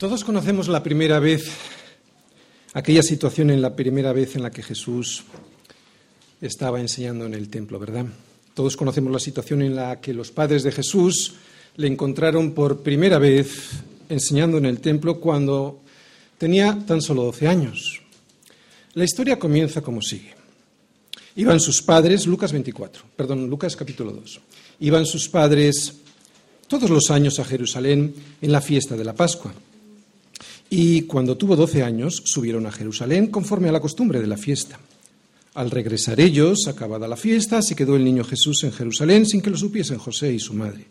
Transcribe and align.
Todos 0.00 0.24
conocemos 0.24 0.68
la 0.68 0.82
primera 0.82 1.18
vez, 1.20 1.50
aquella 2.72 3.02
situación 3.02 3.50
en 3.50 3.60
la 3.60 3.76
primera 3.76 4.14
vez 4.14 4.34
en 4.34 4.42
la 4.42 4.50
que 4.50 4.62
Jesús 4.62 5.24
estaba 6.40 6.80
enseñando 6.80 7.26
en 7.26 7.34
el 7.34 7.50
templo, 7.50 7.78
¿verdad? 7.78 8.06
Todos 8.54 8.78
conocemos 8.78 9.12
la 9.12 9.18
situación 9.18 9.60
en 9.60 9.76
la 9.76 10.00
que 10.00 10.14
los 10.14 10.30
padres 10.30 10.62
de 10.62 10.72
Jesús 10.72 11.34
le 11.76 11.86
encontraron 11.86 12.52
por 12.52 12.80
primera 12.80 13.18
vez 13.18 13.72
enseñando 14.08 14.56
en 14.56 14.64
el 14.64 14.80
templo 14.80 15.20
cuando 15.20 15.82
tenía 16.38 16.78
tan 16.86 17.02
solo 17.02 17.24
12 17.24 17.46
años. 17.46 18.00
La 18.94 19.04
historia 19.04 19.38
comienza 19.38 19.82
como 19.82 20.00
sigue. 20.00 20.32
Iban 21.36 21.60
sus 21.60 21.82
padres, 21.82 22.26
Lucas 22.26 22.52
24, 22.52 23.02
perdón, 23.14 23.50
Lucas 23.50 23.76
capítulo 23.76 24.12
2. 24.12 24.40
Iban 24.80 25.04
sus 25.04 25.28
padres 25.28 25.92
todos 26.68 26.88
los 26.88 27.10
años 27.10 27.38
a 27.38 27.44
Jerusalén 27.44 28.14
en 28.40 28.50
la 28.50 28.62
fiesta 28.62 28.96
de 28.96 29.04
la 29.04 29.12
Pascua. 29.12 29.52
Y 30.70 31.02
cuando 31.02 31.36
tuvo 31.36 31.56
doce 31.56 31.82
años, 31.82 32.22
subieron 32.24 32.64
a 32.64 32.72
Jerusalén 32.72 33.26
conforme 33.26 33.68
a 33.68 33.72
la 33.72 33.80
costumbre 33.80 34.20
de 34.20 34.28
la 34.28 34.36
fiesta. 34.36 34.78
Al 35.54 35.68
regresar 35.68 36.20
ellos, 36.20 36.68
acabada 36.68 37.08
la 37.08 37.16
fiesta, 37.16 37.60
se 37.60 37.74
quedó 37.74 37.96
el 37.96 38.04
niño 38.04 38.22
Jesús 38.22 38.62
en 38.62 38.72
Jerusalén 38.72 39.26
sin 39.26 39.42
que 39.42 39.50
lo 39.50 39.56
supiesen 39.56 39.98
José 39.98 40.32
y 40.32 40.38
su 40.38 40.54
madre. 40.54 40.86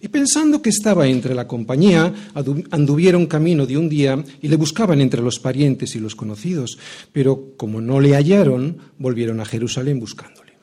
Y 0.00 0.08
pensando 0.08 0.62
que 0.62 0.70
estaba 0.70 1.06
entre 1.06 1.34
la 1.34 1.46
compañía, 1.46 2.32
anduvieron 2.70 3.26
camino 3.26 3.66
de 3.66 3.76
un 3.76 3.90
día 3.90 4.24
y 4.40 4.48
le 4.48 4.56
buscaban 4.56 5.02
entre 5.02 5.20
los 5.20 5.38
parientes 5.38 5.94
y 5.94 5.98
los 5.98 6.16
conocidos, 6.16 6.78
pero 7.12 7.52
como 7.58 7.82
no 7.82 8.00
le 8.00 8.14
hallaron, 8.14 8.78
volvieron 8.96 9.40
a 9.40 9.44
Jerusalén 9.44 10.00
buscándole. 10.00 10.54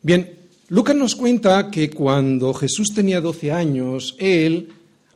Bien, 0.00 0.38
Lucas 0.68 0.96
nos 0.96 1.14
cuenta 1.14 1.70
que 1.70 1.90
cuando 1.90 2.54
Jesús 2.54 2.94
tenía 2.94 3.20
doce 3.20 3.52
años, 3.52 4.16
él 4.18 4.68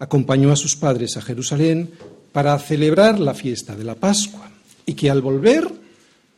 acompañó 0.03 0.51
a 0.51 0.57
sus 0.57 0.75
padres 0.75 1.17
a 1.17 1.23
Jerusalén 1.23 1.89
para 2.33 2.59
celebrar 2.59 3.21
la 3.21 3.35
fiesta 3.35 3.77
de 3.77 3.85
la 3.85 3.95
Pascua 3.95 4.51
y 4.85 4.95
que 4.95 5.09
al 5.09 5.23
volver 5.23 5.71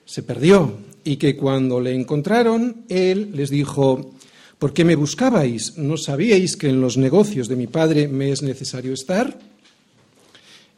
se 0.05 0.23
perdió 0.23 0.77
y 1.03 1.17
que 1.17 1.35
cuando 1.35 1.81
le 1.81 1.95
encontraron, 1.95 2.85
él 2.91 3.31
les 3.33 3.49
dijo, 3.49 4.13
¿por 4.59 4.75
qué 4.75 4.85
me 4.85 4.97
buscabais? 4.97 5.79
¿No 5.79 5.97
sabíais 5.97 6.59
que 6.59 6.69
en 6.69 6.83
los 6.83 6.99
negocios 6.99 7.49
de 7.49 7.57
mi 7.57 7.67
padre 7.67 8.07
me 8.07 8.33
es 8.33 8.43
necesario 8.43 8.93
estar? 8.93 9.39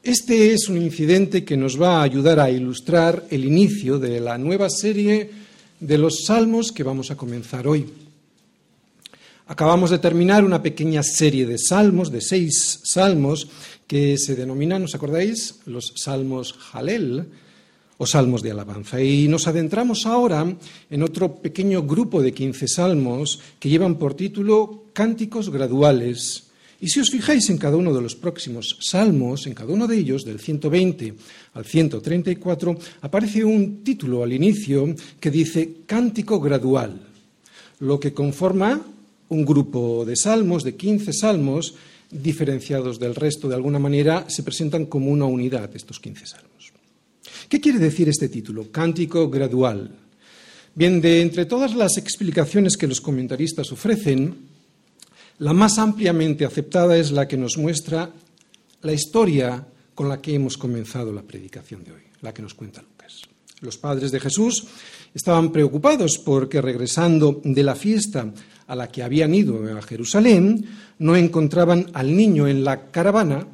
Este 0.05 0.53
es 0.53 0.69
un 0.69 0.81
incidente 0.81 1.45
que 1.45 1.57
nos 1.57 1.83
va 1.83 1.99
a 1.99 2.05
ayudar 2.05 2.39
a 2.39 2.53
ilustrar 2.53 3.27
el 3.31 3.45
inicio 3.45 3.99
de 3.99 4.21
la 4.21 4.39
nueva 4.39 4.71
serie 4.71 5.29
de 5.81 5.99
los 5.99 6.25
salmos 6.25 6.71
que 6.71 6.85
vamos 6.85 7.11
a 7.11 7.17
comenzar 7.17 7.67
hoy. 7.67 8.06
Acabamos 9.49 9.91
de 9.91 10.01
terminar 10.01 10.45
una 10.45 10.61
pequeña 10.61 11.05
serie 11.05 11.47
de 11.47 11.57
salmos, 11.57 12.11
de 12.11 12.21
seis 12.21 12.81
salmos, 12.83 13.47
que 13.87 14.19
se 14.19 14.35
denominan, 14.35 14.83
¿os 14.83 14.97
acordáis? 14.97 15.61
Los 15.67 15.93
salmos 15.95 16.53
Jalel 16.53 17.31
o 17.97 18.07
salmos 18.07 18.43
de 18.43 18.51
alabanza. 18.51 19.01
Y 19.01 19.29
nos 19.29 19.47
adentramos 19.47 20.05
ahora 20.05 20.45
en 20.91 21.03
otro 21.05 21.37
pequeño 21.37 21.85
grupo 21.85 22.23
de 22.23 22.35
quince 22.35 22.67
salmos 22.67 23.39
que 23.61 23.69
llevan 23.69 23.95
por 24.03 24.15
título 24.15 24.91
Cánticos 24.93 25.49
Graduales. 25.51 26.51
Y 26.81 26.89
si 26.89 26.99
os 26.99 27.11
fijáis 27.11 27.49
en 27.49 27.59
cada 27.59 27.77
uno 27.77 27.95
de 27.95 28.03
los 28.03 28.17
próximos 28.17 28.77
salmos, 28.81 29.47
en 29.47 29.55
cada 29.55 29.73
uno 29.73 29.87
de 29.87 29.97
ellos, 29.97 30.25
del 30.25 30.41
120 30.41 31.15
al 31.55 31.65
134, 31.65 32.77
aparece 33.03 33.45
un 33.45 33.85
título 33.85 34.25
al 34.25 34.33
inicio 34.33 34.93
que 35.21 35.31
dice 35.31 35.87
Cántico 35.87 36.41
Gradual, 36.41 37.01
lo 37.79 38.01
que 38.01 38.13
conforma 38.13 38.83
un 39.29 39.45
grupo 39.45 40.05
de 40.05 40.17
salmos, 40.17 40.65
de 40.65 40.77
15 40.77 41.13
salmos, 41.13 41.75
diferenciados 42.11 42.99
del 42.99 43.15
resto, 43.15 43.49
de 43.49 43.55
alguna 43.55 43.79
manera, 43.79 44.29
se 44.29 44.43
presentan 44.43 44.87
como 44.87 45.11
una 45.11 45.25
unidad 45.25 45.75
estos 45.75 45.99
15 46.01 46.27
salmos. 46.27 46.73
¿Qué 47.49 47.61
quiere 47.61 47.79
decir 47.79 48.09
este 48.09 48.29
título? 48.29 48.71
Cántico 48.71 49.29
gradual. 49.31 49.91
Bien, 50.75 51.01
de 51.01 51.23
entre 51.23 51.47
todas 51.47 51.75
las 51.75 51.97
explicaciones 51.97 52.77
que 52.77 52.87
los 52.87 53.01
comentaristas 53.01 53.73
ofrecen, 53.73 54.37
la 55.39 55.53
más 55.53 55.79
ampliamente 55.79 56.45
aceptada 56.45 56.97
es 56.97 57.13
la 57.13 57.29
que 57.29 57.37
nos 57.37 57.57
muestra 57.57 58.11
la 58.83 58.93
historia 58.93 59.67
con 59.95 60.09
la 60.09 60.21
que 60.21 60.35
hemos 60.35 60.57
comenzado 60.57 61.13
la 61.13 61.23
predicación 61.23 61.85
de 61.85 61.93
hoy, 61.93 62.03
la 62.21 62.33
que 62.33 62.43
nos 62.43 62.55
cuenta 62.55 62.83
Lucas. 62.83 63.23
Los 63.61 63.79
padres 63.79 64.11
de 64.13 64.21
Jesús 64.21 64.65
estaban 65.15 65.51
preocupados 65.51 66.19
porque 66.19 66.61
regresando 66.61 67.41
de 67.43 67.63
la 67.63 67.75
fiesta 67.75 68.33
a 68.67 68.75
la 68.75 68.89
que 68.89 69.03
habían 69.03 69.35
ido 69.35 69.77
a 69.77 69.83
Jerusalén, 69.83 70.65
no 70.99 71.17
encontraban 71.17 71.87
al 71.93 72.17
niño 72.17 72.49
en 72.49 72.65
la 72.65 72.91
caravana, 72.91 73.47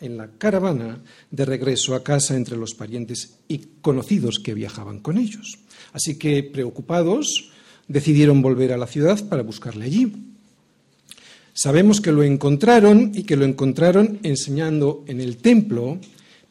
en 0.00 0.16
la 0.16 0.28
caravana 0.38 1.02
de 1.30 1.44
regreso 1.44 1.94
a 1.94 2.04
casa 2.04 2.36
entre 2.36 2.56
los 2.56 2.74
parientes 2.74 3.38
y 3.48 3.58
conocidos 3.80 4.38
que 4.38 4.54
viajaban 4.54 5.00
con 5.00 5.18
ellos. 5.18 5.58
Así 5.92 6.18
que, 6.18 6.42
preocupados, 6.42 7.50
decidieron 7.88 8.42
volver 8.42 8.72
a 8.72 8.78
la 8.78 8.86
ciudad 8.86 9.28
para 9.28 9.42
buscarle 9.42 9.86
allí. 9.86 10.12
Sabemos 11.52 12.00
que 12.00 12.12
lo 12.12 12.22
encontraron 12.22 13.10
y 13.14 13.24
que 13.24 13.36
lo 13.36 13.44
encontraron 13.44 14.20
enseñando 14.22 15.04
en 15.08 15.20
el 15.20 15.38
templo, 15.38 15.98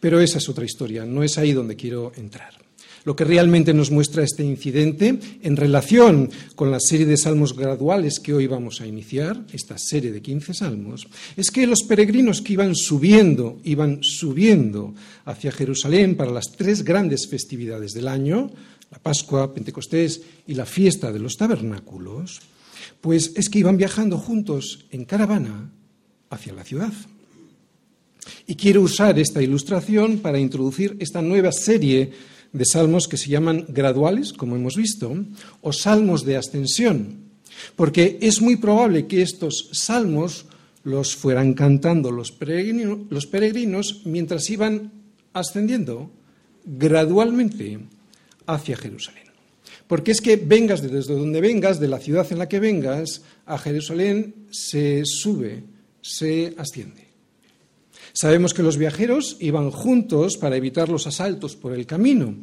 pero 0.02 0.20
esa 0.20 0.40
es 0.40 0.50
otra 0.50 0.66
historia, 0.66 1.06
no 1.06 1.24
es 1.24 1.38
ahí 1.38 1.54
donde 1.54 1.78
quiero 1.78 2.12
entrar. 2.18 2.67
Lo 3.08 3.16
que 3.16 3.24
realmente 3.24 3.74
nos 3.74 3.90
muestra 3.90 4.22
este 4.22 4.44
incidente 4.44 5.18
en 5.42 5.56
relación 5.56 6.30
con 6.56 6.72
la 6.72 6.80
serie 6.82 7.06
de 7.06 7.16
salmos 7.16 7.56
graduales 7.56 8.20
que 8.20 8.34
hoy 8.34 8.48
vamos 8.48 8.82
a 8.82 8.86
iniciar, 8.86 9.46
esta 9.54 9.78
serie 9.78 10.12
de 10.12 10.22
15 10.22 10.54
salmos, 10.54 11.08
es 11.38 11.50
que 11.50 11.66
los 11.68 11.84
peregrinos 11.84 12.42
que 12.42 12.52
iban 12.52 12.76
subiendo, 12.76 13.62
iban 13.64 14.00
subiendo 14.02 14.94
hacia 15.24 15.54
Jerusalén 15.54 16.18
para 16.18 16.32
las 16.32 16.52
tres 16.52 16.84
grandes 16.84 17.30
festividades 17.30 17.94
del 17.94 18.10
año, 18.10 18.52
la 18.92 19.00
Pascua, 19.00 19.54
Pentecostés 19.54 20.22
y 20.46 20.56
la 20.56 20.66
fiesta 20.66 21.10
de 21.10 21.20
los 21.20 21.38
tabernáculos, 21.38 22.42
pues 23.00 23.32
es 23.38 23.48
que 23.48 23.60
iban 23.60 23.78
viajando 23.78 24.18
juntos 24.18 24.86
en 24.92 25.06
caravana 25.06 25.72
hacia 26.30 26.52
la 26.52 26.66
ciudad. 26.66 26.92
Y 28.48 28.56
quiero 28.56 28.82
usar 28.82 29.18
esta 29.18 29.42
ilustración 29.42 30.18
para 30.18 30.40
introducir 30.40 30.98
esta 31.00 31.22
nueva 31.22 31.54
serie 31.54 32.12
de 32.54 32.66
salmos 32.66 33.08
que 33.08 33.18
se 33.18 33.30
llaman 33.30 33.66
graduales, 33.70 34.34
como 34.34 34.56
hemos 34.56 34.76
visto, 34.76 35.14
o 35.62 35.74
salmos 35.74 36.26
de 36.26 36.38
ascensión, 36.38 37.28
porque 37.76 38.18
es 38.22 38.42
muy 38.42 38.58
probable 38.58 39.08
que 39.08 39.22
estos 39.22 39.70
salmos 39.74 40.46
los 40.84 41.16
fueran 41.16 41.54
cantando 41.54 42.12
los 42.12 42.32
peregrinos, 42.32 43.00
los 43.10 43.26
peregrinos 43.26 44.02
mientras 44.06 44.50
iban 44.50 44.92
ascendiendo 45.34 46.12
gradualmente 46.66 47.80
hacia 48.46 48.78
Jerusalén. 48.78 49.24
Porque 49.88 50.12
es 50.12 50.22
que 50.22 50.36
vengas 50.36 50.82
desde 50.82 51.16
donde 51.16 51.42
vengas, 51.42 51.80
de 51.80 51.88
la 51.88 52.00
ciudad 52.00 52.28
en 52.32 52.40
la 52.40 52.50
que 52.50 52.60
vengas, 52.60 53.22
a 53.46 53.58
Jerusalén 53.58 54.48
se 54.52 55.04
sube, 55.06 55.64
se 56.02 56.54
asciende. 56.58 57.07
Sabemos 58.20 58.56
que 58.56 58.64
los 58.64 58.78
viajeros 58.78 59.38
iban 59.42 59.70
juntos 59.70 60.38
para 60.38 60.58
evitar 60.58 60.90
los 60.90 61.06
asaltos 61.06 61.56
por 61.56 61.72
el 61.74 61.86
camino 61.86 62.34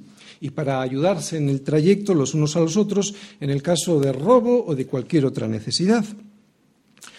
y 0.40 0.50
para 0.50 0.80
ayudarse 0.80 1.36
en 1.36 1.48
el 1.48 1.62
trayecto 1.62 2.14
los 2.14 2.32
unos 2.32 2.54
a 2.54 2.60
los 2.60 2.76
otros 2.76 3.12
en 3.40 3.50
el 3.50 3.60
caso 3.60 3.98
de 3.98 4.12
robo 4.12 4.64
o 4.64 4.76
de 4.76 4.86
cualquier 4.86 5.26
otra 5.26 5.48
necesidad. 5.48 6.04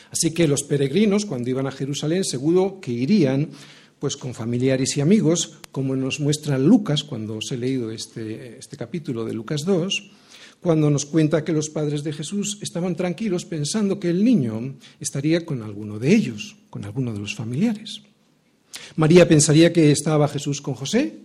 Así 0.09 0.31
que 0.31 0.47
los 0.47 0.63
peregrinos, 0.63 1.25
cuando 1.25 1.49
iban 1.49 1.67
a 1.67 1.71
Jerusalén, 1.71 2.23
seguro 2.23 2.79
que 2.79 2.93
irían 2.93 3.49
pues 3.99 4.15
con 4.15 4.33
familiares 4.33 4.95
y 4.95 5.01
amigos, 5.01 5.57
como 5.73 5.97
nos 5.97 6.21
muestra 6.21 6.57
Lucas 6.57 7.03
cuando 7.03 7.35
os 7.35 7.51
he 7.51 7.57
leído 7.57 7.91
este, 7.91 8.57
este 8.57 8.77
capítulo 8.77 9.25
de 9.25 9.33
Lucas 9.33 9.65
2, 9.65 10.11
cuando 10.61 10.89
nos 10.89 11.05
cuenta 11.05 11.43
que 11.43 11.51
los 11.51 11.69
padres 11.69 12.05
de 12.05 12.13
Jesús 12.13 12.59
estaban 12.61 12.95
tranquilos 12.95 13.43
pensando 13.43 13.99
que 13.99 14.09
el 14.09 14.23
niño 14.23 14.75
estaría 15.01 15.45
con 15.45 15.61
alguno 15.61 15.99
de 15.99 16.15
ellos, 16.15 16.55
con 16.69 16.85
alguno 16.85 17.11
de 17.11 17.19
los 17.19 17.35
familiares. 17.35 18.01
María 18.95 19.27
pensaría 19.27 19.73
que 19.73 19.91
estaba 19.91 20.27
Jesús 20.27 20.61
con 20.61 20.73
José, 20.73 21.19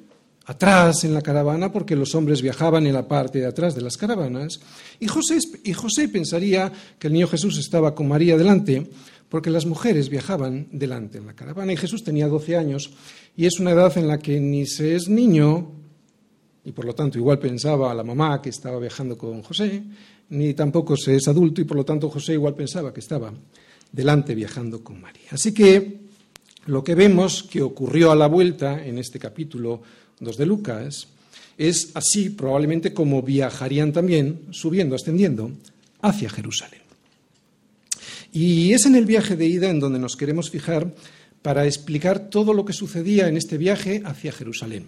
atrás 0.47 1.05
en 1.05 1.15
la 1.15 1.23
caravana, 1.23 1.73
porque 1.73 1.95
los 1.95 2.15
hombres 2.15 2.43
viajaban 2.43 2.87
en 2.87 2.95
la 2.95 3.07
parte 3.07 3.39
de 3.39 3.47
atrás 3.47 3.75
de 3.75 3.83
las 3.83 3.97
caravanas, 3.97 4.61
y 4.99 5.07
José, 5.07 5.39
y 5.65 5.73
José 5.73 6.09
pensaría 6.09 6.73
que 6.99 7.07
el 7.07 7.13
niño 7.13 7.29
Jesús 7.29 7.59
estaba 7.59 7.95
con 7.95 8.09
María 8.09 8.37
delante, 8.37 8.91
porque 9.29 9.51
las 9.51 9.65
mujeres 9.65 10.09
viajaban 10.09 10.67
delante 10.73 11.19
en 11.19 11.27
la 11.27 11.35
caravana, 11.35 11.73
y 11.73 11.77
Jesús 11.77 12.03
tenía 12.03 12.27
12 12.27 12.57
años, 12.57 12.91
y 13.37 13.47
es 13.47 13.61
una 13.61 13.71
edad 13.71 13.97
en 13.97 14.09
la 14.09 14.19
que 14.19 14.41
ni 14.41 14.67
se 14.67 14.97
es 14.97 15.09
niño, 15.09 15.71
y 16.65 16.73
por 16.73 16.85
lo 16.85 16.95
tanto 16.95 17.17
igual 17.17 17.39
pensaba 17.39 17.95
la 17.95 18.03
mamá 18.03 18.43
que 18.43 18.51
estaba 18.51 18.81
viajando 18.81 19.17
con 19.17 19.43
José, 19.43 19.83
ni 20.31 20.55
tampoco 20.55 20.97
se 20.97 21.17
es 21.17 21.29
adulto, 21.29 21.61
y 21.61 21.65
por 21.65 21.77
lo 21.77 21.85
tanto 21.85 22.11
José 22.11 22.33
igual 22.33 22.55
pensaba 22.55 22.93
que 22.93 23.01
estaba 23.01 23.33
delante 23.93 24.35
viajando 24.35 24.83
con 24.83 25.01
María. 25.01 25.29
Así 25.31 25.55
que 25.55 26.10
lo 26.67 26.85
que 26.85 26.95
vemos 26.95 27.43
que 27.43 27.63
ocurrió 27.63 28.11
a 28.11 28.17
la 28.17 28.27
vuelta 28.27 28.85
en 28.85 28.99
este 28.99 29.19
capítulo 29.19 29.83
2 30.21 30.37
de 30.37 30.47
Lucas 30.47 31.09
es 31.57 31.91
así 31.95 32.31
probablemente 32.31 32.95
como 32.95 33.23
viajarían 33.23 33.93
también, 33.93 34.47
subiendo, 34.51 34.95
ascendiendo, 34.95 35.51
hacia 36.01 36.31
Jerusalén. 36.31 36.81
Y 38.33 38.73
es 38.73 38.87
en 38.87 38.95
el 38.95 39.07
viaje 39.07 39.37
de 39.37 39.47
ida 39.47 39.69
en 39.69 39.81
donde 39.81 39.99
nos 39.99 40.17
queremos 40.17 40.51
fijar 40.51 40.95
para 41.43 41.67
explicar 41.67 42.31
todo 42.31 42.55
lo 42.55 42.65
que 42.65 42.73
sucedía 42.73 43.29
en 43.29 43.37
este 43.37 43.59
viaje 43.59 44.03
hacia 44.05 44.33
Jerusalén. 44.33 44.87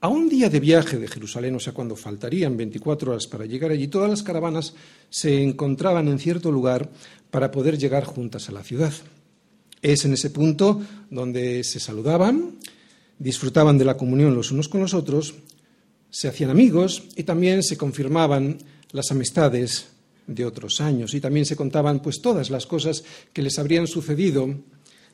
A 0.00 0.08
un 0.08 0.28
día 0.28 0.48
de 0.48 0.60
viaje 0.60 0.98
de 0.98 1.08
Jerusalén, 1.08 1.56
o 1.56 1.60
sea, 1.60 1.72
cuando 1.72 1.96
faltarían 1.96 2.56
24 2.56 3.10
horas 3.10 3.26
para 3.26 3.46
llegar 3.46 3.72
allí, 3.72 3.88
todas 3.88 4.08
las 4.08 4.22
caravanas 4.22 4.74
se 5.10 5.42
encontraban 5.42 6.06
en 6.06 6.20
cierto 6.20 6.52
lugar 6.52 6.88
para 7.32 7.50
poder 7.50 7.78
llegar 7.78 8.04
juntas 8.04 8.48
a 8.48 8.52
la 8.52 8.62
ciudad. 8.62 8.92
Es 9.82 10.04
en 10.04 10.12
ese 10.12 10.30
punto 10.30 10.80
donde 11.10 11.62
se 11.64 11.80
saludaban, 11.80 12.58
disfrutaban 13.18 13.78
de 13.78 13.84
la 13.84 13.96
comunión 13.96 14.34
los 14.34 14.50
unos 14.50 14.68
con 14.68 14.80
los 14.80 14.94
otros, 14.94 15.34
se 16.10 16.28
hacían 16.28 16.50
amigos 16.50 17.04
y 17.16 17.24
también 17.24 17.62
se 17.62 17.76
confirmaban 17.76 18.58
las 18.92 19.10
amistades 19.10 19.88
de 20.26 20.44
otros 20.44 20.80
años 20.80 21.14
y 21.14 21.20
también 21.20 21.46
se 21.46 21.56
contaban 21.56 22.00
pues 22.00 22.20
todas 22.20 22.50
las 22.50 22.66
cosas 22.66 23.04
que 23.32 23.42
les 23.42 23.58
habrían 23.58 23.86
sucedido 23.86 24.54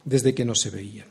desde 0.05 0.35
que 0.35 0.45
no 0.45 0.55
se 0.55 0.71
veían. 0.71 1.07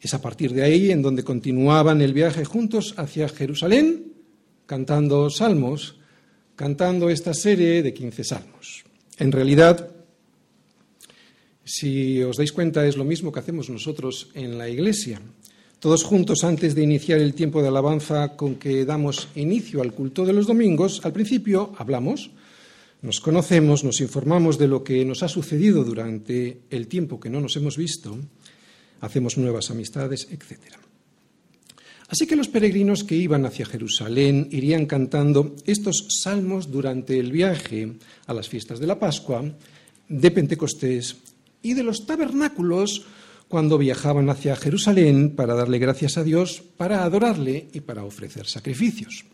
Es 0.00 0.12
a 0.12 0.20
partir 0.20 0.52
de 0.52 0.62
ahí 0.62 0.90
en 0.90 1.02
donde 1.02 1.24
continuaban 1.24 2.02
el 2.02 2.12
viaje 2.12 2.44
juntos 2.44 2.94
hacia 2.98 3.28
Jerusalén, 3.28 4.12
cantando 4.66 5.30
salmos, 5.30 5.96
cantando 6.56 7.08
esta 7.08 7.32
serie 7.32 7.82
de 7.82 7.94
15 7.94 8.24
salmos. 8.24 8.84
En 9.18 9.32
realidad, 9.32 9.93
si 11.64 12.22
os 12.22 12.36
dais 12.36 12.52
cuenta, 12.52 12.86
es 12.86 12.96
lo 12.96 13.04
mismo 13.04 13.32
que 13.32 13.40
hacemos 13.40 13.70
nosotros 13.70 14.28
en 14.34 14.58
la 14.58 14.68
iglesia. 14.68 15.20
Todos 15.80 16.04
juntos, 16.04 16.44
antes 16.44 16.74
de 16.74 16.82
iniciar 16.82 17.20
el 17.20 17.34
tiempo 17.34 17.60
de 17.60 17.68
alabanza 17.68 18.36
con 18.36 18.56
que 18.56 18.84
damos 18.84 19.28
inicio 19.34 19.82
al 19.82 19.92
culto 19.92 20.24
de 20.24 20.32
los 20.32 20.46
domingos, 20.46 21.04
al 21.04 21.12
principio 21.12 21.72
hablamos, 21.76 22.30
nos 23.02 23.20
conocemos, 23.20 23.84
nos 23.84 24.00
informamos 24.00 24.58
de 24.58 24.68
lo 24.68 24.82
que 24.82 25.04
nos 25.04 25.22
ha 25.22 25.28
sucedido 25.28 25.84
durante 25.84 26.62
el 26.70 26.88
tiempo 26.88 27.20
que 27.20 27.28
no 27.28 27.40
nos 27.40 27.56
hemos 27.56 27.76
visto 27.76 28.16
hacemos 29.04 29.36
nuevas 29.36 29.70
amistades, 29.70 30.28
etc. 30.30 30.80
Así 32.08 32.26
que 32.26 32.36
los 32.36 32.48
peregrinos 32.48 33.04
que 33.04 33.16
iban 33.16 33.44
hacia 33.44 33.66
Jerusalén 33.66 34.48
irían 34.50 34.86
cantando 34.86 35.56
estos 35.66 36.06
salmos 36.22 36.70
durante 36.70 37.18
el 37.18 37.32
viaje 37.32 37.92
a 38.26 38.34
las 38.34 38.48
fiestas 38.48 38.78
de 38.78 38.86
la 38.86 38.98
Pascua, 38.98 39.44
de 40.08 40.30
Pentecostés 40.30 41.16
y 41.64 41.74
de 41.74 41.82
los 41.82 42.06
tabernáculos 42.06 43.06
cuando 43.48 43.78
viajaban 43.78 44.30
hacia 44.30 44.54
Jerusalén 44.54 45.34
para 45.34 45.54
darle 45.54 45.78
gracias 45.78 46.16
a 46.16 46.22
Dios, 46.22 46.62
para 46.76 47.02
adorarle 47.02 47.68
y 47.72 47.80
para 47.80 48.04
ofrecer 48.04 48.46
sacrificios. 48.46 49.24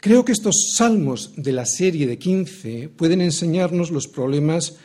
Creo 0.00 0.24
que 0.24 0.32
estos 0.32 0.72
salmos 0.74 1.32
de 1.36 1.52
la 1.52 1.66
serie 1.66 2.08
de 2.08 2.18
15 2.18 2.88
pueden 2.96 3.20
enseñarnos 3.20 3.92
los 3.92 4.08
problemas 4.08 4.76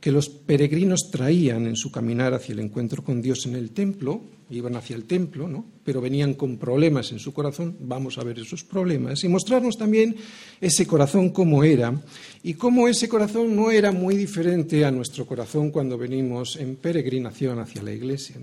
que 0.00 0.12
los 0.12 0.28
peregrinos 0.28 1.10
traían 1.10 1.66
en 1.66 1.76
su 1.76 1.90
caminar 1.90 2.34
hacia 2.34 2.52
el 2.52 2.60
encuentro 2.60 3.02
con 3.02 3.22
Dios 3.22 3.46
en 3.46 3.54
el 3.54 3.70
templo, 3.70 4.20
iban 4.50 4.76
hacia 4.76 4.94
el 4.94 5.04
templo, 5.04 5.48
¿no? 5.48 5.64
pero 5.84 6.00
venían 6.00 6.34
con 6.34 6.58
problemas 6.58 7.10
en 7.12 7.18
su 7.18 7.32
corazón, 7.32 7.76
vamos 7.80 8.18
a 8.18 8.24
ver 8.24 8.38
esos 8.38 8.62
problemas 8.62 9.24
y 9.24 9.28
mostrarnos 9.28 9.76
también 9.76 10.16
ese 10.60 10.86
corazón 10.86 11.30
cómo 11.30 11.64
era 11.64 12.00
y 12.42 12.54
cómo 12.54 12.88
ese 12.88 13.08
corazón 13.08 13.56
no 13.56 13.70
era 13.70 13.90
muy 13.92 14.16
diferente 14.16 14.84
a 14.84 14.90
nuestro 14.90 15.26
corazón 15.26 15.70
cuando 15.70 15.98
venimos 15.98 16.56
en 16.56 16.76
peregrinación 16.76 17.58
hacia 17.58 17.82
la 17.82 17.92
iglesia. 17.92 18.36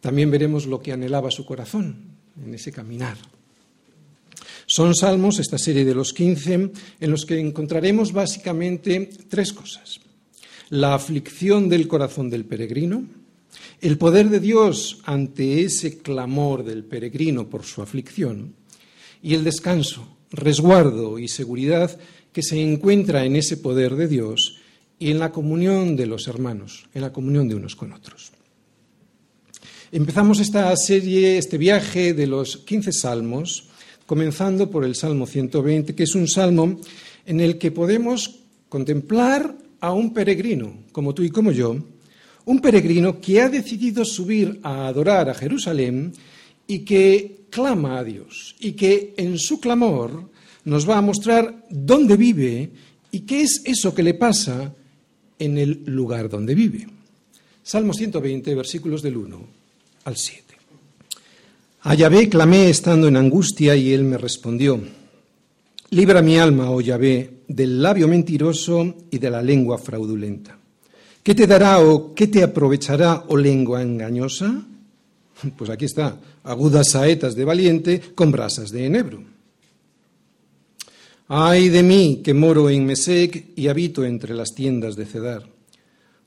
También 0.00 0.30
veremos 0.30 0.66
lo 0.66 0.80
que 0.80 0.92
anhelaba 0.92 1.30
su 1.30 1.44
corazón 1.44 1.96
en 2.44 2.54
ese 2.54 2.72
caminar. 2.72 3.16
Son 4.66 4.94
salmos, 4.94 5.38
esta 5.38 5.58
serie 5.58 5.84
de 5.84 5.94
los 5.94 6.12
15, 6.12 6.70
en 7.00 7.10
los 7.10 7.26
que 7.26 7.38
encontraremos 7.38 8.12
básicamente 8.12 9.10
tres 9.28 9.52
cosas 9.52 10.00
la 10.70 10.94
aflicción 10.94 11.68
del 11.68 11.88
corazón 11.88 12.30
del 12.30 12.44
peregrino, 12.44 13.04
el 13.80 13.98
poder 13.98 14.30
de 14.30 14.40
Dios 14.40 15.00
ante 15.04 15.62
ese 15.62 15.98
clamor 15.98 16.64
del 16.64 16.84
peregrino 16.84 17.48
por 17.48 17.64
su 17.64 17.82
aflicción 17.82 18.54
y 19.22 19.34
el 19.34 19.44
descanso, 19.44 20.16
resguardo 20.30 21.18
y 21.18 21.28
seguridad 21.28 21.98
que 22.32 22.42
se 22.42 22.60
encuentra 22.60 23.24
en 23.24 23.36
ese 23.36 23.56
poder 23.56 23.94
de 23.94 24.08
Dios 24.08 24.58
y 24.98 25.10
en 25.10 25.18
la 25.18 25.32
comunión 25.32 25.96
de 25.96 26.06
los 26.06 26.26
hermanos, 26.28 26.86
en 26.94 27.02
la 27.02 27.12
comunión 27.12 27.48
de 27.48 27.54
unos 27.54 27.76
con 27.76 27.92
otros. 27.92 28.32
Empezamos 29.92 30.40
esta 30.40 30.74
serie, 30.76 31.38
este 31.38 31.56
viaje 31.58 32.14
de 32.14 32.26
los 32.26 32.56
15 32.56 32.92
salmos, 32.92 33.68
comenzando 34.06 34.68
por 34.68 34.84
el 34.84 34.96
Salmo 34.96 35.26
120, 35.26 35.94
que 35.94 36.02
es 36.02 36.14
un 36.14 36.26
salmo 36.26 36.80
en 37.26 37.40
el 37.40 37.58
que 37.58 37.70
podemos 37.70 38.40
contemplar 38.68 39.54
a 39.84 39.92
un 39.92 40.14
peregrino, 40.14 40.84
como 40.92 41.12
tú 41.12 41.22
y 41.22 41.28
como 41.28 41.52
yo, 41.52 41.76
un 42.46 42.60
peregrino 42.60 43.20
que 43.20 43.42
ha 43.42 43.50
decidido 43.50 44.02
subir 44.02 44.58
a 44.62 44.86
adorar 44.86 45.28
a 45.28 45.34
Jerusalén 45.34 46.10
y 46.66 46.78
que 46.80 47.44
clama 47.50 47.98
a 47.98 48.04
Dios 48.04 48.56
y 48.60 48.72
que 48.72 49.12
en 49.18 49.38
su 49.38 49.60
clamor 49.60 50.30
nos 50.64 50.88
va 50.88 50.96
a 50.96 51.02
mostrar 51.02 51.66
dónde 51.68 52.16
vive 52.16 52.70
y 53.10 53.20
qué 53.20 53.42
es 53.42 53.60
eso 53.66 53.94
que 53.94 54.02
le 54.02 54.14
pasa 54.14 54.74
en 55.38 55.58
el 55.58 55.82
lugar 55.84 56.30
donde 56.30 56.54
vive. 56.54 56.86
Salmo 57.62 57.92
120, 57.92 58.54
versículos 58.54 59.02
del 59.02 59.18
1 59.18 59.46
al 60.04 60.16
7. 60.16 60.42
A 61.82 61.94
Yahvé 61.94 62.30
clamé 62.30 62.70
estando 62.70 63.06
en 63.08 63.16
angustia 63.16 63.76
y 63.76 63.92
él 63.92 64.04
me 64.04 64.16
respondió. 64.16 64.80
Libra 65.90 66.22
mi 66.22 66.38
alma, 66.38 66.70
oh 66.70 66.80
Yahvé, 66.80 67.33
del 67.48 67.82
labio 67.82 68.08
mentiroso 68.08 68.94
y 69.10 69.18
de 69.18 69.30
la 69.30 69.42
lengua 69.42 69.78
fraudulenta. 69.78 70.58
¿Qué 71.22 71.34
te 71.34 71.46
dará 71.46 71.80
o 71.80 72.14
qué 72.14 72.26
te 72.26 72.42
aprovechará, 72.42 73.24
oh 73.28 73.36
lengua 73.36 73.82
engañosa? 73.82 74.62
Pues 75.56 75.68
aquí 75.68 75.84
está, 75.84 76.16
agudas 76.44 76.90
saetas 76.90 77.34
de 77.34 77.44
valiente 77.44 78.00
con 78.14 78.30
brasas 78.30 78.70
de 78.70 78.86
enebro. 78.86 79.22
Ay 81.28 81.68
de 81.70 81.82
mí 81.82 82.20
que 82.22 82.34
moro 82.34 82.70
en 82.70 82.86
Mesec 82.86 83.52
y 83.56 83.68
habito 83.68 84.04
entre 84.04 84.34
las 84.34 84.54
tiendas 84.54 84.96
de 84.96 85.06
Cedar. 85.06 85.42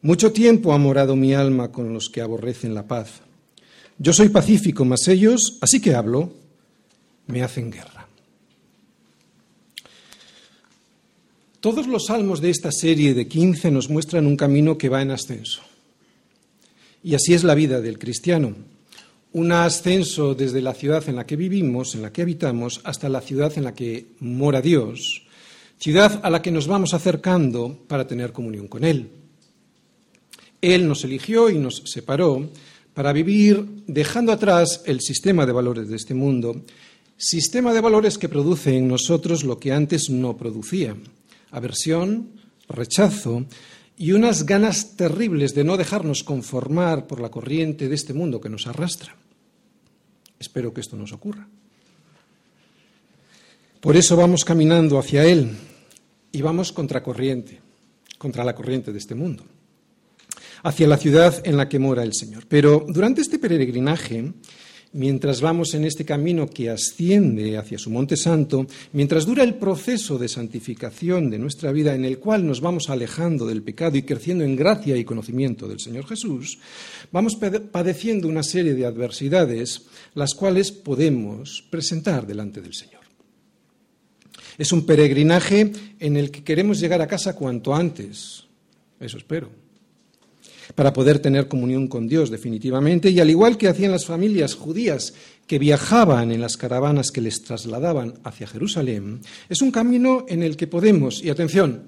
Mucho 0.01 0.31
tiempo 0.31 0.73
ha 0.73 0.77
morado 0.77 1.15
mi 1.15 1.33
alma 1.33 1.71
con 1.71 1.93
los 1.93 2.09
que 2.09 2.21
aborrecen 2.21 2.75
la 2.75 2.87
paz. 2.87 3.21
Yo 3.97 4.13
soy 4.13 4.29
pacífico, 4.29 4.85
mas 4.85 5.07
ellos, 5.07 5.57
así 5.61 5.79
que 5.79 5.95
hablo, 5.95 6.31
me 7.25 7.41
hacen 7.41 7.71
guerra. 7.71 7.96
Todos 11.59 11.87
los 11.87 12.05
salmos 12.05 12.39
de 12.39 12.51
esta 12.51 12.71
serie 12.71 13.15
de 13.15 13.27
15 13.27 13.71
nos 13.71 13.89
muestran 13.89 14.27
un 14.27 14.37
camino 14.37 14.77
que 14.77 14.89
va 14.89 15.01
en 15.01 15.09
ascenso. 15.09 15.63
Y 17.03 17.15
así 17.15 17.33
es 17.33 17.43
la 17.43 17.55
vida 17.55 17.81
del 17.81 17.97
cristiano. 17.97 18.55
Un 19.33 19.51
ascenso 19.51 20.35
desde 20.35 20.61
la 20.61 20.75
ciudad 20.75 21.09
en 21.09 21.15
la 21.15 21.25
que 21.25 21.35
vivimos, 21.35 21.95
en 21.95 22.03
la 22.03 22.13
que 22.13 22.21
habitamos, 22.21 22.81
hasta 22.83 23.09
la 23.09 23.21
ciudad 23.21 23.51
en 23.57 23.63
la 23.63 23.73
que 23.73 24.05
mora 24.19 24.61
Dios, 24.61 25.23
ciudad 25.79 26.19
a 26.21 26.29
la 26.29 26.43
que 26.43 26.51
nos 26.51 26.67
vamos 26.67 26.93
acercando 26.93 27.75
para 27.87 28.05
tener 28.05 28.33
comunión 28.33 28.67
con 28.67 28.83
Él. 28.83 29.09
Él 30.61 30.87
nos 30.87 31.03
eligió 31.05 31.49
y 31.49 31.57
nos 31.57 31.81
separó 31.85 32.51
para 32.93 33.13
vivir 33.13 33.65
dejando 33.87 34.31
atrás 34.31 34.83
el 34.85 35.01
sistema 35.01 35.47
de 35.47 35.53
valores 35.53 35.89
de 35.89 35.95
este 35.95 36.13
mundo, 36.13 36.61
sistema 37.17 37.73
de 37.73 37.81
valores 37.81 38.19
que 38.19 38.29
produce 38.29 38.77
en 38.77 38.87
nosotros 38.87 39.43
lo 39.43 39.59
que 39.59 39.71
antes 39.71 40.11
no 40.11 40.37
producía 40.37 40.95
aversión, 41.51 42.31
rechazo 42.69 43.45
y 43.97 44.11
unas 44.11 44.45
ganas 44.45 44.95
terribles 44.95 45.55
de 45.55 45.63
no 45.63 45.77
dejarnos 45.77 46.23
conformar 46.23 47.07
por 47.07 47.19
la 47.19 47.29
corriente 47.29 47.89
de 47.89 47.95
este 47.95 48.13
mundo 48.13 48.39
que 48.39 48.49
nos 48.49 48.67
arrastra. 48.67 49.15
Espero 50.39 50.73
que 50.73 50.81
esto 50.81 50.95
nos 50.95 51.13
ocurra. 51.13 51.47
Por 53.81 53.95
eso 53.95 54.15
vamos 54.15 54.43
caminando 54.43 54.99
hacia 54.99 55.25
Él 55.25 55.51
y 56.31 56.41
vamos 56.41 56.71
contra 56.71 57.01
corriente, 57.01 57.61
contra 58.17 58.43
la 58.43 58.53
corriente 58.53 58.91
de 58.91 58.97
este 58.99 59.15
mundo, 59.15 59.43
hacia 60.63 60.87
la 60.87 60.97
ciudad 60.97 61.41
en 61.45 61.57
la 61.57 61.69
que 61.69 61.79
mora 61.79 62.03
el 62.03 62.13
Señor. 62.13 62.45
Pero 62.47 62.85
durante 62.87 63.21
este 63.21 63.39
peregrinaje 63.39 64.33
mientras 64.97 65.41
vamos 65.41 65.75
en 65.75 65.85
este 65.85 66.03
camino 66.03 66.49
que 66.49 66.71
asciende 66.71 67.55
hacia 67.57 67.77
su 67.77 67.91
Monte 67.91 68.17
Santo, 68.17 68.65
mientras 68.93 69.27
dura 69.27 69.43
el 69.43 69.53
proceso 69.55 70.17
de 70.17 70.27
santificación 70.27 71.29
de 71.29 71.37
nuestra 71.37 71.71
vida 71.71 71.93
en 71.93 72.03
el 72.03 72.17
cual 72.17 72.45
nos 72.45 72.61
vamos 72.61 72.89
alejando 72.89 73.45
del 73.45 73.61
pecado 73.61 73.95
y 73.97 74.01
creciendo 74.01 74.43
en 74.43 74.55
gracia 74.55 74.97
y 74.97 75.05
conocimiento 75.05 75.67
del 75.67 75.79
Señor 75.79 76.07
Jesús, 76.07 76.57
vamos 77.11 77.35
padeciendo 77.35 78.27
una 78.27 78.41
serie 78.41 78.73
de 78.73 78.87
adversidades 78.87 79.83
las 80.15 80.33
cuales 80.33 80.71
podemos 80.71 81.63
presentar 81.69 82.25
delante 82.25 82.61
del 82.61 82.73
Señor. 82.73 83.01
Es 84.57 84.71
un 84.71 84.87
peregrinaje 84.87 85.71
en 85.99 86.17
el 86.17 86.31
que 86.31 86.43
queremos 86.43 86.79
llegar 86.79 87.03
a 87.03 87.07
casa 87.07 87.35
cuanto 87.35 87.75
antes, 87.75 88.45
eso 88.99 89.17
espero 89.17 89.66
para 90.75 90.93
poder 90.93 91.19
tener 91.19 91.47
comunión 91.47 91.87
con 91.87 92.07
Dios 92.07 92.29
definitivamente, 92.29 93.09
y 93.09 93.19
al 93.19 93.29
igual 93.29 93.57
que 93.57 93.67
hacían 93.67 93.91
las 93.91 94.05
familias 94.05 94.55
judías 94.55 95.13
que 95.45 95.59
viajaban 95.59 96.31
en 96.31 96.41
las 96.41 96.57
caravanas 96.57 97.11
que 97.11 97.21
les 97.21 97.41
trasladaban 97.43 98.15
hacia 98.23 98.47
Jerusalén, 98.47 99.21
es 99.49 99.61
un 99.61 99.71
camino 99.71 100.25
en 100.27 100.43
el 100.43 100.57
que 100.57 100.67
podemos, 100.67 101.23
y 101.23 101.29
atención, 101.29 101.83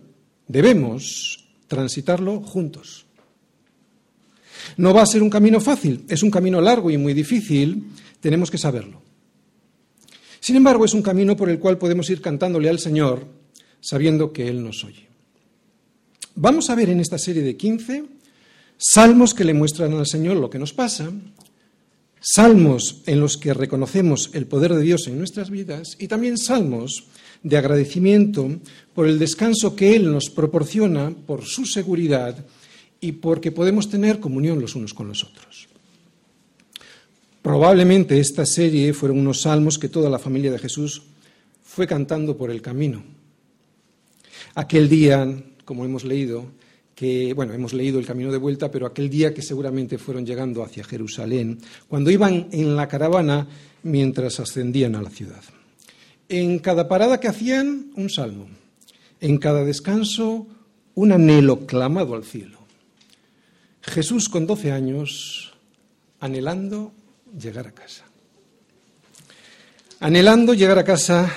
debemos 0.48 1.48
transitarlo 1.68 2.42
juntos. 2.42 3.06
No 4.78 4.94
va 4.94 5.02
a 5.02 5.08
ser 5.08 5.24
un 5.24 5.30
camino 5.30 5.60
fácil, 5.60 6.06
es 6.10 6.24
un 6.24 6.32
camino 6.32 6.62
largo 6.62 6.92
y 6.92 6.98
muy 6.98 7.14
difícil, 7.14 7.92
tenemos 8.20 8.52
que 8.52 8.58
saberlo. 8.58 9.02
Sin 10.40 10.56
embargo, 10.56 10.86
es 10.86 10.94
un 10.94 11.02
camino 11.02 11.36
por 11.36 11.50
el 11.50 11.60
cual 11.60 11.78
podemos 11.78 12.10
ir 12.10 12.22
cantándole 12.22 12.70
al 12.70 12.80
Señor 12.80 13.28
sabiendo 13.82 14.34
que 14.34 14.48
Él 14.48 14.64
nos 14.64 14.84
oye. 14.84 15.08
Vamos 16.36 16.70
a 16.70 16.76
ver 16.76 16.90
en 16.90 17.00
esta 17.00 17.18
serie 17.18 17.44
de 17.44 17.58
15 17.58 18.19
salmos 18.80 19.34
que 19.34 19.44
le 19.44 19.54
muestran 19.54 19.94
al 19.94 20.08
Señor 20.08 20.38
lo 20.38 20.50
que 20.50 20.58
nos 20.58 20.74
pasa, 20.74 21.12
salmos 22.22 23.02
en 23.06 23.20
los 23.20 23.38
que 23.38 23.54
reconocemos 23.54 24.32
el 24.34 24.48
poder 24.48 24.74
de 24.74 24.82
Dios 24.82 25.08
en 25.08 25.18
nuestras 25.18 25.50
vidas 25.50 25.98
y 26.00 26.08
también 26.08 26.38
salmos 26.38 27.08
de 27.44 27.58
agradecimiento 27.58 28.50
por 28.96 29.08
el 29.08 29.20
descanso 29.20 29.76
que 29.76 29.96
Él 29.96 30.12
nos 30.12 30.30
proporciona, 30.30 31.12
por 31.12 31.46
su 31.46 31.66
seguridad 31.66 32.46
y 33.02 33.14
porque 33.14 33.52
podemos 33.52 33.90
tener 33.90 34.20
comunión 34.20 34.62
los 34.62 34.76
unos 34.76 34.94
con 34.94 35.08
los 35.08 35.24
otros. 35.24 35.68
Probablemente 37.42 38.20
esta 38.20 38.46
serie 38.46 38.94
fueron 38.94 39.20
unos 39.20 39.42
salmos 39.42 39.78
que 39.78 39.90
toda 39.90 40.10
la 40.10 40.20
familia 40.20 40.52
de 40.52 40.60
Jesús 40.60 41.04
fue 41.64 41.88
cantando 41.88 42.38
por 42.38 42.52
el 42.52 42.62
camino. 42.62 43.04
Aquel 44.56 44.90
día, 44.90 45.42
como 45.64 45.86
hemos 45.86 46.04
leído, 46.04 46.46
que, 47.00 47.34
bueno, 47.34 47.54
hemos 47.54 47.72
leído 47.72 47.98
el 47.98 48.06
camino 48.06 48.30
de 48.30 48.38
vuelta, 48.38 48.70
pero 48.70 48.86
aquel 48.86 49.10
día 49.10 49.34
que 49.34 49.42
seguramente 49.42 49.98
fueron 49.98 50.26
llegando 50.26 50.64
hacia 50.64 50.84
Jerusalén, 50.84 51.58
cuando 51.88 52.12
iban 52.12 52.50
en 52.52 52.76
la 52.76 52.90
caravana 52.90 53.48
mientras 53.84 54.42
ascendían 54.42 54.98
a 54.98 55.02
la 55.02 55.10
ciudad. 55.10 55.42
En 56.28 56.60
cada 56.60 56.90
parada 56.90 57.18
que 57.22 57.30
hacían, 57.30 57.94
un 57.96 58.10
salmo. 58.10 58.50
En 59.22 59.38
cada 59.38 59.64
descanso, 59.64 60.46
un 60.94 61.14
anhelo 61.14 61.66
clamado 61.66 62.16
al 62.16 62.26
cielo. 62.26 62.60
Jesús 63.82 64.28
con 64.28 64.46
doce 64.46 64.74
años, 64.74 65.54
anhelando 66.20 66.92
llegar 67.40 67.66
a 67.66 67.72
casa. 67.72 68.04
Anhelando 70.02 70.54
llegar 70.54 70.80
a 70.80 70.84
casa 70.84 71.32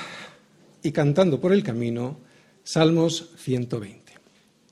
y 0.83 0.91
cantando 0.91 1.41
por 1.41 1.53
el 1.53 1.63
camino, 1.63 2.19
Salmos 2.65 3.31
120. 3.37 4.02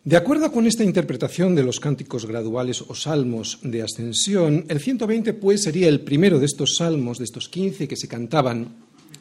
De 0.02 0.16
acuerdo 0.16 0.50
con 0.50 0.66
esta 0.66 0.82
interpretación 0.82 1.54
de 1.54 1.62
los 1.62 1.78
cánticos 1.78 2.24
graduales 2.24 2.82
o 2.88 2.94
salmos 2.94 3.58
de 3.62 3.82
ascensión, 3.82 4.64
el 4.68 4.80
120 4.80 5.34
pues 5.34 5.62
sería 5.62 5.88
el 5.88 6.00
primero 6.00 6.38
de 6.38 6.46
estos 6.46 6.76
salmos, 6.76 7.18
de 7.18 7.24
estos 7.24 7.50
15 7.50 7.86
que 7.86 7.96
se 7.96 8.08
cantaban 8.08 8.76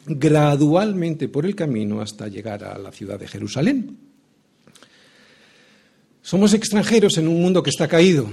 gradualmente 0.06 1.28
por 1.28 1.44
el 1.44 1.54
camino 1.54 2.00
hasta 2.00 2.28
llegar 2.28 2.64
a 2.64 2.78
la 2.78 2.92
ciudad 2.92 3.20
de 3.20 3.28
Jerusalén. 3.28 3.98
Somos 6.22 6.54
extranjeros 6.54 7.18
en 7.18 7.28
un 7.28 7.42
mundo 7.42 7.62
que 7.62 7.70
está 7.70 7.86
caído. 7.86 8.30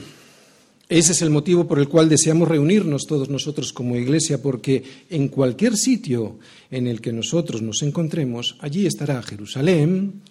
Ese 0.88 1.12
es 1.12 1.22
el 1.22 1.30
motivo 1.30 1.68
por 1.68 1.80
el 1.80 1.90
cual 1.90 2.08
deseamos 2.08 2.48
reunirnos 2.48 3.08
todos 3.08 3.30
nosotros 3.30 3.74
como 3.74 3.98
iglesia, 3.98 4.42
porque 4.42 4.84
en 5.10 5.28
cualquier 5.28 5.76
sitio 5.76 6.40
en 6.72 6.88
el 6.88 7.02
que 7.02 7.12
nosotros 7.12 7.62
nos 7.62 7.82
encontremos, 7.82 8.56
allí 8.62 8.86
estará 8.86 9.22
Jerusalén, 9.22 10.22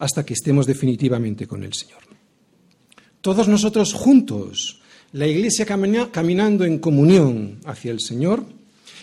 hasta 0.00 0.24
que 0.24 0.34
estemos 0.34 0.66
definitivamente 0.66 1.46
con 1.46 1.62
el 1.62 1.72
Señor. 1.72 2.00
Todos 3.20 3.46
nosotros 3.46 3.92
juntos, 3.92 4.80
la 5.12 5.26
Iglesia 5.26 5.66
caminando 5.66 6.64
en 6.64 6.78
comunión 6.78 7.60
hacia 7.66 7.92
el 7.92 8.00
Señor, 8.00 8.44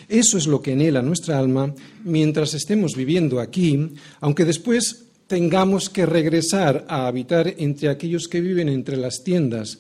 eso 0.10 0.38
es 0.38 0.48
lo 0.48 0.62
que 0.62 0.74
anhela 0.74 1.01
nuestra 1.01 1.38
alma 1.38 1.74
mientras 2.04 2.54
estemos 2.54 2.96
viviendo 2.96 3.39
aquí, 3.39 3.94
aunque 4.20 4.46
después 4.46 5.06
tengamos 5.27 5.89
que 5.89 6.06
regresar 6.06 6.86
a 6.88 7.08
habitar 7.08 7.54
entre 7.58 7.89
aquellos 7.89 8.27
que 8.27 8.42
viven 8.42 8.70
entre 8.70 8.98
las 8.98 9.24
tiendas 9.24 9.80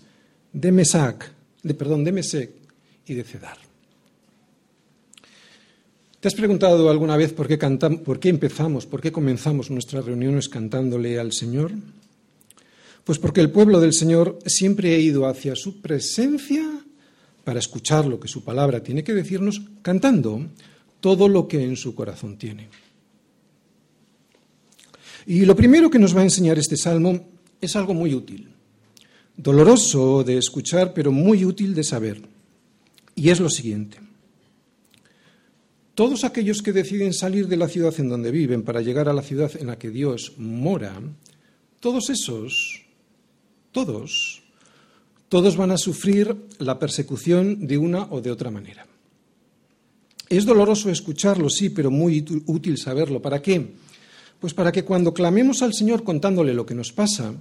de 0.53 0.71
Mesac, 0.71 1.31
de 1.63 1.73
perdón, 1.73 2.03
de 2.03 2.11
Mesec 2.11 2.51
y 3.05 3.13
de 3.13 3.23
Cedar. 3.23 3.66
¿Te 6.27 6.33
has 6.33 6.35
preguntado 6.35 6.89
alguna 6.89 7.15
vez 7.15 7.31
por 7.31 7.47
qué, 7.47 7.57
cantamos, 7.57 8.01
por 8.01 8.19
qué 8.19 8.27
empezamos, 8.27 8.85
por 8.85 8.99
qué 8.99 9.13
comenzamos 9.13 9.71
nuestras 9.71 10.03
reuniones 10.03 10.49
cantándole 10.49 11.17
al 11.19 11.31
Señor? 11.31 11.71
Pues 13.05 13.17
porque 13.17 13.39
el 13.39 13.49
pueblo 13.49 13.79
del 13.79 13.93
Señor 13.93 14.37
siempre 14.45 14.93
ha 14.93 14.97
ido 14.97 15.25
hacia 15.25 15.55
su 15.55 15.79
presencia 15.79 16.69
para 17.45 17.59
escuchar 17.59 18.07
lo 18.07 18.19
que 18.19 18.27
su 18.27 18.43
palabra 18.43 18.83
tiene 18.83 19.05
que 19.05 19.13
decirnos, 19.13 19.61
cantando 19.81 20.41
todo 20.99 21.29
lo 21.29 21.47
que 21.47 21.63
en 21.63 21.77
su 21.77 21.95
corazón 21.95 22.37
tiene. 22.37 22.67
Y 25.27 25.45
lo 25.45 25.55
primero 25.55 25.89
que 25.89 25.97
nos 25.97 26.13
va 26.13 26.19
a 26.19 26.25
enseñar 26.25 26.59
este 26.59 26.75
salmo 26.75 27.25
es 27.61 27.73
algo 27.77 27.93
muy 27.93 28.13
útil, 28.13 28.49
doloroso 29.37 30.25
de 30.25 30.39
escuchar, 30.39 30.93
pero 30.93 31.09
muy 31.13 31.45
útil 31.45 31.73
de 31.73 31.85
saber. 31.85 32.21
Y 33.15 33.29
es 33.29 33.39
lo 33.39 33.49
siguiente. 33.49 34.06
Todos 35.97 36.25
aquellos 36.25 36.61
que 36.61 36.73
deciden 36.73 37.11
salir 37.11 37.47
de 37.47 37.57
la 37.57 37.67
ciudad 37.67 37.91
en 37.97 38.07
donde 38.07 38.29
viven 38.29 38.61
para 38.61 38.81
llegar 38.81 39.09
a 39.09 39.13
la 39.13 39.23
ciudad 39.23 39.49
en 39.59 39.65
la 39.65 39.79
que 39.79 39.89
Dios 39.89 40.33
mora, 40.37 41.01
todos 41.79 42.11
esos, 42.11 42.85
todos, 43.71 44.43
todos 45.27 45.57
van 45.57 45.71
a 45.71 45.77
sufrir 45.79 46.35
la 46.59 46.77
persecución 46.77 47.65
de 47.65 47.79
una 47.79 48.03
o 48.11 48.21
de 48.21 48.29
otra 48.29 48.51
manera. 48.51 48.85
Es 50.29 50.45
doloroso 50.45 50.91
escucharlo, 50.91 51.49
sí, 51.49 51.71
pero 51.71 51.89
muy 51.89 52.23
útil 52.45 52.77
saberlo. 52.77 53.19
¿Para 53.19 53.41
qué? 53.41 53.67
Pues 54.39 54.53
para 54.53 54.71
que 54.71 54.85
cuando 54.85 55.15
clamemos 55.15 55.63
al 55.63 55.73
Señor 55.73 56.03
contándole 56.03 56.53
lo 56.53 56.67
que 56.67 56.75
nos 56.75 56.91
pasa, 56.91 57.33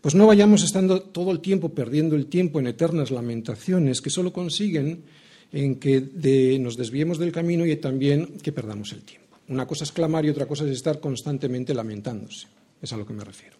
pues 0.00 0.16
no 0.16 0.26
vayamos 0.26 0.64
estando 0.64 1.02
todo 1.02 1.30
el 1.30 1.38
tiempo 1.38 1.68
perdiendo 1.68 2.16
el 2.16 2.26
tiempo 2.26 2.58
en 2.58 2.66
eternas 2.66 3.12
lamentaciones 3.12 4.00
que 4.00 4.10
solo 4.10 4.32
consiguen 4.32 5.04
en 5.52 5.76
que 5.76 6.58
nos 6.60 6.76
desviemos 6.76 7.18
del 7.18 7.32
camino 7.32 7.64
y 7.66 7.76
también 7.76 8.38
que 8.42 8.52
perdamos 8.52 8.92
el 8.92 9.02
tiempo. 9.02 9.38
Una 9.48 9.66
cosa 9.66 9.84
es 9.84 9.92
clamar 9.92 10.24
y 10.24 10.30
otra 10.30 10.46
cosa 10.46 10.64
es 10.64 10.70
estar 10.70 10.98
constantemente 11.00 11.72
lamentándose. 11.72 12.48
Es 12.82 12.92
a 12.92 12.96
lo 12.96 13.06
que 13.06 13.12
me 13.12 13.24
refiero. 13.24 13.56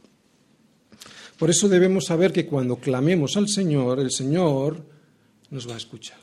Por 1.39 1.51
eso 1.51 1.69
debemos 1.69 2.07
saber 2.07 2.33
que 2.33 2.47
cuando 2.47 2.77
clamemos 2.77 3.37
al 3.37 3.49
Señor, 3.49 4.01
el 4.01 4.11
Señor 4.11 4.83
nos 5.51 5.69
va 5.69 5.75
a 5.75 5.79
escuchar. 5.79 6.19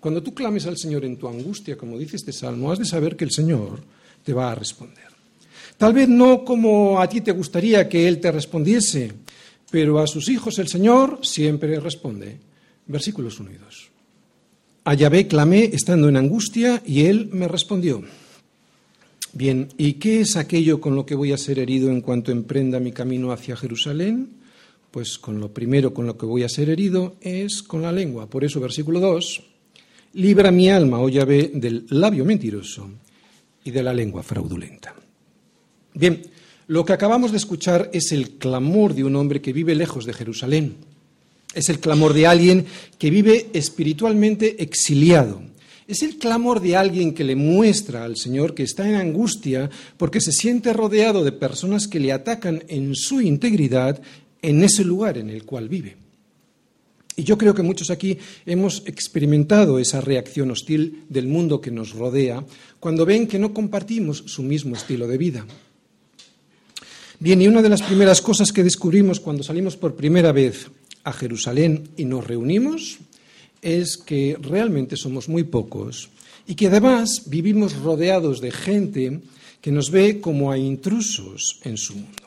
Cuando 0.00 0.22
tú 0.22 0.34
clames 0.34 0.66
al 0.66 0.78
Señor 0.78 1.04
en 1.04 1.16
tu 1.16 1.28
angustia, 1.28 1.76
como 1.76 1.98
dice 1.98 2.16
este 2.16 2.32
salmo, 2.32 2.72
has 2.72 2.78
de 2.78 2.84
saber 2.84 3.16
que 3.16 3.24
el 3.24 3.30
Señor 3.30 3.82
te 4.24 4.32
va 4.32 4.50
a 4.50 4.54
responder. 4.54 5.04
Tal 5.76 5.92
vez 5.92 6.08
no 6.08 6.44
como 6.44 7.00
a 7.00 7.08
ti 7.08 7.20
te 7.20 7.32
gustaría 7.32 7.88
que 7.88 8.08
Él 8.08 8.18
te 8.18 8.32
respondiese, 8.32 9.12
pero 9.70 9.98
a 9.98 10.06
sus 10.06 10.28
hijos 10.28 10.58
el 10.58 10.68
Señor 10.68 11.20
siempre 11.22 11.78
responde. 11.78 12.38
Versículos 12.86 13.38
1 13.40 13.50
y 13.50 13.56
2. 13.56 13.90
A 14.86 14.94
Yahvé 14.94 15.26
clamé 15.26 15.64
estando 15.72 16.08
en 16.08 16.16
angustia 16.16 16.80
y 16.86 17.06
él 17.06 17.28
me 17.32 17.48
respondió. 17.48 18.04
Bien, 19.32 19.66
¿y 19.76 19.94
qué 19.94 20.20
es 20.20 20.36
aquello 20.36 20.80
con 20.80 20.94
lo 20.94 21.04
que 21.04 21.16
voy 21.16 21.32
a 21.32 21.36
ser 21.36 21.58
herido 21.58 21.90
en 21.90 22.00
cuanto 22.00 22.30
emprenda 22.30 22.78
mi 22.78 22.92
camino 22.92 23.32
hacia 23.32 23.56
Jerusalén? 23.56 24.28
Pues 24.92 25.18
con 25.18 25.40
lo 25.40 25.52
primero 25.52 25.92
con 25.92 26.06
lo 26.06 26.16
que 26.16 26.24
voy 26.24 26.44
a 26.44 26.48
ser 26.48 26.70
herido 26.70 27.16
es 27.20 27.64
con 27.64 27.82
la 27.82 27.90
lengua. 27.90 28.30
Por 28.30 28.44
eso, 28.44 28.60
versículo 28.60 29.00
2, 29.00 29.42
libra 30.12 30.52
mi 30.52 30.70
alma, 30.70 31.00
oh 31.00 31.08
Yahvé, 31.08 31.50
del 31.52 31.86
labio 31.90 32.24
mentiroso 32.24 32.88
y 33.64 33.72
de 33.72 33.82
la 33.82 33.92
lengua 33.92 34.22
fraudulenta. 34.22 34.94
Bien, 35.94 36.22
lo 36.68 36.84
que 36.84 36.92
acabamos 36.92 37.32
de 37.32 37.38
escuchar 37.38 37.90
es 37.92 38.12
el 38.12 38.38
clamor 38.38 38.94
de 38.94 39.02
un 39.02 39.16
hombre 39.16 39.40
que 39.40 39.52
vive 39.52 39.74
lejos 39.74 40.04
de 40.04 40.12
Jerusalén 40.12 40.76
es 41.54 41.68
el 41.68 41.80
clamor 41.80 42.12
de 42.12 42.26
alguien 42.26 42.66
que 42.98 43.10
vive 43.10 43.48
espiritualmente 43.52 44.62
exiliado. 44.62 45.42
Es 45.88 46.02
el 46.02 46.18
clamor 46.18 46.60
de 46.60 46.76
alguien 46.76 47.14
que 47.14 47.24
le 47.24 47.36
muestra 47.36 48.04
al 48.04 48.16
Señor 48.16 48.54
que 48.54 48.64
está 48.64 48.88
en 48.88 48.96
angustia 48.96 49.70
porque 49.96 50.20
se 50.20 50.32
siente 50.32 50.72
rodeado 50.72 51.22
de 51.22 51.32
personas 51.32 51.86
que 51.86 52.00
le 52.00 52.12
atacan 52.12 52.64
en 52.68 52.94
su 52.94 53.20
integridad 53.20 54.00
en 54.42 54.64
ese 54.64 54.84
lugar 54.84 55.16
en 55.16 55.30
el 55.30 55.44
cual 55.44 55.68
vive. 55.68 55.96
Y 57.14 57.24
yo 57.24 57.38
creo 57.38 57.54
que 57.54 57.62
muchos 57.62 57.90
aquí 57.90 58.18
hemos 58.44 58.82
experimentado 58.84 59.78
esa 59.78 60.02
reacción 60.02 60.50
hostil 60.50 61.04
del 61.08 61.26
mundo 61.26 61.60
que 61.60 61.70
nos 61.70 61.92
rodea 61.92 62.44
cuando 62.78 63.06
ven 63.06 63.26
que 63.26 63.38
no 63.38 63.54
compartimos 63.54 64.24
su 64.26 64.42
mismo 64.42 64.76
estilo 64.76 65.08
de 65.08 65.16
vida. 65.16 65.46
Bien, 67.18 67.40
y 67.40 67.48
una 67.48 67.62
de 67.62 67.70
las 67.70 67.80
primeras 67.80 68.20
cosas 68.20 68.52
que 68.52 68.62
descubrimos 68.62 69.20
cuando 69.20 69.42
salimos 69.42 69.76
por 69.76 69.94
primera 69.94 70.32
vez 70.32 70.68
a 71.06 71.12
Jerusalén 71.12 71.88
y 71.96 72.04
nos 72.04 72.26
reunimos 72.26 72.98
es 73.62 73.96
que 73.96 74.36
realmente 74.42 74.96
somos 74.96 75.28
muy 75.28 75.44
pocos 75.44 76.10
y 76.46 76.56
que 76.56 76.66
además 76.66 77.22
vivimos 77.26 77.78
rodeados 77.78 78.40
de 78.40 78.50
gente 78.50 79.20
que 79.60 79.70
nos 79.70 79.90
ve 79.90 80.20
como 80.20 80.50
a 80.50 80.58
intrusos 80.58 81.60
en 81.62 81.76
su 81.76 81.94
mundo. 81.94 82.26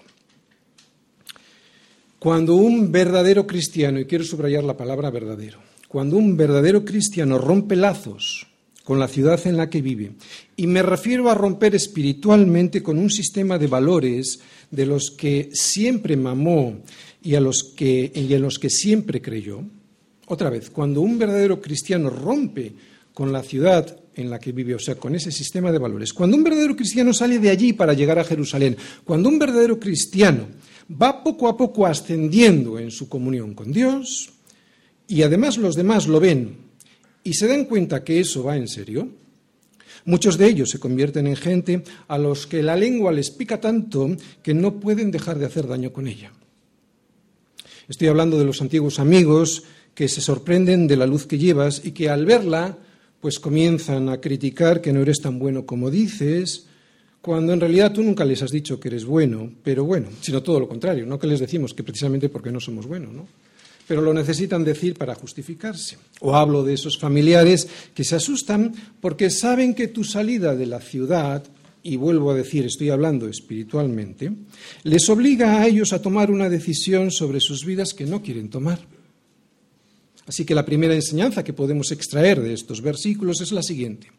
Cuando 2.19 2.55
un 2.55 2.91
verdadero 2.91 3.45
cristiano, 3.45 3.99
y 3.99 4.05
quiero 4.05 4.23
subrayar 4.23 4.63
la 4.63 4.75
palabra 4.75 5.09
verdadero, 5.09 5.59
cuando 5.87 6.17
un 6.17 6.35
verdadero 6.35 6.83
cristiano 6.83 7.37
rompe 7.37 7.75
lazos 7.75 8.48
con 8.89 8.97
la 8.97 9.07
ciudad 9.07 9.39
en 9.45 9.55
la 9.55 9.69
que 9.69 9.83
vive, 9.83 10.13
y 10.55 10.65
me 10.65 10.81
refiero 10.81 11.29
a 11.29 11.35
romper 11.35 11.75
espiritualmente 11.75 12.81
con 12.81 12.97
un 12.97 13.11
sistema 13.11 13.59
de 13.59 13.67
valores 13.67 14.39
de 14.71 14.87
los 14.87 15.11
que 15.11 15.51
siempre 15.53 16.17
mamó 16.17 16.81
y, 17.21 17.35
a 17.35 17.39
los 17.39 17.63
que, 17.63 18.11
en 18.15 18.41
los 18.41 18.57
que 18.57 18.71
siempre 18.71 19.21
creyó, 19.21 19.61
Otra 20.25 20.49
vez, 20.49 20.71
cuando 20.71 21.01
un 21.01 21.19
verdadero 21.19 21.61
cristiano 21.61 22.09
rompe 22.09 22.73
con 23.13 23.31
la 23.31 23.43
ciudad 23.43 23.95
en 24.15 24.31
la 24.31 24.39
que 24.39 24.53
vive, 24.53 24.73
o 24.73 24.79
sea, 24.79 24.95
con 24.95 25.13
ese 25.13 25.31
sistema 25.31 25.71
de 25.71 25.77
valores, 25.77 26.11
cuando 26.11 26.35
un 26.35 26.43
verdadero 26.43 26.75
cristiano 26.75 27.13
sale 27.13 27.37
de 27.37 27.51
allí 27.51 27.73
para 27.73 27.93
llegar 27.93 28.17
a 28.17 28.23
Jerusalén, 28.23 28.75
cuando 29.05 29.29
un 29.29 29.37
verdadero 29.37 29.79
cristiano 29.79 30.47
va 30.99 31.23
poco 31.23 31.47
a 31.47 31.55
poco 31.55 31.85
ascendiendo 31.85 32.79
en 32.79 32.89
su 32.89 33.07
comunión 33.07 33.53
con 33.53 33.71
Dios, 33.71 34.31
y 35.07 35.21
además 35.21 35.59
los 35.59 35.75
demás 35.75 36.07
lo 36.07 36.19
ven 36.19 36.68
y 37.23 37.33
se 37.33 37.47
dan 37.47 37.65
cuenta 37.65 38.03
que 38.03 38.19
eso 38.19 38.43
va 38.43 38.57
en 38.57 38.67
serio, 38.67 39.09
muchos 40.05 40.37
de 40.37 40.47
ellos 40.47 40.69
se 40.69 40.79
convierten 40.79 41.27
en 41.27 41.35
gente 41.35 41.83
a 42.07 42.17
los 42.17 42.47
que 42.47 42.63
la 42.63 42.75
lengua 42.75 43.11
les 43.11 43.31
pica 43.31 43.59
tanto 43.59 44.15
que 44.41 44.53
no 44.53 44.79
pueden 44.79 45.11
dejar 45.11 45.37
de 45.37 45.45
hacer 45.45 45.67
daño 45.67 45.91
con 45.91 46.07
ella. 46.07 46.31
Estoy 47.87 48.07
hablando 48.07 48.37
de 48.37 48.45
los 48.45 48.61
antiguos 48.61 48.99
amigos 48.99 49.63
que 49.93 50.07
se 50.07 50.21
sorprenden 50.21 50.87
de 50.87 50.95
la 50.95 51.07
luz 51.07 51.25
que 51.25 51.37
llevas 51.37 51.83
y 51.83 51.91
que 51.91 52.09
al 52.09 52.25
verla 52.25 52.77
pues 53.19 53.39
comienzan 53.39 54.09
a 54.09 54.21
criticar 54.21 54.81
que 54.81 54.93
no 54.93 55.01
eres 55.01 55.19
tan 55.19 55.39
bueno 55.39 55.65
como 55.65 55.91
dices, 55.91 56.67
cuando 57.21 57.51
en 57.51 57.59
realidad 57.59 57.91
tú 57.91 58.01
nunca 58.01 58.23
les 58.23 58.41
has 58.41 58.51
dicho 58.51 58.79
que 58.79 58.87
eres 58.87 59.03
bueno, 59.03 59.51
pero 59.63 59.83
bueno, 59.83 60.07
sino 60.21 60.41
todo 60.41 60.59
lo 60.59 60.69
contrario, 60.69 61.05
no 61.05 61.19
que 61.19 61.27
les 61.27 61.39
decimos 61.39 61.73
que 61.73 61.83
precisamente 61.83 62.29
porque 62.29 62.51
no 62.51 62.59
somos 62.59 62.85
buenos, 62.87 63.11
¿no? 63.11 63.27
Pero 63.89 64.03
lo 64.03 64.13
necesitan 64.13 64.63
decir 64.63 64.93
para 64.93 65.15
justificarse. 65.15 65.97
O 66.21 66.35
hablo 66.35 66.63
de 66.63 66.75
esos 66.75 66.99
familiares 66.99 67.67
que 67.95 68.03
se 68.03 68.15
asustan 68.15 68.71
porque 69.01 69.31
saben 69.31 69.73
que 69.73 69.87
tu 69.87 70.03
salida 70.03 70.55
de 70.55 70.67
la 70.67 70.79
ciudad 70.79 71.43
y 71.81 71.95
vuelvo 71.95 72.29
a 72.29 72.35
decir, 72.35 72.67
estoy 72.67 72.91
hablando 72.91 73.27
espiritualmente, 73.27 74.31
les 74.83 75.09
obliga 75.09 75.57
a 75.57 75.65
ellos 75.65 75.91
a 75.91 76.03
tomar 76.03 76.29
una 76.29 76.49
decisión 76.49 77.09
sobre 77.09 77.39
sus 77.39 77.65
vidas 77.65 77.95
que 77.95 78.05
no 78.05 78.21
quieren 78.21 78.51
tomar. 78.51 78.77
Así 80.27 80.45
que 80.45 80.53
la 80.53 80.65
primera 80.65 80.93
enseñanza 80.93 81.43
que 81.43 81.53
podemos 81.53 81.91
extraer 81.91 82.41
de 82.41 82.53
estos 82.53 82.83
versículos 82.83 83.41
es 83.41 83.51
la 83.51 83.63
siguiente. 83.63 84.11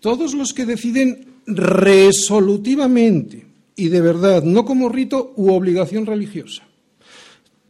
Todos 0.00 0.34
los 0.34 0.52
que 0.52 0.66
deciden 0.66 1.42
resolutivamente 1.46 3.46
y 3.76 3.88
de 3.88 4.00
verdad, 4.00 4.42
no 4.42 4.64
como 4.64 4.88
rito 4.88 5.32
u 5.36 5.52
obligación 5.52 6.06
religiosa, 6.06 6.64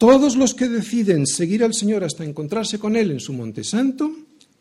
todos 0.01 0.35
los 0.35 0.55
que 0.55 0.67
deciden 0.67 1.27
seguir 1.27 1.63
al 1.63 1.75
Señor 1.75 2.03
hasta 2.03 2.25
encontrarse 2.25 2.79
con 2.79 2.95
Él 2.95 3.11
en 3.11 3.19
su 3.19 3.33
Monte 3.33 3.63
Santo, 3.63 4.11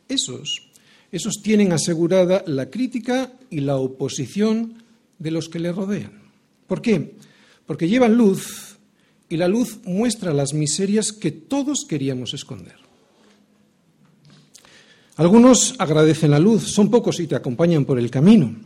esos 0.06 0.68
esos 1.10 1.40
tienen 1.42 1.72
asegurada 1.72 2.44
la 2.46 2.68
crítica 2.68 3.32
y 3.48 3.60
la 3.60 3.76
oposición 3.78 4.74
de 5.18 5.30
los 5.30 5.48
que 5.48 5.58
le 5.58 5.72
rodean. 5.72 6.12
¿Por 6.66 6.82
qué? 6.82 7.14
Porque 7.64 7.88
llevan 7.88 8.18
luz 8.18 8.76
y 9.30 9.38
la 9.38 9.48
luz 9.48 9.78
muestra 9.84 10.34
las 10.34 10.52
miserias 10.52 11.10
que 11.10 11.30
todos 11.30 11.86
queríamos 11.88 12.34
esconder. 12.34 12.76
Algunos 15.16 15.74
agradecen 15.78 16.32
la 16.32 16.38
luz, 16.38 16.64
son 16.70 16.90
pocos 16.90 17.18
y 17.18 17.26
te 17.26 17.36
acompañan 17.36 17.86
por 17.86 17.98
el 17.98 18.10
camino, 18.10 18.56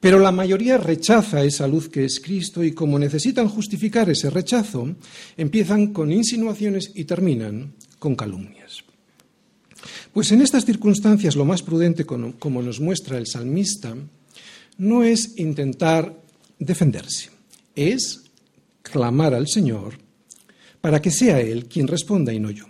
pero 0.00 0.18
la 0.18 0.30
mayoría 0.30 0.78
rechaza 0.78 1.42
esa 1.42 1.66
luz 1.66 1.88
que 1.88 2.04
es 2.04 2.20
Cristo 2.20 2.62
y 2.62 2.72
como 2.72 2.98
necesitan 2.98 3.48
justificar 3.48 4.08
ese 4.08 4.30
rechazo, 4.30 4.94
empiezan 5.36 5.92
con 5.92 6.12
insinuaciones 6.12 6.92
y 6.94 7.04
terminan 7.04 7.74
con 7.98 8.14
calumnias. 8.14 8.84
Pues 10.12 10.30
en 10.32 10.40
estas 10.40 10.64
circunstancias 10.64 11.36
lo 11.36 11.44
más 11.44 11.62
prudente, 11.62 12.04
como 12.04 12.62
nos 12.62 12.80
muestra 12.80 13.18
el 13.18 13.26
salmista, 13.26 13.94
no 14.78 15.02
es 15.02 15.38
intentar 15.38 16.16
defenderse, 16.58 17.30
es 17.74 18.22
clamar 18.82 19.34
al 19.34 19.48
Señor 19.48 19.98
para 20.80 21.02
que 21.02 21.10
sea 21.10 21.40
Él 21.40 21.66
quien 21.66 21.88
responda 21.88 22.32
y 22.32 22.40
no 22.40 22.50
yo. 22.50 22.64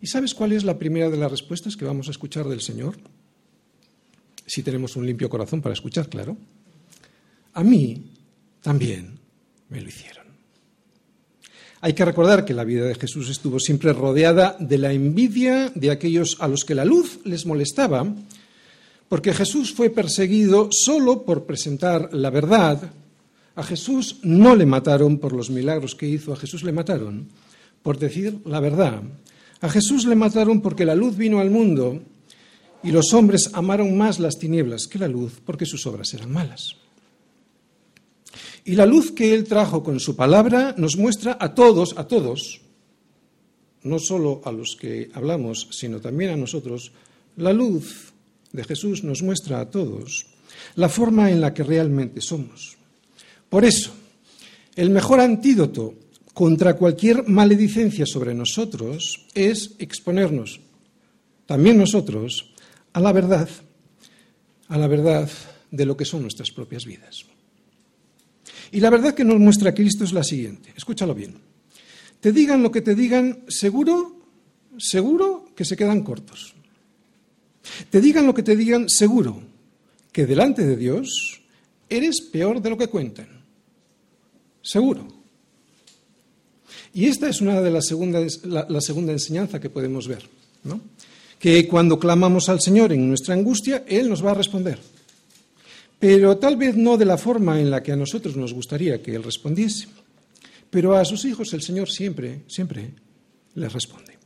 ¿Y 0.00 0.08
sabes 0.08 0.34
cuál 0.34 0.52
es 0.52 0.64
la 0.64 0.78
primera 0.78 1.08
de 1.08 1.16
las 1.16 1.30
respuestas 1.30 1.76
que 1.76 1.84
vamos 1.84 2.08
a 2.08 2.10
escuchar 2.10 2.48
del 2.48 2.60
Señor? 2.60 2.96
Si 4.46 4.62
tenemos 4.62 4.96
un 4.96 5.06
limpio 5.06 5.28
corazón 5.28 5.60
para 5.60 5.72
escuchar, 5.72 6.08
claro. 6.08 6.36
A 7.54 7.64
mí 7.64 8.12
también 8.62 9.18
me 9.68 9.80
lo 9.80 9.88
hicieron. 9.88 10.26
Hay 11.80 11.92
que 11.92 12.04
recordar 12.04 12.44
que 12.44 12.54
la 12.54 12.64
vida 12.64 12.86
de 12.86 12.94
Jesús 12.94 13.28
estuvo 13.28 13.60
siempre 13.60 13.92
rodeada 13.92 14.56
de 14.58 14.78
la 14.78 14.92
envidia 14.92 15.70
de 15.74 15.90
aquellos 15.90 16.36
a 16.40 16.48
los 16.48 16.64
que 16.64 16.74
la 16.74 16.84
luz 16.84 17.20
les 17.24 17.46
molestaba, 17.46 18.06
porque 19.08 19.34
Jesús 19.34 19.72
fue 19.72 19.90
perseguido 19.90 20.68
solo 20.72 21.22
por 21.22 21.44
presentar 21.44 22.12
la 22.12 22.30
verdad. 22.30 22.90
A 23.54 23.62
Jesús 23.62 24.18
no 24.22 24.56
le 24.56 24.66
mataron 24.66 25.18
por 25.18 25.32
los 25.32 25.50
milagros 25.50 25.94
que 25.94 26.08
hizo, 26.08 26.32
a 26.32 26.36
Jesús 26.36 26.62
le 26.62 26.72
mataron 26.72 27.28
por 27.82 27.98
decir 27.98 28.40
la 28.44 28.58
verdad. 28.58 29.02
A 29.60 29.68
Jesús 29.68 30.06
le 30.06 30.16
mataron 30.16 30.60
porque 30.60 30.84
la 30.84 30.94
luz 30.94 31.16
vino 31.16 31.38
al 31.38 31.50
mundo 31.50 32.02
y 32.86 32.92
los 32.92 33.12
hombres 33.14 33.50
amaron 33.52 33.98
más 33.98 34.20
las 34.20 34.38
tinieblas 34.38 34.86
que 34.86 35.00
la 35.00 35.08
luz 35.08 35.40
porque 35.44 35.66
sus 35.66 35.84
obras 35.86 36.14
eran 36.14 36.30
malas. 36.30 36.76
Y 38.64 38.76
la 38.76 38.86
luz 38.86 39.10
que 39.10 39.34
Él 39.34 39.42
trajo 39.42 39.82
con 39.82 39.98
su 39.98 40.14
palabra 40.14 40.72
nos 40.78 40.96
muestra 40.96 41.36
a 41.40 41.52
todos, 41.52 41.98
a 41.98 42.06
todos, 42.06 42.60
no 43.82 43.98
solo 43.98 44.40
a 44.44 44.52
los 44.52 44.76
que 44.76 45.10
hablamos, 45.14 45.66
sino 45.72 46.00
también 46.00 46.30
a 46.30 46.36
nosotros, 46.36 46.92
la 47.36 47.52
luz 47.52 48.12
de 48.52 48.62
Jesús 48.62 49.02
nos 49.02 49.20
muestra 49.20 49.58
a 49.58 49.68
todos 49.68 50.28
la 50.76 50.88
forma 50.88 51.28
en 51.32 51.40
la 51.40 51.52
que 51.52 51.64
realmente 51.64 52.20
somos. 52.20 52.76
Por 53.48 53.64
eso, 53.64 53.90
el 54.76 54.90
mejor 54.90 55.18
antídoto 55.18 55.94
contra 56.32 56.76
cualquier 56.76 57.28
maledicencia 57.28 58.06
sobre 58.06 58.32
nosotros 58.32 59.26
es 59.34 59.72
exponernos, 59.80 60.60
también 61.46 61.78
nosotros, 61.78 62.52
a 62.96 63.00
la 63.00 63.12
verdad, 63.12 63.46
a 64.68 64.78
la 64.78 64.86
verdad 64.86 65.28
de 65.70 65.84
lo 65.84 65.98
que 65.98 66.06
son 66.06 66.22
nuestras 66.22 66.50
propias 66.50 66.86
vidas. 66.86 67.26
Y 68.72 68.80
la 68.80 68.88
verdad 68.88 69.14
que 69.14 69.22
nos 69.22 69.38
muestra 69.38 69.74
Cristo 69.74 70.04
es 70.04 70.14
la 70.14 70.24
siguiente, 70.24 70.72
escúchalo 70.74 71.14
bien. 71.14 71.36
Te 72.20 72.32
digan 72.32 72.62
lo 72.62 72.72
que 72.72 72.80
te 72.80 72.94
digan, 72.94 73.44
seguro, 73.48 74.16
seguro 74.78 75.44
que 75.54 75.66
se 75.66 75.76
quedan 75.76 76.04
cortos. 76.04 76.54
Te 77.90 78.00
digan 78.00 78.26
lo 78.26 78.32
que 78.32 78.42
te 78.42 78.56
digan, 78.56 78.88
seguro 78.88 79.42
que 80.10 80.24
delante 80.24 80.64
de 80.64 80.78
Dios 80.78 81.42
eres 81.90 82.22
peor 82.22 82.62
de 82.62 82.70
lo 82.70 82.78
que 82.78 82.88
cuentan. 82.88 83.28
Seguro. 84.62 85.06
Y 86.94 87.08
esta 87.08 87.28
es 87.28 87.42
una 87.42 87.60
de 87.60 87.70
las 87.70 87.84
segundas, 87.84 88.40
la, 88.46 88.64
la 88.70 88.80
segunda 88.80 89.12
enseñanza 89.12 89.60
que 89.60 89.68
podemos 89.68 90.08
ver, 90.08 90.26
¿no? 90.64 90.80
Que 91.38 91.66
cuando 91.68 91.98
clamamos 91.98 92.48
al 92.48 92.60
Señor 92.60 92.92
en 92.92 93.08
nuestra 93.08 93.34
angustia, 93.34 93.84
Él 93.86 94.08
nos 94.08 94.24
va 94.24 94.32
a 94.32 94.34
responder 94.34 94.78
pero 95.98 96.36
tal 96.36 96.56
vez 96.56 96.76
no 96.76 96.96
de 96.96 97.04
la 97.04 97.16
forma 97.16 97.60
en 97.60 97.70
la 97.70 97.82
que 97.82 97.92
a 97.92 97.96
nosotros 97.96 98.36
nos 98.36 98.52
gustaría 98.52 99.02
que 99.02 99.14
Él 99.14 99.22
respondiese. 99.22 99.88
Pero 100.70 100.94
a 100.94 101.04
sus 101.04 101.24
hijos 101.24 101.52
el 101.54 101.62
Señor 101.62 101.90
siempre, 101.90 102.42
siempre 102.48 102.90
les 103.54 103.72
responde. 103.72 104.18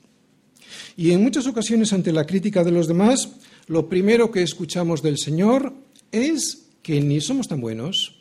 Y 0.96 1.12
en 1.12 1.22
muchas 1.22 1.46
ocasiones 1.46 1.92
ante 1.92 2.12
la 2.12 2.26
crítica 2.26 2.64
de 2.64 2.72
los 2.72 2.88
demás, 2.88 3.30
lo 3.68 3.88
primero 3.88 4.30
que 4.30 4.42
escuchamos 4.42 5.02
del 5.02 5.18
Señor 5.18 5.72
es 6.10 6.66
que 6.82 7.00
ni 7.00 7.20
somos 7.20 7.46
tan 7.46 7.60
buenos, 7.60 8.20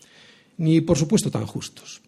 ni 0.57 0.81
por 0.81 0.97
supuesto 0.97 1.31
tan 1.31 1.47
justos. 1.47 2.01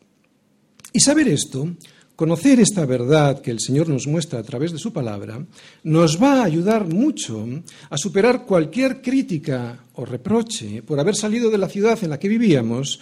Y 0.93 0.99
saber 0.99 1.27
esto 1.27 1.75
Conocer 2.21 2.59
esta 2.59 2.85
verdad 2.85 3.41
que 3.41 3.49
el 3.49 3.59
Señor 3.59 3.89
nos 3.89 4.05
muestra 4.05 4.37
a 4.37 4.43
través 4.43 4.71
de 4.71 4.77
su 4.77 4.93
palabra 4.93 5.43
nos 5.81 6.21
va 6.21 6.41
a 6.41 6.43
ayudar 6.43 6.87
mucho 6.87 7.47
a 7.89 7.97
superar 7.97 8.45
cualquier 8.45 9.01
crítica 9.01 9.85
o 9.93 10.05
reproche 10.05 10.83
por 10.83 10.99
haber 10.99 11.15
salido 11.15 11.49
de 11.49 11.57
la 11.57 11.67
ciudad 11.67 11.97
en 12.03 12.11
la 12.11 12.19
que 12.19 12.27
vivíamos 12.27 12.99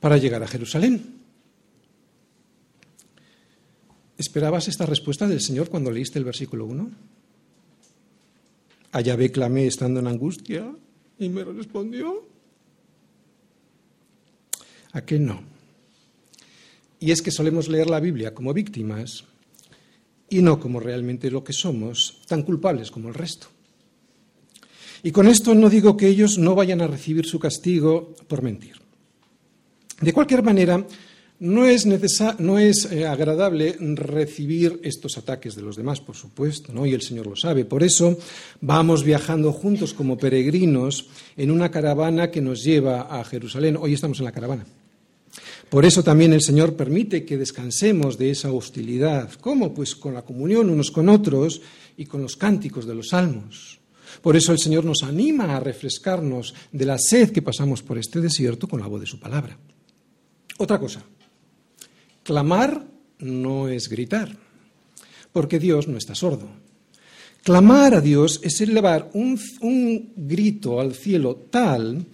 para 0.00 0.16
llegar 0.16 0.42
a 0.42 0.48
Jerusalén. 0.48 1.00
¿Esperabas 4.18 4.66
esta 4.66 4.84
respuesta 4.84 5.28
del 5.28 5.40
Señor 5.40 5.68
cuando 5.68 5.92
leíste 5.92 6.18
el 6.18 6.24
versículo 6.24 6.66
1? 6.66 6.90
A 8.90 9.00
Yahvé 9.00 9.30
clamé 9.30 9.68
estando 9.68 10.00
en 10.00 10.08
angustia 10.08 10.74
y 11.20 11.28
me 11.28 11.44
respondió. 11.44 12.26
¿A 14.90 15.02
qué 15.02 15.20
no? 15.20 15.55
Y 16.98 17.10
es 17.10 17.22
que 17.22 17.30
solemos 17.30 17.68
leer 17.68 17.90
la 17.90 18.00
Biblia 18.00 18.34
como 18.34 18.54
víctimas 18.54 19.24
y 20.28 20.42
no 20.42 20.58
como 20.58 20.80
realmente 20.80 21.30
lo 21.30 21.44
que 21.44 21.52
somos, 21.52 22.22
tan 22.26 22.42
culpables 22.42 22.90
como 22.90 23.08
el 23.08 23.14
resto. 23.14 23.48
Y 25.02 25.12
con 25.12 25.28
esto 25.28 25.54
no 25.54 25.70
digo 25.70 25.96
que 25.96 26.08
ellos 26.08 26.38
no 26.38 26.54
vayan 26.54 26.80
a 26.80 26.86
recibir 26.86 27.26
su 27.26 27.38
castigo 27.38 28.14
por 28.26 28.42
mentir. 28.42 28.80
De 30.00 30.12
cualquier 30.12 30.42
manera, 30.42 30.84
no 31.38 31.66
es, 31.66 31.86
no 31.86 32.58
es 32.58 32.88
eh, 32.90 33.06
agradable 33.06 33.76
recibir 33.78 34.80
estos 34.82 35.18
ataques 35.18 35.54
de 35.54 35.62
los 35.62 35.76
demás, 35.76 36.00
por 36.00 36.16
supuesto, 36.16 36.72
¿no? 36.72 36.86
y 36.86 36.94
el 36.94 37.02
Señor 37.02 37.26
lo 37.26 37.36
sabe. 37.36 37.64
Por 37.64 37.82
eso 37.82 38.18
vamos 38.60 39.04
viajando 39.04 39.52
juntos 39.52 39.92
como 39.94 40.16
peregrinos 40.16 41.06
en 41.36 41.50
una 41.50 41.70
caravana 41.70 42.30
que 42.30 42.40
nos 42.40 42.64
lleva 42.64 43.02
a 43.02 43.22
Jerusalén. 43.24 43.76
Hoy 43.78 43.94
estamos 43.94 44.18
en 44.18 44.24
la 44.24 44.32
caravana. 44.32 44.64
Por 45.68 45.84
eso 45.84 46.02
también 46.02 46.32
el 46.32 46.42
Señor 46.42 46.76
permite 46.76 47.24
que 47.24 47.36
descansemos 47.36 48.18
de 48.18 48.30
esa 48.30 48.52
hostilidad. 48.52 49.30
¿Cómo? 49.40 49.74
Pues 49.74 49.96
con 49.96 50.14
la 50.14 50.22
comunión 50.22 50.70
unos 50.70 50.90
con 50.90 51.08
otros 51.08 51.60
y 51.96 52.06
con 52.06 52.22
los 52.22 52.36
cánticos 52.36 52.86
de 52.86 52.94
los 52.94 53.08
salmos. 53.08 53.80
Por 54.22 54.36
eso 54.36 54.52
el 54.52 54.58
Señor 54.58 54.84
nos 54.84 55.02
anima 55.02 55.56
a 55.56 55.60
refrescarnos 55.60 56.54
de 56.72 56.86
la 56.86 56.98
sed 56.98 57.30
que 57.30 57.42
pasamos 57.42 57.82
por 57.82 57.98
este 57.98 58.20
desierto 58.20 58.68
con 58.68 58.80
la 58.80 58.86
voz 58.86 59.00
de 59.00 59.06
su 59.06 59.18
palabra. 59.18 59.58
Otra 60.58 60.78
cosa, 60.78 61.02
clamar 62.22 62.86
no 63.18 63.68
es 63.68 63.88
gritar, 63.88 64.36
porque 65.32 65.58
Dios 65.58 65.88
no 65.88 65.98
está 65.98 66.14
sordo. 66.14 66.48
Clamar 67.42 67.94
a 67.94 68.00
Dios 68.00 68.40
es 68.42 68.60
elevar 68.60 69.10
un, 69.12 69.38
un 69.60 70.12
grito 70.16 70.80
al 70.80 70.94
cielo 70.94 71.46
tal 71.50 72.06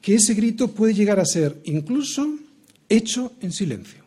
que 0.00 0.14
ese 0.14 0.34
grito 0.34 0.68
puede 0.68 0.94
llegar 0.94 1.20
a 1.20 1.24
ser 1.24 1.60
incluso 1.64 2.26
hecho 2.90 3.32
en 3.40 3.52
silencio. 3.52 4.04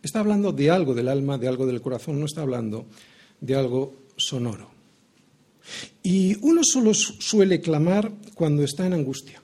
Está 0.00 0.20
hablando 0.20 0.52
de 0.52 0.70
algo 0.70 0.94
del 0.94 1.08
alma, 1.08 1.38
de 1.38 1.48
algo 1.48 1.66
del 1.66 1.82
corazón, 1.82 2.20
no 2.20 2.26
está 2.26 2.42
hablando 2.42 2.86
de 3.40 3.56
algo 3.56 3.94
sonoro. 4.16 4.70
Y 6.02 6.36
uno 6.42 6.62
solo 6.62 6.94
suele 6.94 7.60
clamar 7.60 8.12
cuando 8.34 8.62
está 8.62 8.86
en 8.86 8.92
angustia. 8.92 9.42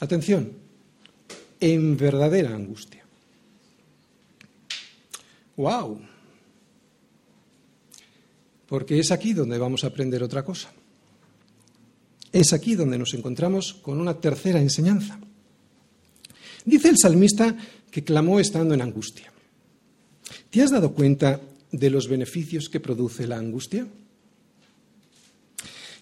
Atención, 0.00 0.52
en 1.60 1.96
verdadera 1.96 2.54
angustia. 2.54 3.04
¡Wow! 5.56 6.00
Porque 8.68 9.00
es 9.00 9.10
aquí 9.10 9.32
donde 9.32 9.58
vamos 9.58 9.82
a 9.82 9.88
aprender 9.88 10.22
otra 10.22 10.44
cosa. 10.44 10.70
Es 12.30 12.52
aquí 12.52 12.74
donde 12.74 12.98
nos 12.98 13.14
encontramos 13.14 13.72
con 13.72 14.00
una 14.00 14.20
tercera 14.20 14.60
enseñanza. 14.60 15.18
Dice 16.68 16.90
el 16.90 16.98
salmista 16.98 17.56
que 17.90 18.04
clamó 18.04 18.38
estando 18.38 18.74
en 18.74 18.82
angustia. 18.82 19.32
¿Te 20.50 20.62
has 20.62 20.70
dado 20.70 20.92
cuenta 20.92 21.40
de 21.72 21.88
los 21.88 22.08
beneficios 22.08 22.68
que 22.68 22.78
produce 22.78 23.26
la 23.26 23.38
angustia? 23.38 23.86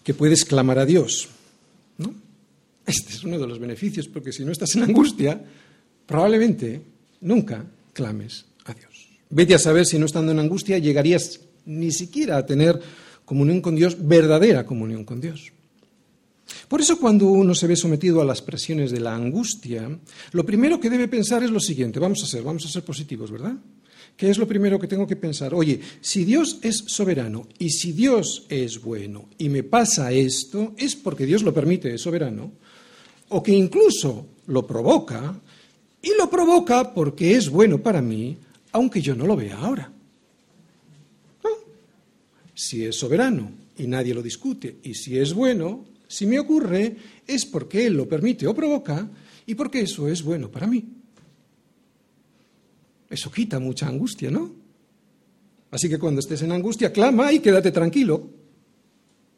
Que 0.02 0.12
puedes 0.12 0.44
clamar 0.44 0.80
a 0.80 0.84
Dios, 0.84 1.28
¿no? 1.98 2.12
Este 2.84 3.12
es 3.12 3.22
uno 3.22 3.38
de 3.38 3.46
los 3.46 3.60
beneficios, 3.60 4.08
porque 4.08 4.32
si 4.32 4.44
no 4.44 4.50
estás 4.50 4.74
en 4.74 4.82
angustia, 4.82 5.40
probablemente 6.04 6.80
nunca 7.20 7.64
clames 7.92 8.46
a 8.64 8.74
Dios. 8.74 9.08
Vete 9.30 9.54
a 9.54 9.60
saber 9.60 9.86
si 9.86 10.00
no 10.00 10.06
estando 10.06 10.32
en 10.32 10.40
angustia 10.40 10.78
llegarías 10.78 11.42
ni 11.64 11.92
siquiera 11.92 12.38
a 12.38 12.46
tener 12.46 12.80
comunión 13.24 13.60
con 13.60 13.76
Dios, 13.76 13.96
verdadera 14.00 14.66
comunión 14.66 15.04
con 15.04 15.20
Dios. 15.20 15.52
Por 16.68 16.80
eso 16.80 16.98
cuando 16.98 17.26
uno 17.26 17.54
se 17.54 17.66
ve 17.66 17.76
sometido 17.76 18.20
a 18.20 18.24
las 18.24 18.42
presiones 18.42 18.90
de 18.90 19.00
la 19.00 19.14
angustia, 19.14 19.88
lo 20.32 20.46
primero 20.46 20.80
que 20.80 20.90
debe 20.90 21.08
pensar 21.08 21.42
es 21.42 21.50
lo 21.50 21.60
siguiente, 21.60 21.98
vamos 21.98 22.22
a 22.22 22.26
ser, 22.26 22.42
vamos 22.42 22.64
a 22.66 22.68
ser 22.68 22.84
positivos, 22.84 23.30
¿verdad? 23.30 23.54
¿Qué 24.16 24.30
es 24.30 24.38
lo 24.38 24.48
primero 24.48 24.78
que 24.78 24.86
tengo 24.86 25.06
que 25.06 25.16
pensar? 25.16 25.54
Oye, 25.54 25.80
si 26.00 26.24
Dios 26.24 26.58
es 26.62 26.84
soberano 26.86 27.48
y 27.58 27.70
si 27.70 27.92
Dios 27.92 28.46
es 28.48 28.80
bueno 28.80 29.28
y 29.36 29.48
me 29.48 29.62
pasa 29.62 30.10
esto, 30.12 30.74
es 30.78 30.96
porque 30.96 31.26
Dios 31.26 31.42
lo 31.42 31.52
permite, 31.52 31.92
es 31.92 32.00
soberano, 32.00 32.52
o 33.28 33.42
que 33.42 33.52
incluso 33.52 34.26
lo 34.46 34.66
provoca, 34.66 35.38
y 36.00 36.16
lo 36.16 36.30
provoca 36.30 36.94
porque 36.94 37.34
es 37.34 37.50
bueno 37.50 37.82
para 37.82 38.00
mí, 38.00 38.36
aunque 38.72 39.02
yo 39.02 39.14
no 39.14 39.26
lo 39.26 39.36
vea 39.36 39.58
ahora. 39.58 39.92
Si 42.54 42.84
es 42.84 42.96
soberano 42.96 43.50
y 43.76 43.86
nadie 43.86 44.14
lo 44.14 44.22
discute, 44.22 44.76
y 44.82 44.94
si 44.94 45.18
es 45.18 45.34
bueno, 45.34 45.84
si 46.08 46.26
me 46.26 46.38
ocurre, 46.38 46.96
es 47.26 47.46
porque 47.46 47.86
Él 47.86 47.94
lo 47.94 48.08
permite 48.08 48.46
o 48.46 48.54
provoca 48.54 49.08
y 49.46 49.54
porque 49.54 49.80
eso 49.80 50.08
es 50.08 50.22
bueno 50.22 50.50
para 50.50 50.66
mí. 50.66 50.84
Eso 53.08 53.30
quita 53.30 53.58
mucha 53.58 53.86
angustia, 53.86 54.30
¿no? 54.30 54.52
Así 55.70 55.88
que 55.88 55.98
cuando 55.98 56.20
estés 56.20 56.42
en 56.42 56.52
angustia, 56.52 56.92
clama 56.92 57.32
y 57.32 57.40
quédate 57.40 57.70
tranquilo. 57.70 58.30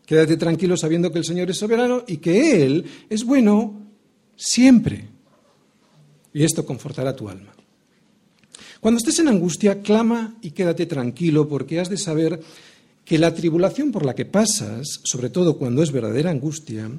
Quédate 0.07 0.37
tranquilo 0.37 0.77
sabiendo 0.77 1.13
que 1.13 1.19
el 1.19 1.25
Señor 1.25 1.51
es 1.51 1.59
soberano 1.59 2.05
y 2.07 2.19
que 2.19 2.65
Él 2.65 2.85
es 3.11 3.25
bueno 3.25 3.89
siempre. 4.37 5.09
Y 6.33 6.45
esto 6.45 6.65
confortará 6.65 7.15
tu 7.15 7.29
alma. 7.29 7.53
Cuando 8.81 8.99
estés 8.99 9.19
en 9.19 9.29
angustia, 9.29 9.83
clama 9.83 10.37
y 10.41 10.53
quédate 10.53 10.87
tranquilo 10.87 11.49
porque 11.49 11.81
has 11.81 11.91
de 11.91 11.99
saber 11.99 12.41
que 13.09 13.19
la 13.19 13.33
tribulación 13.33 13.91
por 13.91 14.05
la 14.05 14.15
que 14.15 14.27
pasas, 14.27 15.01
sobre 15.03 15.31
todo 15.31 15.57
cuando 15.57 15.83
es 15.83 15.93
verdadera 15.93 16.31
angustia, 16.31 16.91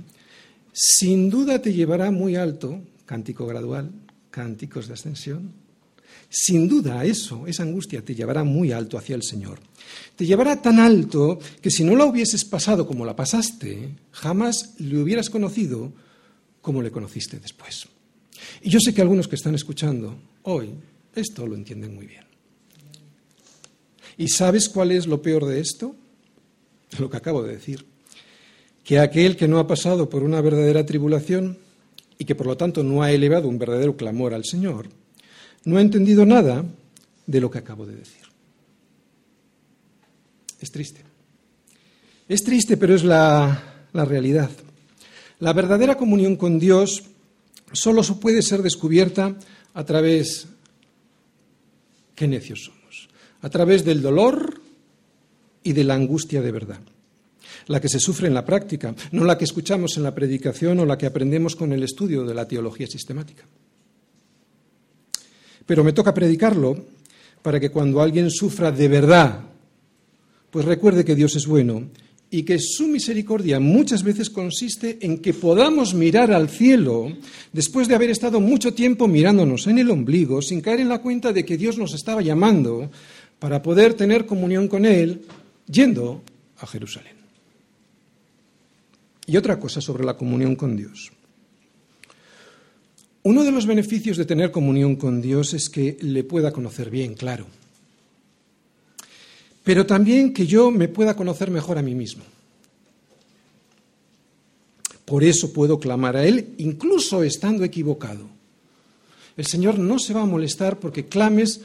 sin 0.73 1.29
duda 1.29 1.61
te 1.61 1.71
llevará 1.71 2.09
muy 2.09 2.35
alto, 2.35 2.81
cántico 3.05 3.45
gradual, 3.45 3.91
cánticos 4.31 4.87
de 4.87 4.95
ascensión. 4.95 5.51
Sin 6.27 6.67
duda 6.67 7.05
eso, 7.05 7.45
esa 7.45 7.61
angustia 7.61 8.03
te 8.03 8.15
llevará 8.15 8.43
muy 8.43 8.71
alto 8.71 8.97
hacia 8.97 9.15
el 9.15 9.21
Señor. 9.21 9.59
Te 10.15 10.25
llevará 10.25 10.59
tan 10.59 10.79
alto 10.79 11.37
que 11.61 11.69
si 11.69 11.83
no 11.83 11.95
la 11.95 12.05
hubieses 12.05 12.43
pasado 12.43 12.87
como 12.87 13.05
la 13.05 13.15
pasaste, 13.15 13.95
jamás 14.09 14.73
le 14.79 14.97
hubieras 14.97 15.29
conocido 15.29 15.93
como 16.63 16.81
le 16.81 16.89
conociste 16.89 17.39
después. 17.39 17.87
Y 18.63 18.71
yo 18.71 18.79
sé 18.79 18.95
que 18.95 19.01
algunos 19.01 19.27
que 19.27 19.35
están 19.35 19.53
escuchando 19.53 20.17
hoy 20.41 20.73
esto 21.13 21.45
lo 21.45 21.55
entienden 21.55 21.93
muy 21.93 22.07
bien. 22.07 22.28
¿Y 24.19 24.27
sabes 24.27 24.67
cuál 24.67 24.91
es 24.91 25.07
lo 25.07 25.21
peor 25.21 25.45
de 25.45 25.61
esto? 25.61 25.95
Lo 26.99 27.09
que 27.09 27.15
acabo 27.15 27.41
de 27.41 27.53
decir. 27.53 27.85
Que 28.83 28.99
aquel 28.99 29.37
que 29.37 29.47
no 29.47 29.59
ha 29.59 29.65
pasado 29.65 30.09
por 30.09 30.23
una 30.23 30.41
verdadera 30.41 30.85
tribulación 30.85 31.57
y 32.17 32.25
que 32.25 32.35
por 32.35 32.45
lo 32.45 32.57
tanto 32.57 32.83
no 32.83 33.01
ha 33.01 33.13
elevado 33.13 33.47
un 33.47 33.57
verdadero 33.57 33.95
clamor 33.95 34.33
al 34.33 34.43
Señor, 34.43 34.89
no 35.63 35.77
ha 35.77 35.81
entendido 35.81 36.25
nada 36.25 36.65
de 37.27 37.39
lo 37.39 37.49
que 37.49 37.59
acabo 37.59 37.85
de 37.85 37.95
decir. 37.95 38.23
Es 40.59 40.69
triste. 40.69 41.01
Es 42.27 42.43
triste, 42.43 42.75
pero 42.75 42.95
es 42.95 43.05
la, 43.05 43.85
la 43.93 44.03
realidad. 44.03 44.49
La 45.39 45.53
verdadera 45.53 45.95
comunión 45.95 46.35
con 46.35 46.59
Dios 46.59 47.03
solo 47.71 48.03
puede 48.19 48.41
ser 48.41 48.63
descubierta 48.63 49.37
a 49.73 49.85
través, 49.85 50.47
qué 52.15 52.27
necios 52.27 52.65
son 52.65 52.78
a 53.41 53.49
través 53.49 53.85
del 53.85 54.01
dolor 54.01 54.61
y 55.63 55.73
de 55.73 55.83
la 55.83 55.95
angustia 55.95 56.41
de 56.41 56.51
verdad. 56.51 56.79
La 57.67 57.79
que 57.79 57.89
se 57.89 57.99
sufre 57.99 58.27
en 58.27 58.33
la 58.33 58.45
práctica, 58.45 58.95
no 59.11 59.25
la 59.25 59.37
que 59.37 59.45
escuchamos 59.45 59.97
en 59.97 60.03
la 60.03 60.15
predicación 60.15 60.79
o 60.79 60.85
la 60.85 60.97
que 60.97 61.05
aprendemos 61.05 61.55
con 61.55 61.71
el 61.73 61.83
estudio 61.83 62.23
de 62.23 62.33
la 62.33 62.47
teología 62.47 62.87
sistemática. 62.87 63.43
Pero 65.65 65.83
me 65.83 65.93
toca 65.93 66.13
predicarlo 66.13 66.85
para 67.41 67.59
que 67.59 67.69
cuando 67.69 68.01
alguien 68.01 68.31
sufra 68.31 68.71
de 68.71 68.87
verdad, 68.87 69.41
pues 70.49 70.65
recuerde 70.65 71.05
que 71.05 71.15
Dios 71.15 71.35
es 71.35 71.45
bueno 71.45 71.89
y 72.31 72.43
que 72.43 72.59
su 72.59 72.87
misericordia 72.87 73.59
muchas 73.59 74.03
veces 74.03 74.29
consiste 74.29 74.99
en 75.01 75.17
que 75.17 75.33
podamos 75.33 75.93
mirar 75.93 76.31
al 76.31 76.49
cielo 76.49 77.11
después 77.53 77.87
de 77.87 77.95
haber 77.95 78.11
estado 78.11 78.39
mucho 78.39 78.73
tiempo 78.73 79.07
mirándonos 79.07 79.65
en 79.67 79.79
el 79.79 79.89
ombligo 79.89 80.41
sin 80.41 80.61
caer 80.61 80.81
en 80.81 80.89
la 80.89 81.01
cuenta 81.01 81.33
de 81.33 81.43
que 81.43 81.57
Dios 81.57 81.77
nos 81.77 81.93
estaba 81.93 82.21
llamando 82.21 82.91
para 83.39 83.63
poder 83.63 83.93
tener 83.93 84.25
comunión 84.25 84.67
con 84.67 84.85
Él 84.85 85.25
yendo 85.65 86.21
a 86.59 86.67
Jerusalén. 86.67 87.15
Y 89.25 89.37
otra 89.37 89.59
cosa 89.59 89.79
sobre 89.79 90.03
la 90.03 90.17
comunión 90.17 90.55
con 90.55 90.75
Dios. 90.75 91.11
Uno 93.23 93.43
de 93.43 93.51
los 93.51 93.65
beneficios 93.65 94.17
de 94.17 94.25
tener 94.25 94.51
comunión 94.51 94.95
con 94.95 95.21
Dios 95.21 95.53
es 95.53 95.69
que 95.69 95.97
le 96.01 96.23
pueda 96.23 96.51
conocer 96.51 96.89
bien, 96.89 97.15
claro. 97.15 97.45
Pero 99.63 99.85
también 99.85 100.33
que 100.33 100.47
yo 100.47 100.71
me 100.71 100.87
pueda 100.87 101.15
conocer 101.15 101.51
mejor 101.51 101.77
a 101.77 101.81
mí 101.81 101.93
mismo. 101.93 102.23
Por 105.05 105.23
eso 105.23 105.53
puedo 105.53 105.79
clamar 105.79 106.15
a 106.15 106.25
Él, 106.25 106.55
incluso 106.57 107.23
estando 107.23 107.63
equivocado. 107.63 108.27
El 109.37 109.45
Señor 109.45 109.79
no 109.79 109.99
se 109.99 110.13
va 110.13 110.21
a 110.21 110.25
molestar 110.25 110.79
porque 110.79 111.05
clames 111.05 111.61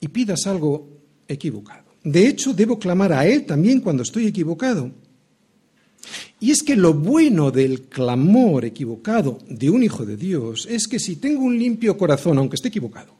y 0.00 0.08
pidas 0.08 0.46
algo 0.46 0.88
equivocado. 1.26 1.84
De 2.04 2.26
hecho, 2.26 2.54
debo 2.54 2.78
clamar 2.78 3.12
a 3.12 3.26
Él 3.26 3.44
también 3.44 3.80
cuando 3.80 4.02
estoy 4.02 4.26
equivocado. 4.26 4.90
Y 6.40 6.52
es 6.52 6.62
que 6.62 6.76
lo 6.76 6.94
bueno 6.94 7.50
del 7.50 7.82
clamor 7.82 8.64
equivocado 8.64 9.38
de 9.48 9.68
un 9.68 9.82
hijo 9.82 10.06
de 10.06 10.16
Dios 10.16 10.66
es 10.70 10.86
que 10.86 11.00
si 11.00 11.16
tengo 11.16 11.42
un 11.42 11.58
limpio 11.58 11.98
corazón, 11.98 12.38
aunque 12.38 12.56
esté 12.56 12.68
equivocado, 12.68 13.12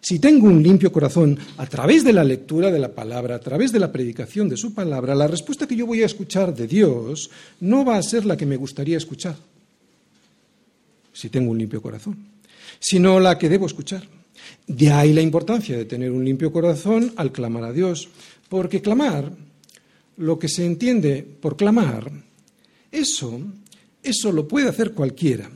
si 0.00 0.18
tengo 0.18 0.46
un 0.46 0.62
limpio 0.62 0.90
corazón 0.92 1.38
a 1.58 1.66
través 1.66 2.04
de 2.04 2.12
la 2.12 2.24
lectura 2.24 2.70
de 2.70 2.78
la 2.78 2.94
palabra, 2.94 3.34
a 3.34 3.40
través 3.40 3.72
de 3.72 3.80
la 3.80 3.92
predicación 3.92 4.48
de 4.48 4.56
su 4.56 4.72
palabra, 4.72 5.14
la 5.14 5.26
respuesta 5.26 5.66
que 5.66 5.76
yo 5.76 5.84
voy 5.84 6.02
a 6.02 6.06
escuchar 6.06 6.54
de 6.54 6.66
Dios 6.66 7.30
no 7.60 7.84
va 7.84 7.96
a 7.96 8.02
ser 8.02 8.24
la 8.24 8.36
que 8.36 8.46
me 8.46 8.56
gustaría 8.56 8.96
escuchar, 8.96 9.36
si 11.12 11.28
tengo 11.28 11.50
un 11.50 11.58
limpio 11.58 11.82
corazón, 11.82 12.16
sino 12.78 13.20
la 13.20 13.36
que 13.36 13.48
debo 13.50 13.66
escuchar. 13.66 14.19
De 14.70 14.92
ahí 14.92 15.12
la 15.12 15.20
importancia 15.20 15.76
de 15.76 15.84
tener 15.84 16.12
un 16.12 16.24
limpio 16.24 16.52
corazón 16.52 17.12
al 17.16 17.32
clamar 17.32 17.64
a 17.64 17.72
Dios, 17.72 18.08
porque 18.48 18.80
clamar, 18.80 19.32
lo 20.18 20.38
que 20.38 20.48
se 20.48 20.64
entiende 20.64 21.24
por 21.24 21.56
clamar, 21.56 22.08
eso, 22.92 23.40
eso 24.00 24.30
lo 24.30 24.46
puede 24.46 24.68
hacer 24.68 24.92
cualquiera. 24.92 25.50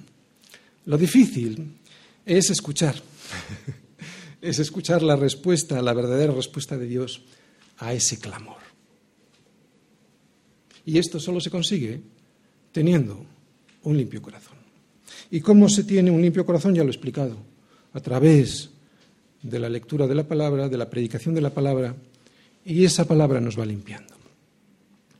Lo 0.86 0.98
difícil 0.98 1.76
es 2.26 2.50
escuchar. 2.50 2.96
es 4.42 4.58
escuchar 4.58 5.04
la 5.04 5.14
respuesta, 5.14 5.80
la 5.80 5.94
verdadera 5.94 6.32
respuesta 6.32 6.76
de 6.76 6.88
Dios 6.88 7.22
a 7.78 7.94
ese 7.94 8.18
clamor. 8.18 8.62
Y 10.86 10.98
esto 10.98 11.20
solo 11.20 11.40
se 11.40 11.52
consigue 11.52 12.00
teniendo 12.72 13.24
un 13.84 13.96
limpio 13.96 14.20
corazón. 14.20 14.56
¿Y 15.30 15.40
cómo 15.40 15.68
se 15.68 15.84
tiene 15.84 16.10
un 16.10 16.20
limpio 16.20 16.44
corazón? 16.44 16.74
Ya 16.74 16.82
lo 16.82 16.88
he 16.88 16.92
explicado. 16.92 17.36
A 17.92 18.00
través 18.00 18.70
de 19.44 19.58
la 19.58 19.68
lectura 19.68 20.06
de 20.06 20.14
la 20.14 20.24
palabra, 20.24 20.68
de 20.68 20.78
la 20.78 20.88
predicación 20.88 21.34
de 21.34 21.42
la 21.42 21.50
palabra, 21.50 21.94
y 22.64 22.84
esa 22.84 23.04
palabra 23.06 23.40
nos 23.40 23.58
va 23.58 23.66
limpiando. 23.66 24.14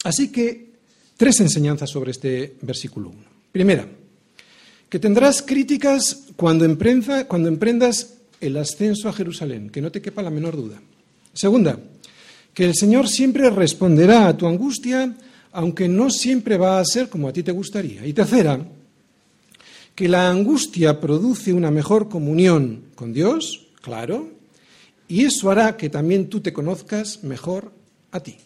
Así 0.02 0.32
que, 0.32 0.72
tres 1.16 1.40
enseñanzas 1.40 1.90
sobre 1.90 2.10
este 2.10 2.56
versículo 2.62 3.10
1. 3.10 3.18
Primera, 3.52 3.86
que 4.88 4.98
tendrás 4.98 5.42
críticas 5.42 6.24
cuando, 6.36 6.66
cuando 7.28 7.48
emprendas 7.48 8.14
el 8.40 8.56
ascenso 8.56 9.08
a 9.08 9.12
Jerusalén, 9.12 9.68
que 9.68 9.82
no 9.82 9.92
te 9.92 10.00
quepa 10.00 10.22
la 10.22 10.30
menor 10.30 10.56
duda. 10.56 10.80
Segunda, 11.32 11.78
que 12.54 12.64
el 12.64 12.74
Señor 12.74 13.08
siempre 13.08 13.50
responderá 13.50 14.28
a 14.28 14.36
tu 14.36 14.46
angustia, 14.46 15.14
aunque 15.52 15.86
no 15.86 16.08
siempre 16.08 16.56
va 16.56 16.80
a 16.80 16.84
ser 16.84 17.08
como 17.08 17.28
a 17.28 17.32
ti 17.32 17.42
te 17.42 17.52
gustaría. 17.52 18.06
Y 18.06 18.12
tercera, 18.14 18.58
que 19.94 20.08
la 20.08 20.30
angustia 20.30 20.98
produce 20.98 21.52
una 21.52 21.70
mejor 21.70 22.08
comunión 22.08 22.84
con 22.94 23.12
Dios, 23.12 23.63
claro, 23.84 24.30
y 25.08 25.26
eso 25.26 25.50
hará 25.50 25.76
que 25.76 25.90
también 25.90 26.30
tú 26.30 26.40
te 26.40 26.54
conozcas 26.54 27.22
mejor 27.22 27.70
a 28.12 28.20
ti. 28.20 28.36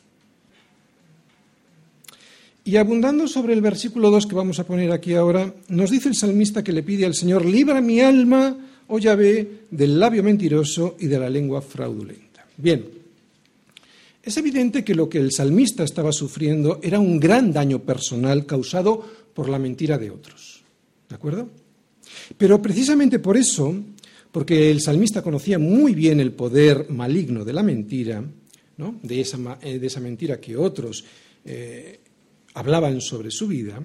Y 2.64 2.77
abundando 2.77 3.29
sobre 3.29 3.55
el 3.55 3.62
versículo 3.62 4.11
2 4.11 4.27
que 4.27 4.35
vamos 4.35 4.59
a 4.59 4.66
poner 4.66 4.90
aquí 4.90 5.14
ahora, 5.14 5.55
nos 5.68 5.90
dice 5.90 6.09
el 6.09 6.16
salmista 6.16 6.64
que 6.64 6.72
le 6.72 6.83
pide 6.83 7.07
al 7.07 7.14
Señor, 7.14 7.46
libra 7.46 7.81
mi 7.81 8.01
alma, 8.01 8.59
oh 8.88 8.98
Yahvé, 8.98 9.66
del 9.70 10.01
labio 10.01 10.24
mentiroso 10.24 10.96
y 10.98 11.07
de 11.07 11.20
la 11.20 11.31
lengua 11.31 11.62
fraudulenta. 11.62 12.44
Bien, 12.57 12.85
es 14.20 14.37
evidente 14.37 14.83
que 14.83 14.96
lo 14.96 15.09
que 15.09 15.18
el 15.18 15.31
salmista 15.31 15.85
estaba 15.85 16.11
sufriendo 16.11 16.81
era 16.83 16.98
un 16.98 17.20
gran 17.20 17.53
daño 17.53 17.79
personal 17.79 18.44
causado 18.44 19.07
por 19.33 19.48
la 19.48 19.61
mentira 19.61 19.96
de 19.98 20.11
otros. 20.11 20.62
¿De 21.09 21.14
acuerdo? 21.14 21.48
Pero 22.37 22.61
precisamente 22.61 23.20
por 23.20 23.37
eso, 23.37 23.74
porque 24.38 24.70
el 24.70 24.81
salmista 24.81 25.20
conocía 25.20 25.59
muy 25.59 25.96
bien 25.96 26.20
el 26.20 26.31
poder 26.31 26.88
maligno 26.90 27.44
de 27.44 27.53
la 27.53 27.64
mentira, 27.64 28.22
¿no? 28.77 28.94
de, 29.03 29.20
esa, 29.20 29.37
eh, 29.62 30.01
mentira 30.01 30.40
que 30.40 30.57
otros 30.57 31.05
eh, 31.44 31.98
hablaban 32.55 33.01
sobre 33.01 33.33
su 33.33 33.48
vida, 33.48 33.83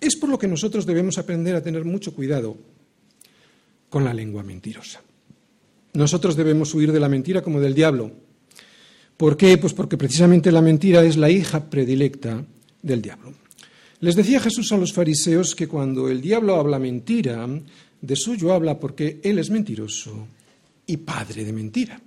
es 0.00 0.16
por 0.16 0.30
lo 0.30 0.38
que 0.38 0.48
nosotros 0.48 0.86
debemos 0.86 1.18
aprender 1.18 1.54
a 1.54 1.62
tener 1.62 1.84
mucho 1.84 2.14
cuidado 2.14 2.56
con 3.90 4.04
la 4.04 4.14
lengua 4.14 4.42
mentirosa. 4.42 5.02
Nosotros 5.92 6.34
debemos 6.34 6.72
huir 6.72 6.90
de 6.90 7.00
la 7.00 7.10
mentira 7.10 7.42
como 7.42 7.60
del 7.60 7.74
diablo. 7.74 8.10
¿Por 9.18 9.36
qué? 9.36 9.58
Pues 9.58 9.74
porque 9.74 9.98
precisamente 9.98 10.50
la 10.50 10.62
mentira 10.62 11.04
es 11.04 11.18
la 11.18 11.28
hija 11.28 11.68
predilecta 11.68 12.42
del 12.80 13.02
diablo. 13.02 13.34
Les 14.00 14.16
decía 14.16 14.40
Jesús 14.40 14.72
a 14.72 14.78
los 14.78 14.94
fariseos 14.94 15.54
que 15.54 15.68
cuando 15.68 16.08
el 16.08 16.22
diablo 16.22 16.56
habla 16.56 16.78
mentira, 16.78 17.46
de 18.02 18.16
suyo 18.16 18.52
habla 18.52 18.78
porque 18.78 19.20
él 19.22 19.38
es 19.38 19.48
mentiroso 19.48 20.26
y 20.86 20.98
padre 20.98 21.44
de 21.44 21.52
mentira. 21.52 22.00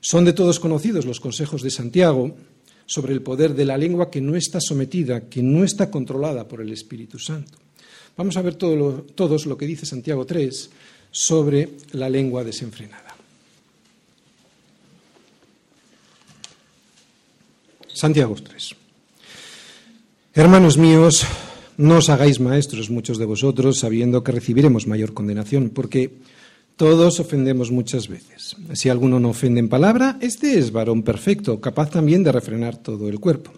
Son 0.00 0.24
de 0.24 0.32
todos 0.32 0.60
conocidos 0.60 1.06
los 1.06 1.20
consejos 1.20 1.62
de 1.62 1.70
Santiago 1.70 2.36
sobre 2.84 3.14
el 3.14 3.22
poder 3.22 3.54
de 3.54 3.64
la 3.64 3.78
lengua 3.78 4.10
que 4.10 4.20
no 4.20 4.36
está 4.36 4.60
sometida, 4.60 5.28
que 5.28 5.42
no 5.42 5.64
está 5.64 5.90
controlada 5.90 6.46
por 6.46 6.60
el 6.60 6.72
Espíritu 6.72 7.18
Santo. 7.18 7.58
Vamos 8.16 8.36
a 8.36 8.42
ver 8.42 8.54
todos 8.56 9.46
lo 9.46 9.56
que 9.56 9.66
dice 9.66 9.86
Santiago 9.86 10.26
3 10.26 10.70
sobre 11.10 11.70
la 11.92 12.08
lengua 12.08 12.44
desenfrenada. 12.44 13.14
Santiago 17.92 18.34
3. 18.34 18.74
Hermanos 20.34 20.76
míos, 20.76 21.26
no 21.76 21.98
os 21.98 22.08
hagáis 22.08 22.40
maestros 22.40 22.90
muchos 22.90 23.18
de 23.18 23.26
vosotros 23.26 23.78
sabiendo 23.78 24.24
que 24.24 24.32
recibiremos 24.32 24.86
mayor 24.86 25.12
condenación, 25.12 25.70
porque 25.70 26.18
todos 26.76 27.20
ofendemos 27.20 27.70
muchas 27.70 28.08
veces. 28.08 28.56
Si 28.74 28.88
alguno 28.88 29.20
no 29.20 29.30
ofende 29.30 29.60
en 29.60 29.68
palabra, 29.68 30.18
este 30.20 30.58
es 30.58 30.72
varón 30.72 31.02
perfecto, 31.02 31.60
capaz 31.60 31.90
también 31.90 32.22
de 32.22 32.32
refrenar 32.32 32.76
todo 32.76 33.08
el 33.08 33.20
cuerpo. 33.20 33.52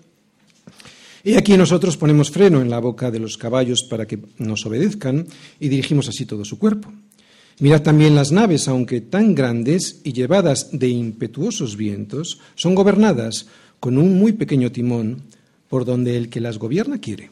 Y 1.24 1.34
aquí 1.34 1.56
nosotros 1.56 1.96
ponemos 1.96 2.30
freno 2.30 2.60
en 2.60 2.70
la 2.70 2.78
boca 2.78 3.10
de 3.10 3.18
los 3.18 3.36
caballos 3.36 3.86
para 3.90 4.06
que 4.06 4.18
nos 4.38 4.64
obedezcan 4.66 5.26
y 5.58 5.68
dirigimos 5.68 6.08
así 6.08 6.26
todo 6.26 6.44
su 6.44 6.58
cuerpo. 6.58 6.92
Mirad 7.60 7.82
también 7.82 8.14
las 8.14 8.30
naves, 8.30 8.68
aunque 8.68 9.00
tan 9.00 9.34
grandes 9.34 10.00
y 10.04 10.12
llevadas 10.12 10.68
de 10.72 10.88
impetuosos 10.88 11.76
vientos, 11.76 12.38
son 12.54 12.76
gobernadas 12.76 13.48
con 13.80 13.98
un 13.98 14.16
muy 14.16 14.32
pequeño 14.32 14.70
timón 14.70 15.22
por 15.68 15.84
donde 15.84 16.16
el 16.16 16.28
que 16.28 16.40
las 16.40 16.58
gobierna 16.58 17.00
quiere. 17.00 17.30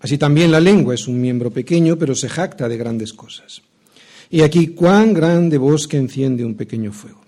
Así 0.00 0.16
también 0.16 0.50
la 0.50 0.60
lengua 0.60 0.94
es 0.94 1.06
un 1.06 1.20
miembro 1.20 1.50
pequeño, 1.50 1.96
pero 1.96 2.14
se 2.14 2.28
jacta 2.28 2.68
de 2.68 2.76
grandes 2.76 3.12
cosas. 3.12 3.62
Y 4.30 4.40
aquí 4.40 4.68
cuán 4.68 5.12
grande 5.12 5.58
bosque 5.58 5.96
enciende 5.96 6.44
un 6.44 6.54
pequeño 6.54 6.92
fuego. 6.92 7.20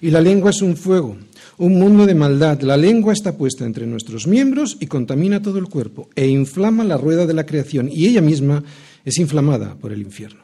Y 0.00 0.10
la 0.10 0.20
lengua 0.20 0.50
es 0.50 0.62
un 0.62 0.76
fuego, 0.76 1.16
un 1.58 1.78
mundo 1.78 2.06
de 2.06 2.14
maldad. 2.14 2.60
La 2.62 2.76
lengua 2.76 3.12
está 3.12 3.36
puesta 3.36 3.64
entre 3.64 3.86
nuestros 3.86 4.26
miembros 4.26 4.76
y 4.80 4.86
contamina 4.86 5.42
todo 5.42 5.58
el 5.58 5.68
cuerpo 5.68 6.08
e 6.16 6.26
inflama 6.26 6.82
la 6.84 6.96
rueda 6.96 7.26
de 7.26 7.34
la 7.34 7.46
creación 7.46 7.88
y 7.90 8.06
ella 8.06 8.20
misma 8.20 8.64
es 9.04 9.18
inflamada 9.18 9.74
por 9.76 9.92
el 9.92 10.02
infierno. 10.02 10.40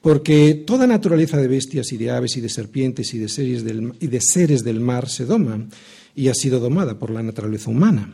Porque 0.00 0.54
toda 0.54 0.86
naturaleza 0.86 1.38
de 1.38 1.48
bestias 1.48 1.92
y 1.92 1.96
de 1.96 2.10
aves 2.10 2.36
y 2.36 2.40
de 2.40 2.48
serpientes 2.48 3.12
y 3.14 3.18
de, 3.18 3.62
del, 3.62 3.92
y 4.00 4.06
de 4.06 4.20
seres 4.20 4.62
del 4.62 4.80
mar 4.80 5.08
se 5.08 5.24
doma 5.24 5.66
y 6.14 6.28
ha 6.28 6.34
sido 6.34 6.60
domada 6.60 6.98
por 6.98 7.10
la 7.10 7.22
naturaleza 7.22 7.70
humana. 7.70 8.12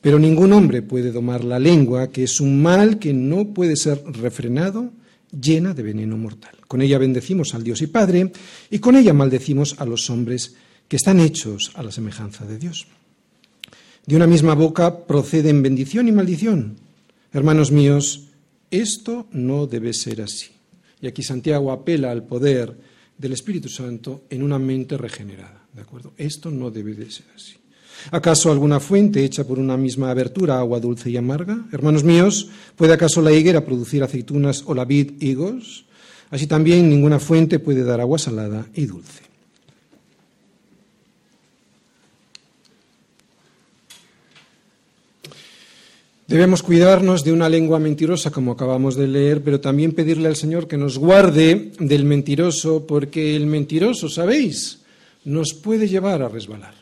Pero 0.00 0.18
ningún 0.18 0.52
hombre 0.52 0.82
puede 0.82 1.12
domar 1.12 1.44
la 1.44 1.58
lengua, 1.58 2.08
que 2.08 2.24
es 2.24 2.40
un 2.40 2.62
mal 2.62 2.98
que 2.98 3.12
no 3.12 3.52
puede 3.52 3.76
ser 3.76 4.02
refrenado 4.06 4.92
llena 5.30 5.74
de 5.74 5.82
veneno 5.82 6.16
mortal. 6.16 6.56
Con 6.66 6.82
ella 6.82 6.98
bendecimos 6.98 7.54
al 7.54 7.62
Dios 7.62 7.82
y 7.82 7.86
Padre 7.86 8.32
y 8.70 8.78
con 8.78 8.96
ella 8.96 9.12
maldecimos 9.12 9.76
a 9.78 9.84
los 9.84 10.08
hombres 10.10 10.54
que 10.88 10.96
están 10.96 11.20
hechos 11.20 11.70
a 11.74 11.82
la 11.82 11.92
semejanza 11.92 12.44
de 12.46 12.58
Dios. 12.58 12.86
De 14.06 14.16
una 14.16 14.26
misma 14.26 14.54
boca 14.54 15.06
proceden 15.06 15.62
bendición 15.62 16.08
y 16.08 16.12
maldición. 16.12 16.76
Hermanos 17.32 17.70
míos, 17.70 18.28
esto 18.70 19.28
no 19.30 19.66
debe 19.66 19.92
ser 19.92 20.22
así. 20.22 20.48
Y 21.00 21.06
aquí 21.06 21.22
Santiago 21.22 21.70
apela 21.70 22.10
al 22.10 22.24
poder 22.24 22.76
del 23.16 23.32
Espíritu 23.32 23.68
Santo 23.68 24.24
en 24.30 24.42
una 24.42 24.58
mente 24.58 24.96
regenerada. 24.96 25.64
¿De 25.72 25.82
acuerdo? 25.82 26.12
Esto 26.16 26.50
no 26.50 26.70
debe 26.70 26.94
de 26.94 27.10
ser 27.10 27.26
así. 27.34 27.59
¿Acaso 28.10 28.50
alguna 28.50 28.80
fuente 28.80 29.24
hecha 29.24 29.44
por 29.44 29.58
una 29.58 29.76
misma 29.76 30.10
abertura, 30.10 30.58
agua 30.58 30.80
dulce 30.80 31.10
y 31.10 31.16
amarga? 31.16 31.66
Hermanos 31.72 32.04
míos, 32.04 32.48
¿puede 32.76 32.94
acaso 32.94 33.22
la 33.22 33.32
higuera 33.32 33.64
producir 33.64 34.02
aceitunas 34.02 34.64
o 34.66 34.74
la 34.74 34.84
vid 34.84 35.22
higos? 35.22 35.84
Así 36.30 36.46
también 36.46 36.88
ninguna 36.88 37.18
fuente 37.18 37.58
puede 37.58 37.84
dar 37.84 38.00
agua 38.00 38.18
salada 38.18 38.66
y 38.74 38.86
dulce. 38.86 39.30
Debemos 46.30 46.62
cuidarnos 46.62 47.24
de 47.24 47.32
una 47.32 47.48
lengua 47.48 47.80
mentirosa, 47.80 48.30
como 48.30 48.52
acabamos 48.52 48.94
de 48.94 49.08
leer, 49.08 49.42
pero 49.42 49.58
también 49.58 49.90
pedirle 49.90 50.28
al 50.28 50.36
Señor 50.36 50.68
que 50.68 50.76
nos 50.76 50.96
guarde 50.96 51.72
del 51.80 52.04
mentiroso, 52.04 52.86
porque 52.86 53.34
el 53.34 53.46
mentiroso, 53.46 54.08
¿sabéis?, 54.08 54.78
nos 55.24 55.54
puede 55.54 55.88
llevar 55.88 56.22
a 56.22 56.28
resbalar. 56.28 56.74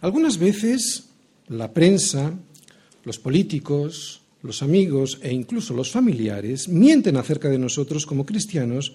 Algunas 0.00 0.38
veces 0.38 1.10
la 1.48 1.72
prensa, 1.72 2.32
los 3.04 3.18
políticos, 3.18 4.20
los 4.42 4.62
amigos 4.62 5.18
e 5.22 5.32
incluso 5.32 5.74
los 5.74 5.90
familiares 5.90 6.68
mienten 6.68 7.16
acerca 7.16 7.48
de 7.48 7.58
nosotros 7.58 8.06
como 8.06 8.24
cristianos 8.24 8.94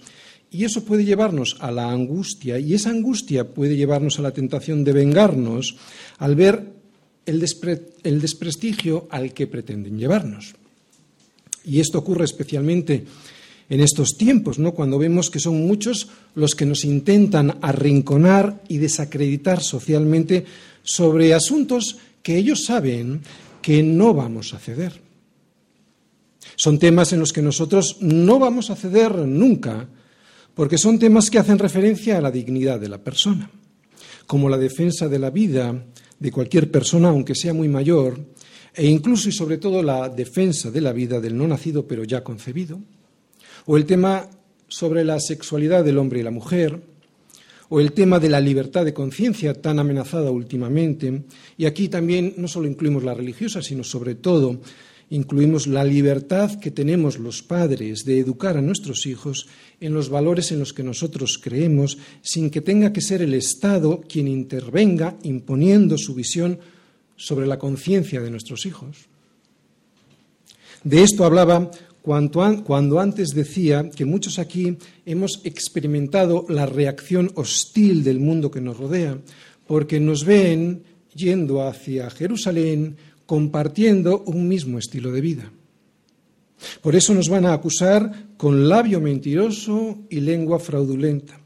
y 0.50 0.64
eso 0.64 0.84
puede 0.84 1.04
llevarnos 1.04 1.56
a 1.60 1.70
la 1.70 1.90
angustia 1.90 2.58
y 2.58 2.74
esa 2.74 2.90
angustia 2.90 3.48
puede 3.48 3.76
llevarnos 3.76 4.18
a 4.18 4.22
la 4.22 4.32
tentación 4.32 4.84
de 4.84 4.92
vengarnos 4.92 5.76
al 6.18 6.34
ver 6.34 6.72
el, 7.26 7.40
desprestigio 8.20 9.08
al 9.10 9.32
que 9.34 9.46
pretenden 9.46 9.98
llevarnos. 9.98 10.54
Y 11.64 11.80
esto 11.80 11.98
ocurre 11.98 12.24
especialmente 12.24 13.04
en 13.68 13.80
estos 13.80 14.16
tiempos, 14.16 14.60
¿no? 14.60 14.72
cuando 14.72 14.98
vemos 14.98 15.30
que 15.30 15.40
son 15.40 15.66
muchos 15.66 16.08
los 16.36 16.54
que 16.54 16.66
nos 16.66 16.84
intentan 16.84 17.58
arrinconar 17.60 18.62
y 18.68 18.78
desacreditar 18.78 19.60
socialmente 19.60 20.44
sobre 20.86 21.34
asuntos 21.34 21.98
que 22.22 22.38
ellos 22.38 22.64
saben 22.64 23.20
que 23.60 23.82
no 23.82 24.14
vamos 24.14 24.54
a 24.54 24.58
ceder. 24.58 25.02
Son 26.54 26.78
temas 26.78 27.12
en 27.12 27.18
los 27.20 27.32
que 27.32 27.42
nosotros 27.42 27.98
no 28.00 28.38
vamos 28.38 28.70
a 28.70 28.76
ceder 28.76 29.12
nunca, 29.18 29.88
porque 30.54 30.78
son 30.78 30.98
temas 30.98 31.28
que 31.28 31.38
hacen 31.38 31.58
referencia 31.58 32.16
a 32.16 32.20
la 32.20 32.30
dignidad 32.30 32.80
de 32.80 32.88
la 32.88 32.98
persona, 32.98 33.50
como 34.26 34.48
la 34.48 34.56
defensa 34.56 35.08
de 35.08 35.18
la 35.18 35.30
vida 35.30 35.84
de 36.18 36.32
cualquier 36.32 36.70
persona, 36.70 37.08
aunque 37.08 37.34
sea 37.34 37.52
muy 37.52 37.68
mayor, 37.68 38.18
e 38.72 38.86
incluso 38.86 39.28
y 39.28 39.32
sobre 39.32 39.58
todo 39.58 39.82
la 39.82 40.08
defensa 40.08 40.70
de 40.70 40.80
la 40.80 40.92
vida 40.92 41.20
del 41.20 41.36
no 41.36 41.46
nacido 41.48 41.86
pero 41.86 42.04
ya 42.04 42.22
concebido, 42.22 42.80
o 43.66 43.76
el 43.76 43.84
tema 43.84 44.30
sobre 44.68 45.04
la 45.04 45.18
sexualidad 45.18 45.84
del 45.84 45.98
hombre 45.98 46.20
y 46.20 46.22
la 46.22 46.30
mujer, 46.30 46.80
o 47.68 47.80
el 47.80 47.92
tema 47.92 48.18
de 48.18 48.28
la 48.28 48.40
libertad 48.40 48.84
de 48.84 48.94
conciencia 48.94 49.54
tan 49.54 49.78
amenazada 49.78 50.30
últimamente. 50.30 51.24
Y 51.56 51.66
aquí 51.66 51.88
también 51.88 52.34
no 52.36 52.48
solo 52.48 52.68
incluimos 52.68 53.04
la 53.04 53.14
religiosa, 53.14 53.62
sino 53.62 53.84
sobre 53.84 54.14
todo 54.14 54.60
incluimos 55.10 55.66
la 55.66 55.84
libertad 55.84 56.58
que 56.58 56.70
tenemos 56.70 57.18
los 57.18 57.42
padres 57.42 58.04
de 58.04 58.18
educar 58.18 58.56
a 58.56 58.62
nuestros 58.62 59.06
hijos 59.06 59.46
en 59.80 59.94
los 59.94 60.08
valores 60.08 60.50
en 60.50 60.58
los 60.58 60.72
que 60.72 60.82
nosotros 60.82 61.38
creemos, 61.42 61.98
sin 62.22 62.50
que 62.50 62.60
tenga 62.60 62.92
que 62.92 63.00
ser 63.00 63.22
el 63.22 63.34
Estado 63.34 64.00
quien 64.08 64.26
intervenga 64.26 65.16
imponiendo 65.22 65.96
su 65.96 66.14
visión 66.14 66.58
sobre 67.16 67.46
la 67.46 67.58
conciencia 67.58 68.20
de 68.20 68.30
nuestros 68.30 68.66
hijos. 68.66 69.06
De 70.82 71.02
esto 71.02 71.24
hablaba 71.24 71.70
cuando 72.06 73.00
antes 73.00 73.30
decía 73.30 73.90
que 73.90 74.04
muchos 74.04 74.38
aquí 74.38 74.78
hemos 75.04 75.40
experimentado 75.42 76.46
la 76.48 76.64
reacción 76.64 77.32
hostil 77.34 78.04
del 78.04 78.20
mundo 78.20 78.48
que 78.48 78.60
nos 78.60 78.76
rodea, 78.76 79.18
porque 79.66 79.98
nos 79.98 80.24
ven 80.24 80.84
yendo 81.12 81.66
hacia 81.66 82.08
Jerusalén 82.10 82.96
compartiendo 83.26 84.22
un 84.22 84.46
mismo 84.46 84.78
estilo 84.78 85.10
de 85.10 85.20
vida. 85.20 85.50
Por 86.80 86.94
eso 86.94 87.12
nos 87.12 87.28
van 87.28 87.44
a 87.44 87.52
acusar 87.52 88.28
con 88.36 88.68
labio 88.68 89.00
mentiroso 89.00 89.98
y 90.08 90.20
lengua 90.20 90.60
fraudulenta. 90.60 91.40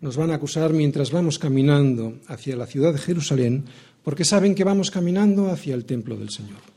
Nos 0.00 0.16
van 0.16 0.30
a 0.30 0.36
acusar 0.36 0.72
mientras 0.72 1.10
vamos 1.10 1.36
caminando 1.38 2.20
hacia 2.28 2.56
la 2.56 2.66
ciudad 2.66 2.92
de 2.92 3.00
Jerusalén, 3.00 3.64
porque 4.04 4.24
saben 4.24 4.54
que 4.54 4.62
vamos 4.62 4.92
caminando 4.92 5.50
hacia 5.50 5.74
el 5.74 5.84
templo 5.84 6.16
del 6.16 6.30
Señor. 6.30 6.69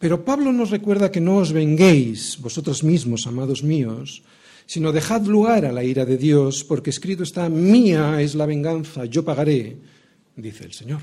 Pero 0.00 0.24
Pablo 0.24 0.50
nos 0.50 0.70
recuerda 0.70 1.12
que 1.12 1.20
no 1.20 1.44
os 1.44 1.52
venguéis 1.52 2.40
vosotros 2.40 2.80
mismos, 2.80 3.28
amados 3.28 3.60
míos, 3.60 4.24
sino 4.64 4.96
dejad 4.96 5.28
lugar 5.28 5.66
a 5.66 5.72
la 5.76 5.84
ira 5.84 6.06
de 6.08 6.16
Dios, 6.16 6.64
porque 6.64 6.88
escrito 6.88 7.22
está, 7.22 7.50
mía 7.50 8.16
es 8.22 8.34
la 8.34 8.46
venganza, 8.46 9.04
yo 9.04 9.22
pagaré, 9.22 9.76
dice 10.36 10.64
el 10.64 10.72
Señor. 10.72 11.02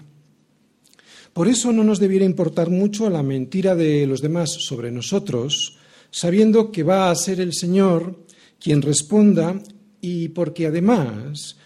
Por 1.32 1.48
eso 1.48 1.72
no 1.72 1.84
nos 1.84 2.00
debiera 2.00 2.26
importar 2.26 2.72
mucho 2.72 3.08
la 3.12 3.22
mentira 3.22 3.76
de 3.76 4.08
los 4.08 4.20
demás 4.20 4.50
sobre 4.50 4.90
nosotros, 4.90 5.78
sabiendo 6.10 6.72
que 6.72 6.82
va 6.82 7.12
a 7.12 7.16
ser 7.16 7.40
el 7.40 7.54
Señor 7.54 8.26
quien 8.60 8.82
responda 8.82 9.62
y 10.02 10.30
porque 10.30 10.66
además 10.66 11.58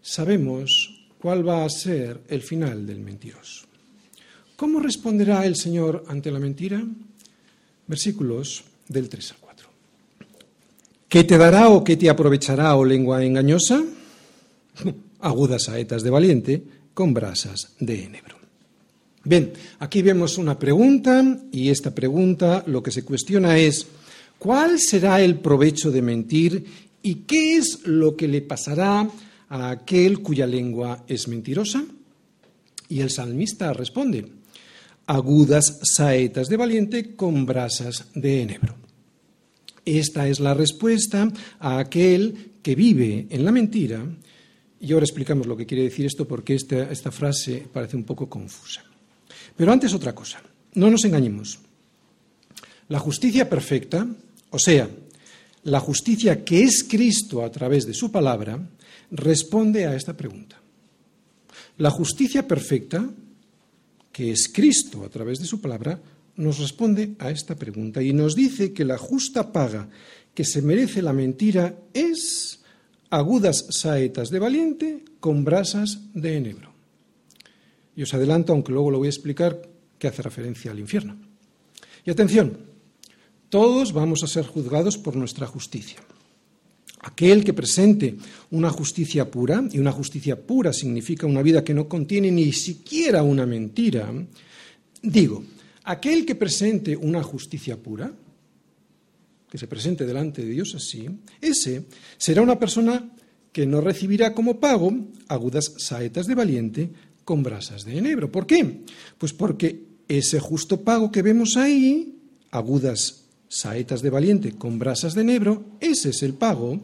sabemos 0.00 1.08
cuál 1.18 1.42
va 1.42 1.64
a 1.64 1.68
ser 1.70 2.22
el 2.28 2.42
final 2.42 2.86
del 2.86 3.00
mentiroso. 3.00 3.65
¿Cómo 4.56 4.80
responderá 4.80 5.44
el 5.44 5.54
Señor 5.54 6.04
ante 6.08 6.30
la 6.30 6.38
mentira? 6.38 6.82
Versículos 7.86 8.64
del 8.88 9.10
3 9.10 9.32
al 9.32 9.36
4. 9.38 9.68
¿Qué 11.08 11.24
te 11.24 11.36
dará 11.36 11.68
o 11.68 11.84
qué 11.84 11.96
te 11.96 12.08
aprovechará, 12.08 12.74
o 12.74 12.80
oh 12.80 12.84
lengua 12.84 13.22
engañosa? 13.22 13.84
Agudas 15.20 15.64
saetas 15.64 16.02
de 16.02 16.10
valiente 16.10 16.62
con 16.94 17.12
brasas 17.12 17.74
de 17.80 18.04
enebro. 18.04 18.36
Bien, 19.24 19.52
aquí 19.78 20.00
vemos 20.00 20.38
una 20.38 20.58
pregunta 20.58 21.22
y 21.52 21.68
esta 21.68 21.94
pregunta 21.94 22.64
lo 22.66 22.82
que 22.82 22.92
se 22.92 23.04
cuestiona 23.04 23.58
es, 23.58 23.86
¿cuál 24.38 24.78
será 24.78 25.20
el 25.20 25.38
provecho 25.40 25.90
de 25.90 26.00
mentir 26.00 26.64
y 27.02 27.26
qué 27.26 27.56
es 27.56 27.80
lo 27.84 28.16
que 28.16 28.26
le 28.26 28.40
pasará 28.40 29.10
a 29.50 29.70
aquel 29.70 30.20
cuya 30.22 30.46
lengua 30.46 31.04
es 31.08 31.28
mentirosa? 31.28 31.84
Y 32.88 33.00
el 33.00 33.10
salmista 33.10 33.72
responde, 33.72 34.35
agudas 35.06 35.78
saetas 35.82 36.48
de 36.48 36.56
valiente 36.56 37.14
con 37.14 37.46
brasas 37.46 38.06
de 38.14 38.42
enebro. 38.42 38.74
Esta 39.84 40.26
es 40.28 40.40
la 40.40 40.52
respuesta 40.52 41.30
a 41.60 41.78
aquel 41.78 42.52
que 42.62 42.74
vive 42.74 43.28
en 43.30 43.44
la 43.44 43.52
mentira. 43.52 44.04
Y 44.80 44.92
ahora 44.92 45.04
explicamos 45.04 45.46
lo 45.46 45.56
que 45.56 45.66
quiere 45.66 45.84
decir 45.84 46.06
esto 46.06 46.26
porque 46.26 46.54
esta, 46.54 46.90
esta 46.90 47.12
frase 47.12 47.66
parece 47.72 47.96
un 47.96 48.04
poco 48.04 48.28
confusa. 48.28 48.84
Pero 49.56 49.72
antes 49.72 49.94
otra 49.94 50.14
cosa, 50.14 50.42
no 50.74 50.90
nos 50.90 51.04
engañemos. 51.04 51.60
La 52.88 52.98
justicia 52.98 53.48
perfecta, 53.48 54.06
o 54.50 54.58
sea, 54.58 54.88
la 55.62 55.80
justicia 55.80 56.44
que 56.44 56.62
es 56.62 56.84
Cristo 56.84 57.44
a 57.44 57.50
través 57.50 57.86
de 57.86 57.94
su 57.94 58.10
palabra, 58.10 58.58
responde 59.10 59.86
a 59.86 59.94
esta 59.94 60.16
pregunta. 60.16 60.60
La 61.78 61.90
justicia 61.90 62.46
perfecta, 62.46 63.08
que 64.16 64.30
es 64.30 64.48
Cristo 64.48 65.04
a 65.04 65.10
través 65.10 65.40
de 65.40 65.44
su 65.44 65.60
palabra, 65.60 66.00
nos 66.36 66.58
responde 66.58 67.16
a 67.18 67.30
esta 67.30 67.54
pregunta 67.54 68.02
y 68.02 68.14
nos 68.14 68.34
dice 68.34 68.72
que 68.72 68.86
la 68.86 68.96
justa 68.96 69.52
paga 69.52 69.90
que 70.32 70.42
se 70.42 70.62
merece 70.62 71.02
la 71.02 71.12
mentira 71.12 71.78
es 71.92 72.60
agudas 73.10 73.66
saetas 73.68 74.30
de 74.30 74.38
valiente 74.38 75.04
con 75.20 75.44
brasas 75.44 76.00
de 76.14 76.38
enebro. 76.38 76.72
Y 77.94 78.04
os 78.04 78.14
adelanto, 78.14 78.54
aunque 78.54 78.72
luego 78.72 78.90
lo 78.90 78.96
voy 78.96 79.08
a 79.08 79.10
explicar, 79.10 79.60
que 79.98 80.08
hace 80.08 80.22
referencia 80.22 80.70
al 80.70 80.80
infierno. 80.80 81.18
Y 82.06 82.10
atención, 82.10 82.56
todos 83.50 83.92
vamos 83.92 84.22
a 84.22 84.28
ser 84.28 84.46
juzgados 84.46 84.96
por 84.96 85.14
nuestra 85.14 85.46
justicia. 85.46 85.98
Aquel 87.06 87.44
que 87.44 87.54
presente 87.54 88.16
una 88.50 88.68
justicia 88.68 89.30
pura, 89.30 89.62
y 89.70 89.78
una 89.78 89.92
justicia 89.92 90.34
pura 90.34 90.72
significa 90.72 91.24
una 91.24 91.40
vida 91.40 91.62
que 91.62 91.72
no 91.72 91.88
contiene 91.88 92.32
ni 92.32 92.52
siquiera 92.52 93.22
una 93.22 93.46
mentira, 93.46 94.12
digo, 95.02 95.44
aquel 95.84 96.26
que 96.26 96.34
presente 96.34 96.96
una 96.96 97.22
justicia 97.22 97.76
pura, 97.76 98.12
que 99.48 99.56
se 99.56 99.68
presente 99.68 100.04
delante 100.04 100.42
de 100.44 100.50
Dios 100.50 100.74
así, 100.74 101.08
ese 101.40 101.84
será 102.18 102.42
una 102.42 102.58
persona 102.58 103.08
que 103.52 103.66
no 103.66 103.80
recibirá 103.80 104.34
como 104.34 104.58
pago 104.58 104.92
agudas 105.28 105.74
saetas 105.78 106.26
de 106.26 106.34
valiente, 106.34 106.90
con 107.24 107.44
brasas 107.44 107.84
de 107.84 107.98
enebro. 107.98 108.32
¿Por 108.32 108.48
qué? 108.48 108.82
Pues 109.16 109.32
porque 109.32 109.86
ese 110.08 110.40
justo 110.40 110.82
pago 110.82 111.12
que 111.12 111.22
vemos 111.22 111.56
ahí, 111.56 112.18
agudas 112.50 113.25
saetas 113.48 114.02
de 114.02 114.10
valiente 114.10 114.52
con 114.52 114.78
brasas 114.78 115.14
de 115.14 115.22
enebro, 115.22 115.64
ese 115.80 116.10
es 116.10 116.22
el 116.22 116.34
pago 116.34 116.80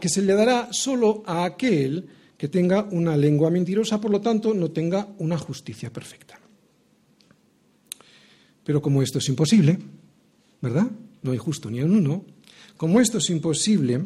que 0.00 0.08
se 0.08 0.22
le 0.22 0.34
dará 0.34 0.68
solo 0.72 1.22
a 1.26 1.44
aquel 1.44 2.06
que 2.36 2.48
tenga 2.48 2.82
una 2.90 3.16
lengua 3.16 3.50
mentirosa, 3.50 4.00
por 4.00 4.10
lo 4.10 4.20
tanto 4.20 4.52
no 4.52 4.70
tenga 4.70 5.08
una 5.18 5.38
justicia 5.38 5.90
perfecta. 5.92 6.38
Pero 8.64 8.82
como 8.82 9.02
esto 9.02 9.18
es 9.18 9.28
imposible, 9.28 9.78
¿verdad? 10.60 10.86
No 11.22 11.32
hay 11.32 11.38
justo 11.38 11.70
ni 11.70 11.80
en 11.80 11.90
uno. 11.90 12.24
Como 12.76 13.00
esto 13.00 13.18
es 13.18 13.30
imposible, 13.30 14.04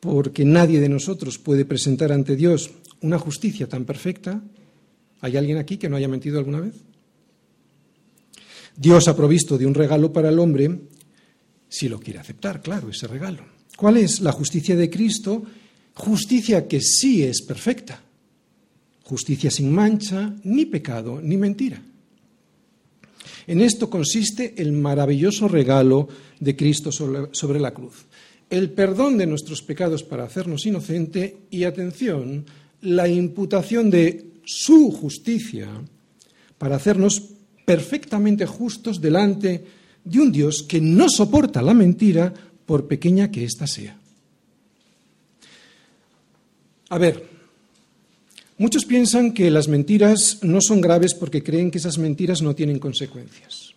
porque 0.00 0.44
nadie 0.44 0.80
de 0.80 0.88
nosotros 0.88 1.38
puede 1.38 1.64
presentar 1.64 2.12
ante 2.12 2.36
Dios 2.36 2.70
una 3.00 3.18
justicia 3.18 3.68
tan 3.68 3.84
perfecta, 3.84 4.42
¿hay 5.20 5.36
alguien 5.36 5.58
aquí 5.58 5.76
que 5.76 5.88
no 5.88 5.96
haya 5.96 6.08
mentido 6.08 6.38
alguna 6.38 6.60
vez? 6.60 6.74
Dios 8.76 9.08
ha 9.08 9.16
provisto 9.16 9.56
de 9.56 9.66
un 9.66 9.74
regalo 9.74 10.12
para 10.12 10.28
el 10.28 10.38
hombre 10.38 10.80
si 11.68 11.88
lo 11.88 11.98
quiere 11.98 12.20
aceptar, 12.20 12.62
claro, 12.62 12.88
ese 12.88 13.08
regalo. 13.08 13.44
¿Cuál 13.76 13.96
es 13.96 14.20
la 14.20 14.32
justicia 14.32 14.76
de 14.76 14.88
Cristo? 14.88 15.42
Justicia 15.94 16.68
que 16.68 16.80
sí 16.80 17.24
es 17.24 17.42
perfecta. 17.42 18.00
Justicia 19.02 19.50
sin 19.50 19.72
mancha, 19.72 20.34
ni 20.44 20.66
pecado, 20.66 21.20
ni 21.20 21.36
mentira. 21.36 21.82
En 23.46 23.60
esto 23.60 23.90
consiste 23.90 24.54
el 24.56 24.72
maravilloso 24.72 25.48
regalo 25.48 26.08
de 26.40 26.56
Cristo 26.56 26.90
sobre, 26.92 27.60
la 27.60 27.74
cruz. 27.74 28.06
El 28.48 28.70
perdón 28.70 29.18
de 29.18 29.26
nuestros 29.26 29.62
pecados 29.62 30.02
para 30.02 30.24
hacernos 30.24 30.64
inocente 30.66 31.38
y, 31.50 31.64
atención, 31.64 32.46
la 32.80 33.08
imputación 33.08 33.90
de 33.90 34.32
su 34.44 34.90
justicia 34.92 35.68
para 36.56 36.76
hacernos 36.76 37.33
perfectamente 37.64 38.46
justos 38.46 39.00
delante 39.00 39.64
de 40.04 40.20
un 40.20 40.30
Dios 40.30 40.62
que 40.62 40.80
no 40.80 41.08
soporta 41.08 41.62
la 41.62 41.74
mentira 41.74 42.32
por 42.66 42.86
pequeña 42.86 43.30
que 43.30 43.44
ésta 43.44 43.66
sea. 43.66 43.96
A 46.90 46.98
ver, 46.98 47.26
muchos 48.58 48.84
piensan 48.84 49.32
que 49.32 49.50
las 49.50 49.68
mentiras 49.68 50.38
no 50.42 50.60
son 50.60 50.80
graves 50.80 51.14
porque 51.14 51.42
creen 51.42 51.70
que 51.70 51.78
esas 51.78 51.98
mentiras 51.98 52.42
no 52.42 52.54
tienen 52.54 52.78
consecuencias. 52.78 53.74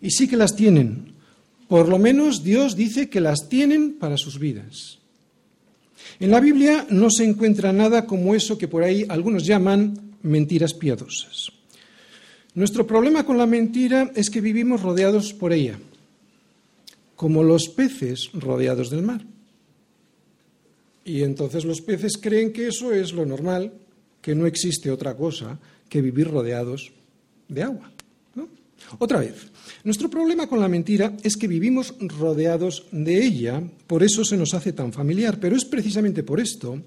Y 0.00 0.10
sí 0.10 0.26
que 0.26 0.36
las 0.36 0.56
tienen. 0.56 1.14
Por 1.68 1.88
lo 1.88 1.98
menos 1.98 2.42
Dios 2.42 2.76
dice 2.76 3.08
que 3.08 3.20
las 3.20 3.48
tienen 3.48 3.94
para 3.94 4.18
sus 4.18 4.38
vidas. 4.38 4.98
En 6.20 6.30
la 6.30 6.40
Biblia 6.40 6.86
no 6.90 7.08
se 7.10 7.24
encuentra 7.24 7.72
nada 7.72 8.04
como 8.04 8.34
eso 8.34 8.58
que 8.58 8.68
por 8.68 8.82
ahí 8.82 9.06
algunos 9.08 9.46
llaman 9.46 10.16
mentiras 10.22 10.74
piadosas. 10.74 11.52
Nuestro 12.54 12.86
problema 12.86 13.24
con 13.24 13.38
la 13.38 13.46
mentira 13.46 14.12
es 14.14 14.28
que 14.28 14.40
vivimos 14.40 14.82
rodeados 14.82 15.32
por 15.32 15.52
ella, 15.52 15.78
como 17.16 17.42
los 17.42 17.68
peces 17.68 18.30
rodeados 18.34 18.90
del 18.90 19.02
mar. 19.02 19.24
Y 21.04 21.22
entonces 21.22 21.64
los 21.64 21.80
peces 21.80 22.18
creen 22.20 22.52
que 22.52 22.68
eso 22.68 22.92
es 22.92 23.12
lo 23.12 23.24
normal, 23.24 23.72
que 24.20 24.34
no 24.34 24.46
existe 24.46 24.90
otra 24.90 25.16
cosa 25.16 25.58
que 25.88 26.02
vivir 26.02 26.28
rodeados 26.28 26.92
de 27.48 27.62
agua. 27.62 27.90
Otra 28.98 29.20
vez, 29.20 29.34
nuestro 29.84 30.10
problema 30.10 30.46
con 30.46 30.60
la 30.60 30.68
mentira 30.68 31.16
es 31.22 31.36
que 31.36 31.48
vivimos 31.48 31.94
rodeados 32.00 32.86
de 32.90 33.24
ella, 33.24 33.62
por 33.86 34.02
eso 34.02 34.24
se 34.24 34.36
nos 34.36 34.54
hace 34.54 34.72
tan 34.72 34.92
familiar, 34.92 35.38
pero 35.40 35.56
es 35.56 35.64
precisamente 35.64 36.22
por 36.22 36.40
esto, 36.40 36.82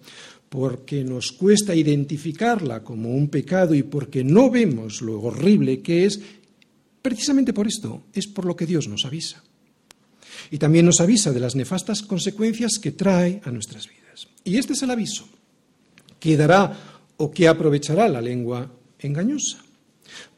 porque 0.49 1.03
nos 1.03 1.31
cuesta 1.31 1.75
identificarla 1.75 2.83
como 2.83 3.13
un 3.13 3.29
pecado 3.29 3.73
y 3.75 3.83
porque 3.83 4.23
no 4.23 4.49
vemos 4.49 5.01
lo 5.01 5.21
horrible 5.21 5.81
que 5.81 6.05
es, 6.05 6.19
precisamente 7.01 7.53
por 7.53 7.67
esto 7.67 8.03
es 8.13 8.27
por 8.27 8.45
lo 8.45 8.55
que 8.55 8.65
Dios 8.65 8.87
nos 8.87 9.05
avisa. 9.05 9.43
Y 10.51 10.57
también 10.57 10.85
nos 10.85 11.01
avisa 11.01 11.31
de 11.31 11.39
las 11.39 11.55
nefastas 11.55 12.01
consecuencias 12.01 12.79
que 12.81 12.91
trae 12.91 13.41
a 13.43 13.51
nuestras 13.51 13.87
vidas. 13.87 14.27
Y 14.43 14.57
este 14.57 14.73
es 14.73 14.83
el 14.83 14.91
aviso. 14.91 15.27
¿Qué 16.19 16.37
dará 16.37 16.77
o 17.17 17.31
qué 17.31 17.47
aprovechará 17.47 18.07
la 18.07 18.21
lengua 18.21 18.71
engañosa? 18.99 19.63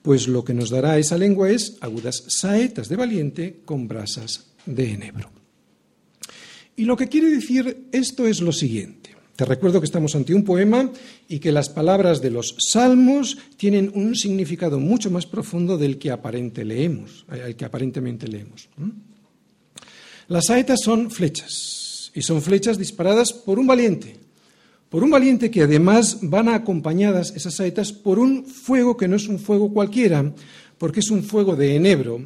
Pues 0.01 0.27
lo 0.27 0.43
que 0.43 0.53
nos 0.53 0.69
dará 0.69 0.97
esa 0.97 1.17
lengua 1.17 1.49
es 1.49 1.77
agudas 1.81 2.23
saetas 2.27 2.87
de 2.87 2.95
valiente 2.95 3.61
con 3.65 3.87
brasas 3.87 4.47
de 4.65 4.91
enebro. 4.91 5.29
Y 6.75 6.85
lo 6.85 6.95
que 6.95 7.09
quiere 7.09 7.29
decir 7.29 7.87
esto 7.91 8.27
es 8.27 8.39
lo 8.39 8.51
siguiente. 8.51 9.16
Te 9.37 9.45
recuerdo 9.45 9.79
que 9.79 9.85
estamos 9.85 10.15
ante 10.15 10.33
un 10.33 10.43
poema 10.43 10.91
y 11.29 11.37
que 11.37 11.51
las 11.51 11.69
palabras 11.69 12.23
de 12.23 12.31
los 12.31 12.55
salmos 12.57 13.37
tienen 13.55 13.91
un 13.93 14.15
significado 14.15 14.79
mucho 14.79 15.11
más 15.11 15.27
profundo 15.27 15.77
del 15.77 15.99
que, 15.99 16.09
aparente 16.09 16.65
leemos, 16.65 17.23
el 17.29 17.55
que 17.55 17.65
aparentemente 17.65 18.27
leemos. 18.27 18.67
Las 20.27 20.47
saetas 20.47 20.79
son 20.81 21.11
flechas 21.11 22.11
y 22.15 22.23
son 22.23 22.41
flechas 22.41 22.79
disparadas 22.79 23.31
por 23.31 23.59
un 23.59 23.67
valiente, 23.67 24.17
por 24.89 25.03
un 25.03 25.11
valiente 25.11 25.51
que 25.51 25.61
además 25.61 26.17
van 26.23 26.49
acompañadas 26.49 27.31
esas 27.35 27.57
saetas 27.57 27.93
por 27.93 28.17
un 28.17 28.43
fuego 28.43 28.97
que 28.97 29.07
no 29.07 29.15
es 29.15 29.27
un 29.27 29.37
fuego 29.37 29.71
cualquiera, 29.71 30.33
porque 30.79 31.01
es 31.01 31.11
un 31.11 31.21
fuego 31.23 31.55
de 31.55 31.75
enebro, 31.75 32.19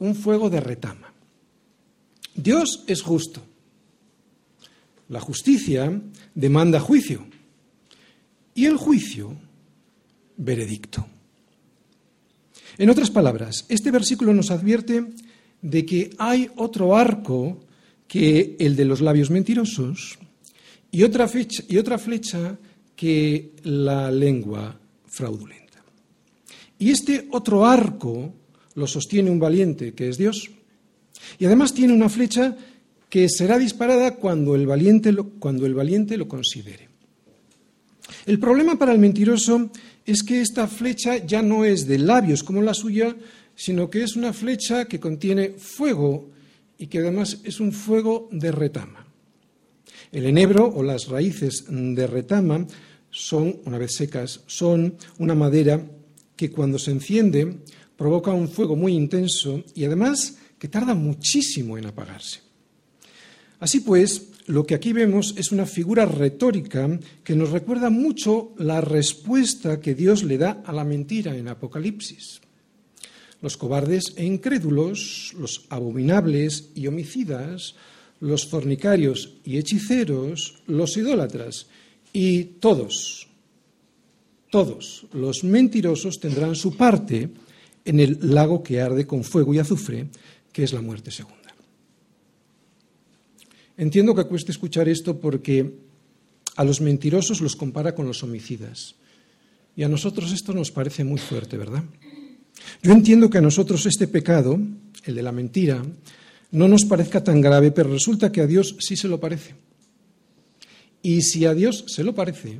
un 0.00 0.16
fuego 0.16 0.50
de 0.50 0.58
retama. 0.58 1.14
Dios 2.34 2.82
es 2.88 3.02
justo. 3.02 3.40
La 5.10 5.20
justicia 5.20 6.00
demanda 6.34 6.80
juicio 6.80 7.26
y 8.54 8.64
el 8.64 8.76
juicio 8.76 9.36
veredicto. 10.36 11.06
En 12.78 12.88
otras 12.88 13.10
palabras, 13.10 13.66
este 13.68 13.90
versículo 13.90 14.32
nos 14.32 14.50
advierte 14.50 15.04
de 15.60 15.84
que 15.84 16.10
hay 16.16 16.48
otro 16.56 16.96
arco 16.96 17.66
que 18.08 18.56
el 18.58 18.74
de 18.74 18.84
los 18.86 19.00
labios 19.00 19.30
mentirosos, 19.30 20.18
y 20.92 21.02
otra, 21.04 21.28
flecha 21.28 22.58
que 22.96 23.52
la 23.62 24.10
lengua 24.10 24.78
fraudulenta. 25.06 25.84
Y 26.78 26.90
este 26.90 27.28
otro 27.30 27.64
arco 27.64 28.34
lo 28.74 28.86
sostiene 28.86 29.30
un 29.30 29.38
valiente, 29.38 29.94
que 29.94 30.08
es 30.08 30.18
Dios. 30.18 30.50
Y 31.38 31.44
además 31.44 31.74
tiene 31.74 31.92
una 31.92 32.08
flecha 32.08 32.56
que 33.10 33.28
será 33.28 33.58
disparada 33.58 34.14
cuando 34.14 34.54
el 34.54 34.66
valiente 34.66 35.12
lo, 35.12 35.28
cuando 35.28 35.66
el 35.66 35.74
valiente 35.74 36.16
lo 36.16 36.28
considere. 36.28 36.88
El 38.24 38.38
problema 38.38 38.78
para 38.78 38.92
el 38.92 38.98
mentiroso 39.00 39.70
es 40.06 40.22
que 40.22 40.40
esta 40.40 40.68
flecha 40.68 41.18
ya 41.18 41.42
no 41.42 41.64
es 41.64 41.86
de 41.86 41.98
labios 41.98 42.42
como 42.42 42.62
la 42.62 42.72
suya, 42.72 43.14
sino 43.54 43.90
que 43.90 44.04
es 44.04 44.16
una 44.16 44.32
flecha 44.32 44.86
que 44.86 45.00
contiene 45.00 45.50
fuego 45.50 46.30
y 46.78 46.86
que 46.86 46.98
además 46.98 47.40
es 47.44 47.60
un 47.60 47.72
fuego 47.72 48.28
de 48.30 48.52
retama. 48.52 49.06
El 50.12 50.26
enebro 50.26 50.66
o 50.66 50.82
las 50.82 51.08
raíces 51.08 51.64
de 51.68 52.06
retama 52.06 52.66
son, 53.10 53.56
una 53.64 53.78
vez 53.78 53.94
secas, 53.96 54.40
son 54.46 54.94
una 55.18 55.34
madera 55.34 55.84
que 56.36 56.50
cuando 56.50 56.78
se 56.78 56.92
enciende 56.92 57.58
provoca 57.96 58.32
un 58.32 58.48
fuego 58.48 58.76
muy 58.76 58.94
intenso 58.94 59.62
y 59.74 59.84
además 59.84 60.38
que 60.58 60.68
tarda 60.68 60.94
muchísimo 60.94 61.76
en 61.76 61.86
apagarse. 61.86 62.49
Así 63.60 63.80
pues, 63.80 64.30
lo 64.46 64.66
que 64.66 64.74
aquí 64.74 64.92
vemos 64.92 65.34
es 65.36 65.52
una 65.52 65.66
figura 65.66 66.06
retórica 66.06 66.98
que 67.22 67.36
nos 67.36 67.50
recuerda 67.50 67.90
mucho 67.90 68.52
la 68.56 68.80
respuesta 68.80 69.80
que 69.80 69.94
Dios 69.94 70.24
le 70.24 70.38
da 70.38 70.62
a 70.64 70.72
la 70.72 70.84
mentira 70.84 71.36
en 71.36 71.46
Apocalipsis. 71.46 72.40
Los 73.42 73.56
cobardes 73.56 74.14
e 74.16 74.24
incrédulos, 74.24 75.34
los 75.38 75.66
abominables 75.68 76.70
y 76.74 76.86
homicidas, 76.88 77.74
los 78.20 78.46
fornicarios 78.46 79.36
y 79.44 79.58
hechiceros, 79.58 80.62
los 80.66 80.96
idólatras 80.96 81.68
y 82.12 82.44
todos, 82.60 83.28
todos 84.50 85.06
los 85.12 85.44
mentirosos 85.44 86.18
tendrán 86.18 86.54
su 86.54 86.76
parte 86.76 87.30
en 87.84 88.00
el 88.00 88.18
lago 88.20 88.62
que 88.62 88.80
arde 88.80 89.06
con 89.06 89.24
fuego 89.24 89.54
y 89.54 89.58
azufre, 89.58 90.08
que 90.52 90.64
es 90.64 90.72
la 90.72 90.82
muerte 90.82 91.10
segunda. 91.10 91.39
Entiendo 93.80 94.14
que 94.14 94.24
cueste 94.24 94.52
escuchar 94.52 94.90
esto 94.90 95.18
porque 95.18 95.72
a 96.56 96.64
los 96.64 96.82
mentirosos 96.82 97.40
los 97.40 97.56
compara 97.56 97.94
con 97.94 98.06
los 98.06 98.22
homicidas. 98.22 98.94
Y 99.74 99.84
a 99.84 99.88
nosotros 99.88 100.32
esto 100.32 100.52
nos 100.52 100.70
parece 100.70 101.02
muy 101.02 101.18
fuerte, 101.18 101.56
¿verdad? 101.56 101.82
Yo 102.82 102.92
entiendo 102.92 103.30
que 103.30 103.38
a 103.38 103.40
nosotros 103.40 103.86
este 103.86 104.06
pecado, 104.06 104.60
el 105.04 105.14
de 105.14 105.22
la 105.22 105.32
mentira, 105.32 105.82
no 106.50 106.68
nos 106.68 106.84
parezca 106.84 107.24
tan 107.24 107.40
grave, 107.40 107.70
pero 107.70 107.90
resulta 107.90 108.30
que 108.30 108.42
a 108.42 108.46
Dios 108.46 108.76
sí 108.80 108.98
se 108.98 109.08
lo 109.08 109.18
parece. 109.18 109.54
Y 111.00 111.22
si 111.22 111.46
a 111.46 111.54
Dios 111.54 111.86
se 111.86 112.04
lo 112.04 112.14
parece, 112.14 112.58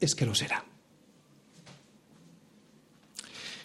es 0.00 0.16
que 0.16 0.26
lo 0.26 0.34
será. 0.34 0.64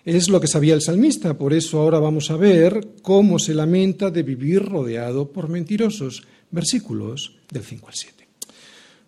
Es 0.05 0.29
lo 0.29 0.39
que 0.39 0.47
sabía 0.47 0.75
el 0.75 0.83
salmista, 0.83 1.39
por 1.39 1.53
eso 1.53 1.79
ahora 1.79 1.97
vamos 1.97 2.29
a 2.29 2.37
ver 2.37 2.87
cómo 3.01 3.39
se 3.39 3.55
lamenta 3.55 4.11
de 4.11 4.21
vivir 4.21 4.63
rodeado 4.63 5.31
por 5.31 5.49
mentirosos. 5.49 6.21
Versículos 6.51 7.37
del 7.51 7.63
5 7.63 7.87
al 7.87 7.93
7. 7.93 8.27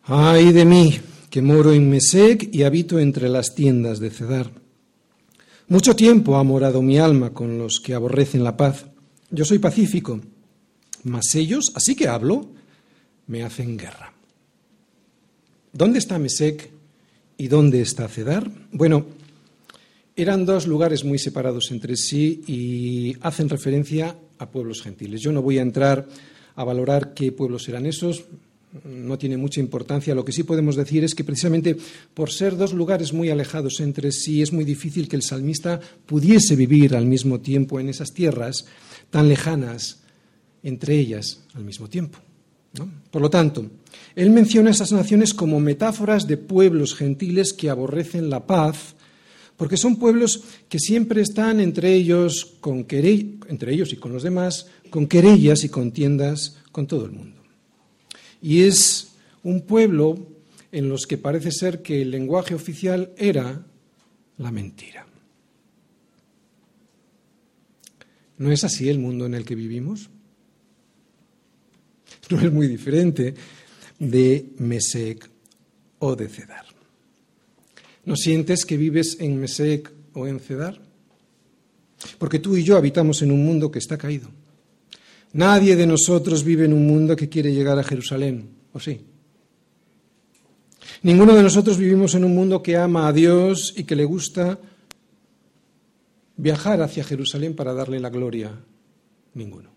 Ay 0.03 0.51
de 0.51 0.65
mí, 0.65 0.99
que 1.29 1.41
moro 1.41 1.73
en 1.73 1.89
Mesec 1.89 2.53
y 2.53 2.63
habito 2.63 2.99
entre 2.99 3.29
las 3.29 3.55
tiendas 3.55 3.99
de 3.99 4.09
Cedar. 4.09 4.51
Mucho 5.67 5.95
tiempo 5.95 6.37
ha 6.37 6.43
morado 6.43 6.81
mi 6.81 6.97
alma 6.97 7.31
con 7.31 7.57
los 7.57 7.79
que 7.79 7.93
aborrecen 7.93 8.43
la 8.43 8.57
paz 8.57 8.85
yo 9.31 9.45
soy 9.45 9.59
pacífico, 9.59 10.19
mas 11.03 11.35
ellos, 11.35 11.71
así 11.75 11.95
que 11.95 12.07
hablo, 12.07 12.49
me 13.27 13.43
hacen 13.43 13.77
guerra. 13.77 14.11
¿Dónde 15.71 15.99
está 15.99 16.17
Mesec 16.17 16.71
y 17.37 17.47
dónde 17.47 17.81
está 17.81 18.07
Cedar? 18.07 18.49
Bueno, 18.71 19.05
eran 20.15 20.45
dos 20.45 20.65
lugares 20.65 21.03
muy 21.03 21.19
separados 21.19 21.69
entre 21.69 21.95
sí 21.95 22.41
y 22.47 23.17
hacen 23.21 23.49
referencia 23.49 24.15
a 24.39 24.49
pueblos 24.49 24.81
gentiles. 24.81 25.21
Yo 25.21 25.31
no 25.31 25.43
voy 25.43 25.59
a 25.59 25.63
entrar 25.63 26.07
a 26.59 26.65
valorar 26.65 27.13
qué 27.13 27.31
pueblos 27.31 27.69
eran 27.69 27.85
esos, 27.85 28.25
no 28.83 29.17
tiene 29.17 29.37
mucha 29.37 29.61
importancia. 29.61 30.13
Lo 30.13 30.25
que 30.25 30.33
sí 30.33 30.43
podemos 30.43 30.75
decir 30.75 31.05
es 31.05 31.15
que 31.15 31.23
precisamente 31.23 31.77
por 32.13 32.31
ser 32.31 32.57
dos 32.57 32.73
lugares 32.73 33.13
muy 33.13 33.29
alejados 33.29 33.79
entre 33.79 34.11
sí 34.11 34.41
es 34.41 34.51
muy 34.51 34.65
difícil 34.65 35.07
que 35.07 35.15
el 35.15 35.23
salmista 35.23 35.79
pudiese 36.05 36.57
vivir 36.57 36.97
al 36.97 37.05
mismo 37.05 37.39
tiempo 37.39 37.79
en 37.79 37.87
esas 37.87 38.11
tierras 38.11 38.65
tan 39.09 39.29
lejanas 39.29 40.01
entre 40.61 40.99
ellas 40.99 41.39
al 41.53 41.63
mismo 41.63 41.87
tiempo. 41.87 42.19
Por 43.09 43.21
lo 43.21 43.29
tanto, 43.29 43.65
él 44.13 44.29
menciona 44.29 44.71
esas 44.71 44.91
naciones 44.91 45.33
como 45.33 45.61
metáforas 45.61 46.27
de 46.27 46.35
pueblos 46.35 46.93
gentiles 46.93 47.53
que 47.53 47.69
aborrecen 47.69 48.29
la 48.29 48.45
paz, 48.45 48.95
porque 49.59 49.75
son 49.75 49.97
pueblos 49.97 50.41
que 50.69 50.79
siempre 50.79 51.19
están 51.19 51.59
entre 51.59 51.93
ellos, 51.93 52.55
con 52.61 52.87
entre 52.89 53.73
ellos 53.73 53.91
y 53.91 53.97
con 53.97 54.13
los 54.13 54.23
demás, 54.23 54.67
con 54.89 55.05
querellas 55.05 55.65
y 55.65 55.69
contiendas 55.69 56.55
con 56.71 56.87
todo 56.87 57.03
el 57.03 57.11
mundo. 57.11 57.41
Y 58.41 58.61
es 58.61 59.09
un 59.43 59.59
pueblo 59.59 60.29
en 60.71 60.87
los 60.87 61.05
que 61.05 61.17
parece 61.17 61.51
ser 61.51 61.81
que 61.81 62.01
el 62.01 62.09
lenguaje 62.09 62.55
oficial 62.55 63.11
era 63.17 63.65
la 64.37 64.49
mentira. 64.49 65.05
¿No 68.37 68.53
es 68.53 68.63
así 68.63 68.87
el 68.87 68.99
mundo 68.99 69.25
en 69.25 69.33
el 69.33 69.43
que 69.43 69.55
vivimos? 69.55 70.09
No 72.29 72.39
es 72.39 72.51
muy 72.51 72.67
diferente 72.67 73.33
de 73.97 74.53
Mesec 74.59 75.29
o 75.97 76.15
de 76.15 76.29
Cedar. 76.29 76.68
¿No 78.09 78.15
sientes 78.15 78.65
que 78.65 78.75
vives 78.75 79.17
en 79.19 79.39
Mesec 79.39 79.93
o 80.15 80.25
en 80.25 80.39
Cedar? 80.39 80.81
Porque 82.17 82.39
tú 82.39 82.57
y 82.57 82.63
yo 82.63 82.75
habitamos 82.75 83.21
en 83.21 83.29
un 83.29 83.45
mundo 83.45 83.69
que 83.69 83.77
está 83.77 83.99
caído. 83.99 84.29
Nadie 85.33 85.75
de 85.75 85.85
nosotros 85.85 86.43
vive 86.43 86.65
en 86.65 86.73
un 86.73 86.87
mundo 86.87 87.15
que 87.15 87.29
quiere 87.29 87.53
llegar 87.53 87.77
a 87.77 87.83
Jerusalén, 87.83 88.49
¿o 88.73 88.79
sí? 88.79 88.99
Ninguno 91.03 91.35
de 91.35 91.43
nosotros 91.43 91.77
vivimos 91.77 92.15
en 92.15 92.23
un 92.23 92.33
mundo 92.33 92.63
que 92.63 92.77
ama 92.77 93.07
a 93.07 93.13
Dios 93.13 93.75
y 93.77 93.83
que 93.83 93.95
le 93.95 94.05
gusta 94.05 94.57
viajar 96.35 96.81
hacia 96.81 97.03
Jerusalén 97.03 97.55
para 97.55 97.75
darle 97.75 97.99
la 97.99 98.09
gloria? 98.09 98.59
Ninguno. 99.35 99.69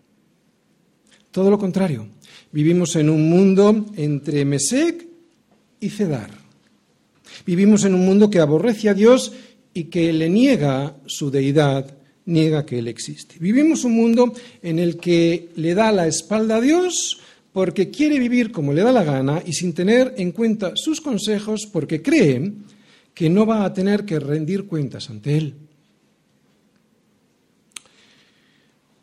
Todo 1.29 1.51
lo 1.51 1.59
contrario, 1.59 2.07
vivimos 2.51 2.95
en 2.95 3.11
un 3.11 3.29
mundo 3.29 3.85
entre 3.95 4.43
Mesec 4.43 5.05
y 5.79 5.91
Cedar. 5.91 6.42
Vivimos 7.45 7.83
en 7.85 7.93
un 7.93 8.05
mundo 8.05 8.29
que 8.29 8.39
aborrece 8.39 8.89
a 8.89 8.93
Dios 8.93 9.33
y 9.73 9.85
que 9.85 10.13
le 10.13 10.29
niega 10.29 10.95
su 11.05 11.31
deidad 11.31 11.97
niega 12.25 12.65
que 12.65 12.79
Él 12.79 12.87
existe. 12.87 13.35
Vivimos 13.39 13.83
un 13.83 13.93
mundo 13.93 14.33
en 14.61 14.79
el 14.79 14.97
que 14.97 15.49
le 15.55 15.73
da 15.73 15.91
la 15.91 16.07
espalda 16.07 16.57
a 16.57 16.61
Dios 16.61 17.19
porque 17.51 17.89
quiere 17.89 18.19
vivir 18.19 18.51
como 18.51 18.73
le 18.73 18.81
da 18.81 18.91
la 18.91 19.03
gana 19.03 19.43
y 19.45 19.53
sin 19.53 19.73
tener 19.73 20.13
en 20.17 20.31
cuenta 20.31 20.73
sus 20.75 21.01
consejos 21.01 21.67
porque 21.71 22.01
cree 22.01 22.51
que 23.13 23.29
no 23.29 23.45
va 23.45 23.65
a 23.65 23.73
tener 23.73 24.05
que 24.05 24.19
rendir 24.19 24.65
cuentas 24.65 25.09
ante 25.09 25.37
Él. 25.37 25.53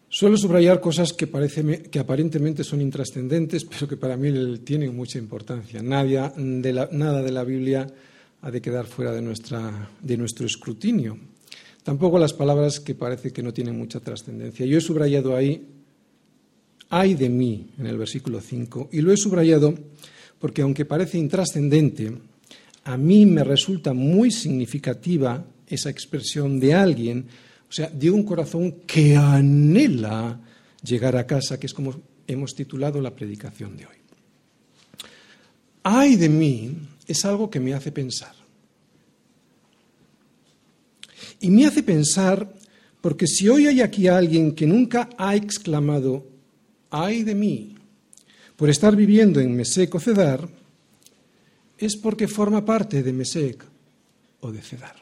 Suelo 0.09 0.36
subrayar 0.36 0.80
cosas 0.80 1.12
que, 1.12 1.28
parece, 1.28 1.82
que 1.82 2.01
aparentemente 2.01 2.64
son 2.64 2.80
intrascendentes, 2.80 3.64
pero 3.70 3.86
que 3.86 3.97
para 3.97 4.16
mí 4.16 4.59
tienen 4.59 4.97
mucha 4.97 5.18
importancia. 5.18 5.82
Nada 5.82 6.32
de 6.36 6.72
la, 6.72 6.88
nada 6.91 7.22
de 7.22 7.30
la 7.30 7.45
Biblia 7.45 7.86
ha 8.43 8.51
de 8.51 8.61
quedar 8.61 8.86
fuera 8.86 9.12
de, 9.12 9.22
nuestra, 9.22 9.91
de 10.01 10.16
nuestro 10.16 10.47
escrutinio. 10.47 11.18
Tampoco 11.82 12.18
las 12.18 12.32
palabras 12.32 12.80
que 12.80 12.95
parece 12.95 13.32
que 13.32 13.43
no 13.43 13.53
tienen 13.53 13.76
mucha 13.76 14.01
trascendencia. 14.01 14.66
Yo 14.66 14.78
he 14.78 14.80
subrayado 14.80 15.36
ahí, 15.36 15.66
ay 16.88 17.14
de 17.14 17.28
mí, 17.28 17.70
en 17.78 17.86
el 17.86 17.99
versículo 17.99 18.41
5, 18.41 18.91
y 18.93 19.01
lo 19.01 19.12
he 19.12 19.16
subrayado 19.16 19.74
porque 20.38 20.62
aunque 20.62 20.84
parece 20.84 21.18
intrascendente, 21.18 22.12
a 22.84 22.97
mí 22.97 23.26
me 23.26 23.45
resulta 23.45 23.93
muy 23.93 24.30
significativa 24.30 25.45
esa 25.66 25.91
expresión 25.91 26.59
de 26.59 26.74
alguien 26.74 27.26
o 27.70 27.72
sea, 27.72 27.88
de 27.88 28.11
un 28.11 28.24
corazón 28.24 28.82
que 28.84 29.16
anhela 29.16 30.41
llegar 30.82 31.16
a 31.16 31.24
casa, 31.24 31.61
que 31.61 31.66
es 31.66 31.74
como 31.74 32.03
hemos 32.26 32.55
titulado 32.55 33.01
la 33.01 33.14
predicación 33.14 33.76
de 33.76 33.86
hoy. 33.86 33.97
Ay 35.83 36.16
de 36.16 36.28
mí 36.28 36.76
es 37.07 37.24
algo 37.24 37.51
que 37.51 37.61
me 37.61 37.74
hace 37.74 37.91
pensar. 37.91 38.35
Y 41.41 41.51
me 41.51 41.66
hace 41.66 41.83
pensar 41.83 42.55
porque 43.01 43.26
si 43.26 43.49
hoy 43.49 43.66
hay 43.66 43.81
aquí 43.81 44.09
alguien 44.09 44.55
que 44.55 44.66
nunca 44.66 45.09
ha 45.16 45.35
exclamado, 45.35 46.26
ay 46.91 47.22
de 47.22 47.35
mí, 47.35 47.74
por 48.57 48.68
estar 48.68 48.95
viviendo 48.95 49.41
en 49.41 49.57
Mesec 49.57 49.95
o 49.95 50.01
Cedar, 50.01 50.47
es 51.78 51.97
porque 51.97 52.28
forma 52.28 52.62
parte 52.62 53.03
de 53.03 53.12
Mesec 53.12 53.64
o 54.41 54.53
de 54.53 54.61
Cedar. 54.61 54.97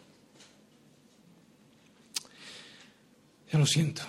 Ya 3.53 3.59
lo 3.59 3.67
siento, 3.67 4.03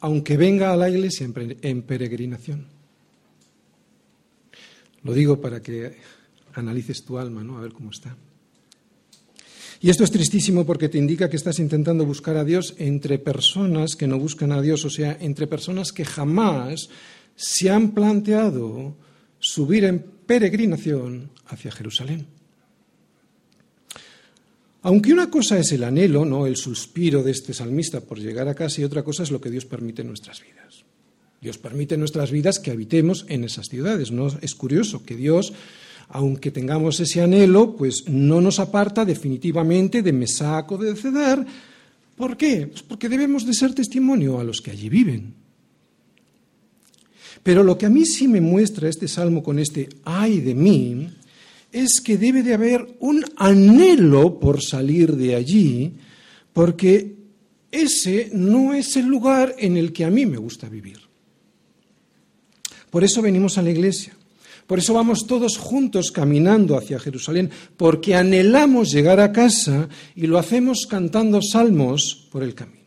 aunque 0.00 0.38
venga 0.38 0.72
a 0.72 0.76
la 0.76 0.88
iglesia 0.88 1.28
en 1.62 1.82
peregrinación. 1.82 2.77
Lo 5.08 5.14
digo 5.14 5.40
para 5.40 5.62
que 5.62 5.96
analices 6.52 7.02
tu 7.02 7.16
alma, 7.16 7.42
¿no? 7.42 7.56
A 7.56 7.62
ver 7.62 7.72
cómo 7.72 7.90
está. 7.90 8.14
Y 9.80 9.88
esto 9.88 10.04
es 10.04 10.10
tristísimo 10.10 10.66
porque 10.66 10.90
te 10.90 10.98
indica 10.98 11.30
que 11.30 11.36
estás 11.36 11.60
intentando 11.60 12.04
buscar 12.04 12.36
a 12.36 12.44
Dios 12.44 12.74
entre 12.76 13.18
personas 13.18 13.96
que 13.96 14.06
no 14.06 14.18
buscan 14.18 14.52
a 14.52 14.60
Dios, 14.60 14.84
o 14.84 14.90
sea, 14.90 15.16
entre 15.18 15.46
personas 15.46 15.92
que 15.92 16.04
jamás 16.04 16.90
se 17.36 17.70
han 17.70 17.92
planteado 17.92 18.96
subir 19.38 19.84
en 19.84 20.04
peregrinación 20.26 21.30
hacia 21.46 21.72
Jerusalén. 21.72 22.26
Aunque 24.82 25.14
una 25.14 25.30
cosa 25.30 25.58
es 25.58 25.72
el 25.72 25.84
anhelo, 25.84 26.26
no 26.26 26.46
el 26.46 26.56
suspiro 26.56 27.22
de 27.22 27.30
este 27.30 27.54
salmista 27.54 28.02
por 28.02 28.18
llegar 28.18 28.46
a 28.46 28.54
casa 28.54 28.82
y 28.82 28.84
otra 28.84 29.02
cosa 29.02 29.22
es 29.22 29.30
lo 29.30 29.40
que 29.40 29.50
Dios 29.50 29.64
permite 29.64 30.02
en 30.02 30.08
nuestras 30.08 30.42
vidas. 30.42 30.84
Dios 31.40 31.58
permite 31.58 31.96
nuestras 31.96 32.30
vidas 32.30 32.58
que 32.58 32.70
habitemos 32.70 33.24
en 33.28 33.44
esas 33.44 33.66
ciudades. 33.68 34.10
No 34.10 34.26
es 34.40 34.54
curioso 34.54 35.04
que 35.04 35.14
Dios, 35.16 35.52
aunque 36.08 36.50
tengamos 36.50 36.98
ese 36.98 37.20
anhelo, 37.20 37.76
pues 37.76 38.08
no 38.08 38.40
nos 38.40 38.58
aparta 38.58 39.04
definitivamente 39.04 40.02
de 40.02 40.12
Mesaco 40.12 40.76
de 40.76 40.96
Cedar. 40.96 41.46
¿Por 42.16 42.36
qué? 42.36 42.66
Pues 42.66 42.82
porque 42.82 43.08
debemos 43.08 43.46
de 43.46 43.54
ser 43.54 43.72
testimonio 43.72 44.40
a 44.40 44.44
los 44.44 44.60
que 44.60 44.72
allí 44.72 44.88
viven. 44.88 45.34
Pero 47.44 47.62
lo 47.62 47.78
que 47.78 47.86
a 47.86 47.90
mí 47.90 48.04
sí 48.04 48.26
me 48.26 48.40
muestra 48.40 48.88
este 48.88 49.06
salmo 49.06 49.42
con 49.42 49.60
este 49.60 49.88
ay 50.04 50.40
de 50.40 50.54
mí 50.54 51.08
es 51.70 52.00
que 52.00 52.18
debe 52.18 52.42
de 52.42 52.54
haber 52.54 52.96
un 52.98 53.24
anhelo 53.36 54.40
por 54.40 54.62
salir 54.62 55.14
de 55.14 55.36
allí, 55.36 55.92
porque 56.52 57.14
ese 57.70 58.30
no 58.32 58.74
es 58.74 58.96
el 58.96 59.06
lugar 59.06 59.54
en 59.58 59.76
el 59.76 59.92
que 59.92 60.04
a 60.04 60.10
mí 60.10 60.26
me 60.26 60.38
gusta 60.38 60.68
vivir. 60.68 61.07
Por 62.90 63.04
eso 63.04 63.22
venimos 63.22 63.58
a 63.58 63.62
la 63.62 63.70
iglesia, 63.70 64.14
por 64.66 64.78
eso 64.78 64.92
vamos 64.92 65.26
todos 65.26 65.56
juntos 65.56 66.12
caminando 66.12 66.76
hacia 66.76 66.98
Jerusalén, 66.98 67.50
porque 67.76 68.14
anhelamos 68.14 68.92
llegar 68.92 69.18
a 69.18 69.32
casa 69.32 69.88
y 70.14 70.26
lo 70.26 70.38
hacemos 70.38 70.86
cantando 70.86 71.40
salmos 71.40 72.28
por 72.30 72.42
el 72.42 72.54
camino. 72.54 72.78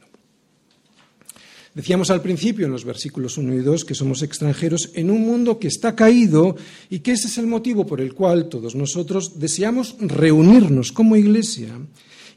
Decíamos 1.74 2.12
al 2.12 2.22
principio, 2.22 2.66
en 2.66 2.72
los 2.72 2.84
versículos 2.84 3.38
1 3.38 3.56
y 3.56 3.60
2, 3.60 3.86
que 3.86 3.95
somos 3.95 4.22
extranjeros 4.22 4.91
en 4.93 5.10
un 5.10 5.22
mundo 5.22 5.58
que 5.58 5.70
está 5.70 5.95
caído 5.95 6.56
y 6.89 6.99
que 6.99 7.14
ese 7.14 7.28
es 7.28 7.38
el 7.38 7.47
motivo 7.47 7.86
por 7.86 8.02
el 8.02 8.14
cual 8.14 8.49
todos 8.49 8.76
nosotros 8.76 9.39
deseamos 9.39 9.95
reunirnos 9.99 10.91
como 10.91 11.16
iglesia 11.16 11.80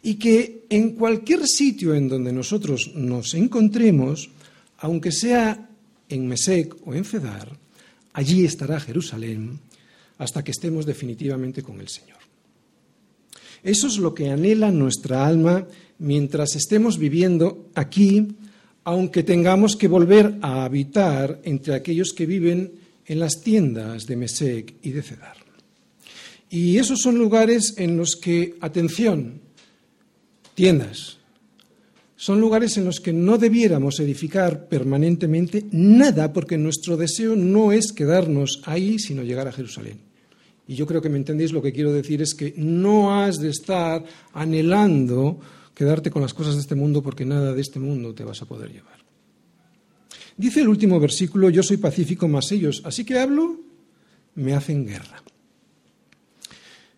y 0.05 0.15
que 0.15 0.67
en 0.71 0.93
cualquier 0.93 1.47
sitio 1.47 1.95
en 1.95 2.09
donde 2.09 2.33
nosotros 2.33 2.93
nos 2.95 3.35
encontremos, 3.35 4.31
aunque 4.79 5.11
sea 5.11 5.69
en 6.15 6.27
Mesec 6.27 6.75
o 6.87 6.95
en 6.95 7.05
Cedar, 7.05 7.51
allí 8.13 8.45
estará 8.45 8.79
Jerusalén 8.79 9.59
hasta 10.19 10.45
que 10.45 10.53
estemos 10.53 10.87
definitivamente 10.87 11.63
con 11.63 11.81
el 11.81 11.89
Señor. 11.89 12.19
Eso 13.63 13.89
es 13.89 13.99
lo 13.99 14.15
que 14.15 14.31
anhela 14.31 14.71
nuestra 14.71 15.27
alma 15.27 15.67
mientras 15.99 16.55
estemos 16.55 16.99
viviendo 16.99 17.71
aquí 17.75 18.37
aunque 18.85 19.23
tengamos 19.23 19.77
que 19.77 19.89
volver 19.89 20.37
a 20.43 20.65
habitar 20.65 21.41
entre 21.45 21.75
aquellos 21.75 22.13
que 22.13 22.27
viven 22.27 22.73
en 23.07 23.19
las 23.19 23.41
tiendas 23.41 24.07
de 24.07 24.17
Mesec 24.17 24.75
y 24.83 24.91
de 24.91 25.03
Cedar. 25.03 25.37
Y 26.51 26.79
esos 26.79 27.01
son 27.01 27.19
lugares 27.19 27.75
en 27.79 27.97
los 27.97 28.15
que, 28.15 28.57
atención, 28.61 29.41
tiendas, 30.55 31.19
son 32.17 32.41
lugares 32.41 32.77
en 32.77 32.85
los 32.85 33.01
que 33.01 33.13
no 33.13 33.39
debiéramos 33.39 33.99
edificar 34.01 34.69
permanentemente 34.69 35.67
nada 35.73 36.33
porque 36.33 36.57
nuestro 36.57 36.97
deseo 36.97 37.35
no 37.35 37.73
es 37.73 37.93
quedarnos 37.93 38.63
ahí, 38.65 38.99
sino 38.99 39.23
llegar 39.23 39.49
a 39.49 39.53
Jerusalén. 39.53 40.01
Y 40.67 40.77
yo 40.77 40.87
creo 40.87 41.03
que 41.03 41.09
me 41.09 41.19
entendéis 41.19 41.53
lo 41.53 41.61
que 41.61 41.73
quiero 41.73 41.93
decir 41.93 42.23
es 42.23 42.35
que 42.35 42.55
no 42.57 43.21
has 43.21 43.39
de 43.39 43.51
estar 43.51 44.05
anhelando 44.33 45.41
quedarte 45.75 46.11
con 46.11 46.23
las 46.23 46.33
cosas 46.33 46.55
de 46.55 46.61
este 46.61 46.77
mundo 46.77 47.03
porque 47.03 47.25
nada 47.25 47.53
de 47.53 47.61
este 47.61 47.81
mundo 47.81 48.15
te 48.15 48.25
vas 48.25 48.41
a 48.41 48.47
poder 48.47 48.73
llevar. 48.73 49.05
Dice 50.37 50.61
el 50.61 50.69
último 50.69 50.99
versículo, 50.99 51.51
yo 51.51 51.63
soy 51.63 51.77
pacífico 51.77 52.29
más 52.29 52.51
ellos, 52.53 52.83
así 52.85 53.05
que 53.05 53.19
hablo, 53.19 53.61
me 54.37 54.55
hacen 54.55 54.87
guerra. 54.87 55.23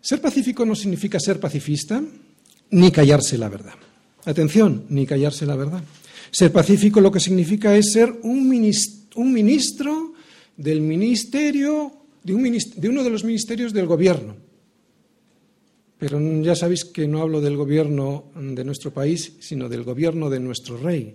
Ser 0.01 0.21
pacífico 0.21 0.65
no 0.65 0.75
significa 0.75 1.19
ser 1.19 1.41
pacifista 1.41 2.03
ni 2.71 2.91
callarse 2.91 3.37
la 3.37 3.49
verdad. 3.49 3.75
Atención, 4.27 4.85
ni 4.91 5.07
callarse 5.07 5.47
la 5.47 5.57
verdad. 5.57 5.83
Ser 6.31 6.53
pacífico 6.53 7.01
lo 7.01 7.11
que 7.11 7.21
significa 7.21 7.75
es 7.77 7.93
ser 7.93 8.13
un 8.23 8.49
ministro, 8.49 10.13
del 10.57 10.81
ministerio, 10.81 11.93
de 12.23 12.35
uno 12.89 13.05
de 13.05 13.11
los 13.11 13.25
ministerios 13.25 13.73
del 13.73 13.87
gobierno. 13.87 14.37
Pero 15.99 16.21
ya 16.43 16.55
sabéis 16.55 16.85
que 16.85 17.07
no 17.07 17.23
hablo 17.23 17.41
del 17.41 17.57
gobierno 17.57 18.25
de 18.35 18.65
nuestro 18.65 18.93
país, 18.93 19.33
sino 19.41 19.69
del 19.69 19.85
gobierno 19.85 20.29
de 20.29 20.41
nuestro 20.41 20.77
rey. 20.77 21.15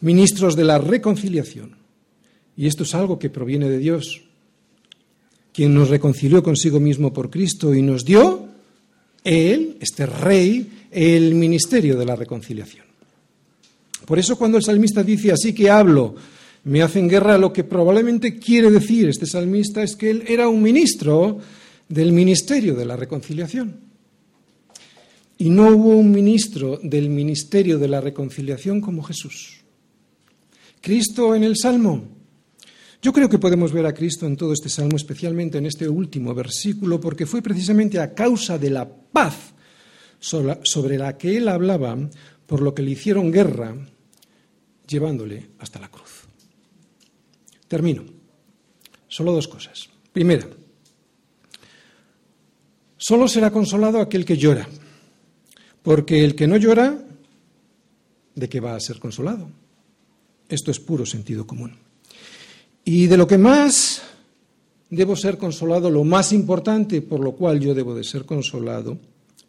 Ministros 0.00 0.56
de 0.56 0.64
la 0.64 0.78
reconciliación. 0.78 1.76
Y 2.56 2.66
esto 2.66 2.82
es 2.82 2.94
algo 2.94 3.18
que 3.18 3.30
proviene 3.30 3.68
de 3.68 3.78
Dios, 3.78 4.22
quien 5.52 5.74
nos 5.74 5.90
reconcilió 5.90 6.42
consigo 6.42 6.80
mismo 6.80 7.12
por 7.12 7.30
Cristo 7.30 7.74
y 7.74 7.82
nos 7.82 8.04
dio, 8.04 8.48
Él, 9.22 9.76
este 9.80 10.06
rey, 10.06 10.81
el 10.92 11.34
ministerio 11.34 11.96
de 11.96 12.04
la 12.04 12.14
reconciliación. 12.14 12.84
Por 14.06 14.18
eso 14.18 14.36
cuando 14.36 14.58
el 14.58 14.64
salmista 14.64 15.02
dice 15.02 15.32
así 15.32 15.54
que 15.54 15.70
hablo, 15.70 16.14
me 16.64 16.82
hacen 16.82 17.08
guerra, 17.08 17.38
lo 17.38 17.52
que 17.52 17.64
probablemente 17.64 18.38
quiere 18.38 18.70
decir 18.70 19.08
este 19.08 19.26
salmista 19.26 19.82
es 19.82 19.96
que 19.96 20.10
él 20.10 20.24
era 20.28 20.48
un 20.48 20.62
ministro 20.62 21.38
del 21.88 22.12
ministerio 22.12 22.74
de 22.74 22.84
la 22.84 22.96
reconciliación. 22.96 23.80
Y 25.38 25.50
no 25.50 25.68
hubo 25.68 25.96
un 25.96 26.12
ministro 26.12 26.78
del 26.82 27.08
ministerio 27.08 27.78
de 27.78 27.88
la 27.88 28.00
reconciliación 28.00 28.80
como 28.80 29.02
Jesús. 29.02 29.62
Cristo 30.80 31.34
en 31.34 31.44
el 31.44 31.56
Salmo. 31.56 32.04
Yo 33.00 33.12
creo 33.12 33.28
que 33.28 33.38
podemos 33.38 33.72
ver 33.72 33.86
a 33.86 33.94
Cristo 33.94 34.26
en 34.26 34.36
todo 34.36 34.52
este 34.52 34.68
Salmo, 34.68 34.96
especialmente 34.96 35.58
en 35.58 35.66
este 35.66 35.88
último 35.88 36.34
versículo, 36.34 37.00
porque 37.00 37.26
fue 37.26 37.42
precisamente 37.42 37.98
a 37.98 38.14
causa 38.14 38.58
de 38.58 38.70
la 38.70 38.88
paz 38.88 39.52
sobre 40.22 40.98
la 40.98 41.18
que 41.18 41.36
él 41.36 41.48
hablaba, 41.48 41.96
por 42.46 42.62
lo 42.62 42.74
que 42.74 42.82
le 42.82 42.92
hicieron 42.92 43.30
guerra, 43.30 43.74
llevándole 44.86 45.50
hasta 45.58 45.80
la 45.80 45.90
cruz. 45.90 46.24
Termino. 47.68 48.04
Solo 49.08 49.32
dos 49.32 49.48
cosas. 49.48 49.88
Primera, 50.12 50.46
Solo 53.02 53.26
será 53.26 53.50
consolado 53.50 54.00
aquel 54.00 54.24
que 54.24 54.36
llora, 54.36 54.68
porque 55.82 56.22
el 56.22 56.36
que 56.36 56.46
no 56.46 56.56
llora 56.56 57.02
de 58.36 58.48
que 58.48 58.60
va 58.60 58.76
a 58.76 58.80
ser 58.80 59.00
consolado. 59.00 59.50
Esto 60.48 60.70
es 60.70 60.78
puro 60.78 61.04
sentido 61.04 61.44
común. 61.44 61.74
Y 62.84 63.08
de 63.08 63.16
lo 63.16 63.26
que 63.26 63.38
más 63.38 64.02
debo 64.88 65.16
ser 65.16 65.36
consolado, 65.36 65.90
lo 65.90 66.04
más 66.04 66.32
importante 66.32 67.02
por 67.02 67.18
lo 67.18 67.32
cual 67.32 67.58
yo 67.58 67.74
debo 67.74 67.92
de 67.92 68.04
ser 68.04 68.24
consolado 68.24 69.00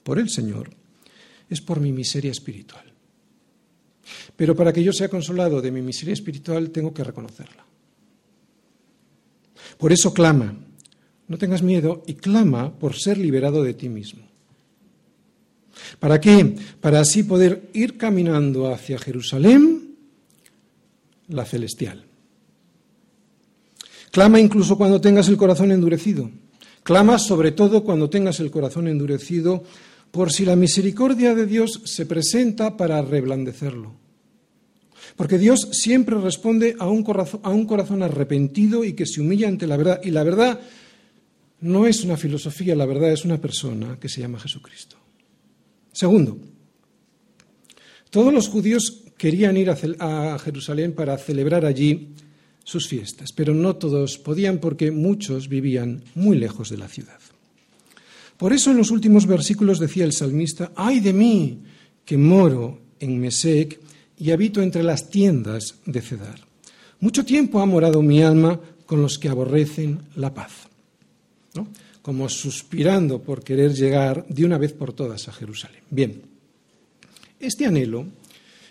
por 0.03 0.19
el 0.19 0.29
Señor, 0.29 0.69
es 1.49 1.61
por 1.61 1.79
mi 1.79 1.91
miseria 1.91 2.31
espiritual. 2.31 2.93
Pero 4.35 4.55
para 4.55 4.73
que 4.73 4.83
yo 4.83 4.91
sea 4.91 5.09
consolado 5.09 5.61
de 5.61 5.71
mi 5.71 5.81
miseria 5.81 6.13
espiritual 6.13 6.69
tengo 6.71 6.93
que 6.93 7.03
reconocerla. 7.03 7.65
Por 9.77 9.91
eso 9.91 10.13
clama, 10.13 10.55
no 11.27 11.37
tengas 11.37 11.63
miedo 11.63 12.03
y 12.05 12.15
clama 12.15 12.77
por 12.77 12.95
ser 12.95 13.17
liberado 13.17 13.63
de 13.63 13.73
ti 13.73 13.89
mismo. 13.89 14.27
¿Para 15.99 16.19
qué? 16.19 16.55
Para 16.79 16.99
así 16.99 17.23
poder 17.23 17.69
ir 17.73 17.97
caminando 17.97 18.71
hacia 18.71 18.99
Jerusalén, 18.99 19.95
la 21.29 21.45
celestial. 21.45 22.05
Clama 24.11 24.39
incluso 24.39 24.77
cuando 24.77 25.01
tengas 25.01 25.27
el 25.27 25.37
corazón 25.37 25.71
endurecido. 25.71 26.29
Clama 26.83 27.17
sobre 27.17 27.51
todo 27.51 27.83
cuando 27.83 28.09
tengas 28.09 28.39
el 28.39 28.51
corazón 28.51 28.87
endurecido 28.87 29.63
por 30.13 30.31
si 30.31 30.45
la 30.45 30.55
misericordia 30.55 31.33
de 31.33 31.47
Dios 31.47 31.81
se 31.85 32.05
presenta 32.05 32.77
para 32.77 33.01
reblandecerlo. 33.01 33.95
Porque 35.15 35.39
Dios 35.39 35.69
siempre 35.71 36.15
responde 36.21 36.75
a 36.77 36.87
un, 36.87 37.01
corazón, 37.01 37.39
a 37.41 37.49
un 37.49 37.65
corazón 37.65 38.03
arrepentido 38.03 38.83
y 38.83 38.93
que 38.93 39.07
se 39.07 39.21
humilla 39.21 39.47
ante 39.47 39.65
la 39.65 39.75
verdad. 39.75 40.01
Y 40.03 40.11
la 40.11 40.21
verdad 40.21 40.61
no 41.61 41.87
es 41.87 42.03
una 42.03 42.15
filosofía, 42.15 42.75
la 42.75 42.85
verdad 42.85 43.11
es 43.11 43.25
una 43.25 43.41
persona 43.41 43.97
que 43.99 44.07
se 44.07 44.21
llama 44.21 44.39
Jesucristo. 44.39 44.97
Segundo, 45.91 46.37
todos 48.11 48.31
los 48.31 48.49
judíos 48.49 49.05
querían 49.17 49.57
ir 49.57 49.71
a 49.71 50.37
Jerusalén 50.37 50.93
para 50.93 51.17
celebrar 51.17 51.65
allí 51.65 52.13
sus 52.63 52.87
fiestas, 52.87 53.31
pero 53.31 53.55
no 53.55 53.77
todos 53.77 54.19
podían 54.19 54.59
porque 54.59 54.91
muchos 54.91 55.49
vivían 55.49 56.03
muy 56.13 56.37
lejos 56.37 56.69
de 56.69 56.77
la 56.77 56.87
ciudad. 56.87 57.19
Por 58.37 58.53
eso 58.53 58.71
en 58.71 58.77
los 58.77 58.91
últimos 58.91 59.25
versículos 59.25 59.79
decía 59.79 60.05
el 60.05 60.13
salmista, 60.13 60.71
ay 60.75 60.99
de 60.99 61.13
mí 61.13 61.59
que 62.05 62.17
moro 62.17 62.79
en 62.99 63.19
Mesec 63.19 63.79
y 64.17 64.31
habito 64.31 64.61
entre 64.61 64.83
las 64.83 65.09
tiendas 65.09 65.75
de 65.85 66.01
Cedar. 66.01 66.39
Mucho 66.99 67.25
tiempo 67.25 67.59
ha 67.61 67.65
morado 67.65 68.01
mi 68.01 68.21
alma 68.21 68.59
con 68.85 69.01
los 69.01 69.17
que 69.17 69.29
aborrecen 69.29 69.99
la 70.15 70.33
paz, 70.33 70.51
como 72.01 72.29
suspirando 72.29 73.21
por 73.21 73.43
querer 73.43 73.73
llegar 73.73 74.25
de 74.27 74.45
una 74.45 74.57
vez 74.57 74.73
por 74.73 74.93
todas 74.93 75.27
a 75.27 75.33
Jerusalén. 75.33 75.81
Bien, 75.89 76.21
este 77.39 77.65
anhelo 77.65 78.05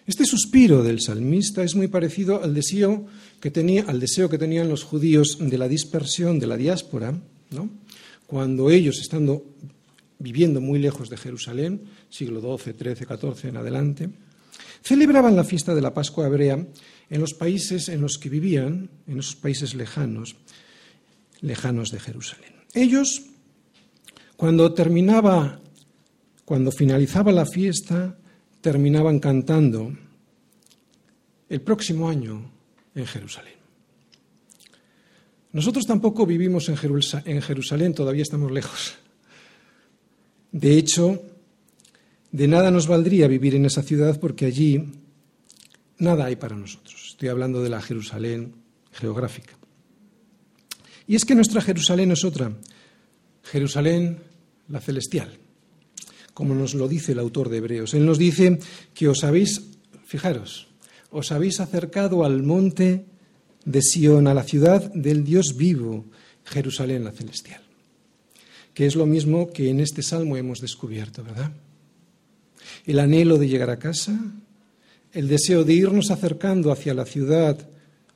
este 0.04 0.24
suspiro 0.24 0.82
del 0.82 1.00
salmista 1.00 1.62
es 1.62 1.76
muy 1.76 1.86
parecido 1.86 2.42
al 2.42 2.54
deseo 2.54 3.06
que, 3.40 3.52
tenía, 3.52 3.84
al 3.84 4.00
deseo 4.00 4.28
que 4.28 4.38
tenían 4.38 4.68
los 4.68 4.82
judíos 4.82 5.38
de 5.40 5.56
la 5.58 5.68
dispersión 5.68 6.40
de 6.40 6.48
la 6.48 6.56
diáspora, 6.56 7.14
¿no? 7.50 7.70
Cuando 8.32 8.70
ellos, 8.70 8.98
estando 8.98 9.44
viviendo 10.18 10.62
muy 10.62 10.78
lejos 10.78 11.10
de 11.10 11.18
Jerusalén, 11.18 11.82
siglo 12.08 12.40
XII, 12.40 12.72
XIII, 12.72 13.04
XIV 13.04 13.50
en 13.50 13.56
adelante, 13.58 14.10
celebraban 14.80 15.36
la 15.36 15.44
fiesta 15.44 15.74
de 15.74 15.82
la 15.82 15.92
Pascua 15.92 16.28
hebrea 16.28 16.66
en 17.10 17.20
los 17.20 17.34
países 17.34 17.90
en 17.90 18.00
los 18.00 18.16
que 18.16 18.30
vivían, 18.30 18.88
en 19.06 19.18
esos 19.18 19.36
países 19.36 19.74
lejanos, 19.74 20.36
lejanos 21.42 21.90
de 21.90 22.00
Jerusalén. 22.00 22.54
Ellos, 22.72 23.20
cuando 24.38 24.72
terminaba, 24.72 25.60
cuando 26.46 26.72
finalizaba 26.72 27.32
la 27.32 27.44
fiesta, 27.44 28.16
terminaban 28.62 29.20
cantando 29.20 29.92
el 31.50 31.60
próximo 31.60 32.08
año 32.08 32.50
en 32.94 33.04
Jerusalén. 33.04 33.61
Nosotros 35.52 35.86
tampoco 35.86 36.26
vivimos 36.26 36.68
en 36.68 36.76
Jerusalén, 36.76 37.94
todavía 37.94 38.22
estamos 38.22 38.50
lejos. 38.50 38.94
De 40.50 40.78
hecho, 40.78 41.22
de 42.30 42.48
nada 42.48 42.70
nos 42.70 42.86
valdría 42.86 43.28
vivir 43.28 43.54
en 43.54 43.66
esa 43.66 43.82
ciudad 43.82 44.18
porque 44.18 44.46
allí 44.46 44.92
nada 45.98 46.26
hay 46.26 46.36
para 46.36 46.56
nosotros. 46.56 47.08
Estoy 47.10 47.28
hablando 47.28 47.62
de 47.62 47.70
la 47.70 47.82
Jerusalén 47.82 48.54
geográfica. 48.92 49.58
Y 51.06 51.16
es 51.16 51.24
que 51.24 51.34
nuestra 51.34 51.60
Jerusalén 51.60 52.12
es 52.12 52.24
otra, 52.24 52.52
Jerusalén 53.42 54.18
la 54.68 54.80
celestial 54.80 55.38
como 56.34 56.54
nos 56.54 56.74
lo 56.74 56.88
dice 56.88 57.12
el 57.12 57.18
autor 57.18 57.48
de 57.48 57.58
Hebreos. 57.58 57.94
Él 57.94 58.06
nos 58.06 58.18
dice 58.18 58.58
que 58.94 59.08
os 59.08 59.24
habéis, 59.24 59.62
fijaros, 60.04 60.68
os 61.10 61.32
habéis 61.32 61.60
acercado 61.60 62.24
al 62.24 62.42
monte 62.42 63.06
de 63.64 63.82
Sión, 63.82 64.26
a 64.26 64.34
la 64.34 64.42
ciudad 64.42 64.92
del 64.92 65.24
Dios 65.24 65.56
vivo, 65.56 66.04
Jerusalén 66.44 67.04
la 67.04 67.12
celestial. 67.12 67.62
Que 68.74 68.86
es 68.86 68.96
lo 68.96 69.06
mismo 69.06 69.50
que 69.50 69.70
en 69.70 69.80
este 69.80 70.02
salmo 70.02 70.36
hemos 70.36 70.60
descubierto, 70.60 71.22
¿verdad? 71.22 71.52
El 72.86 72.98
anhelo 72.98 73.38
de 73.38 73.48
llegar 73.48 73.70
a 73.70 73.78
casa, 73.78 74.18
el 75.12 75.28
deseo 75.28 75.64
de 75.64 75.74
irnos 75.74 76.10
acercando 76.10 76.72
hacia 76.72 76.94
la 76.94 77.04
ciudad, 77.04 77.68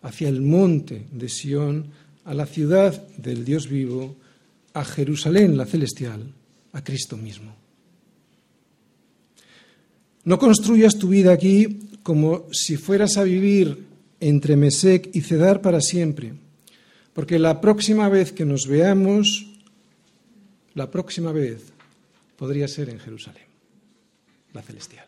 hacia 0.03 0.29
el 0.29 0.41
monte 0.41 1.07
de 1.13 1.29
Sión, 1.29 1.87
a 2.25 2.35
la 2.35 2.47
ciudad 2.47 3.07
del 3.17 3.45
Dios 3.45 3.69
vivo, 3.69 4.17
a 4.73 4.85
Jerusalén 4.85 5.57
la 5.57 5.67
celestial, 5.67 6.33
a 6.73 6.83
Cristo 6.83 7.17
mismo. 7.17 7.55
No 10.25 10.39
construyas 10.39 10.99
tu 10.99 11.09
vida 11.09 11.33
aquí 11.33 11.89
como 12.03 12.47
si 12.51 12.77
fueras 12.77 13.17
a 13.17 13.23
vivir 13.23 13.87
entre 14.29 14.57
Mesec 14.57 15.11
y 15.15 15.21
Cedar 15.21 15.61
para 15.61 15.81
siempre, 15.81 16.35
porque 17.13 17.39
la 17.39 17.61
próxima 17.61 18.09
vez 18.09 18.33
que 18.33 18.45
nos 18.45 18.67
veamos, 18.67 19.47
la 20.75 20.91
próxima 20.91 21.33
vez 21.33 21.73
podría 22.37 22.67
ser 22.67 22.91
en 22.91 22.99
Jerusalén, 22.99 23.47
la 24.53 24.63
celestial. 24.63 25.07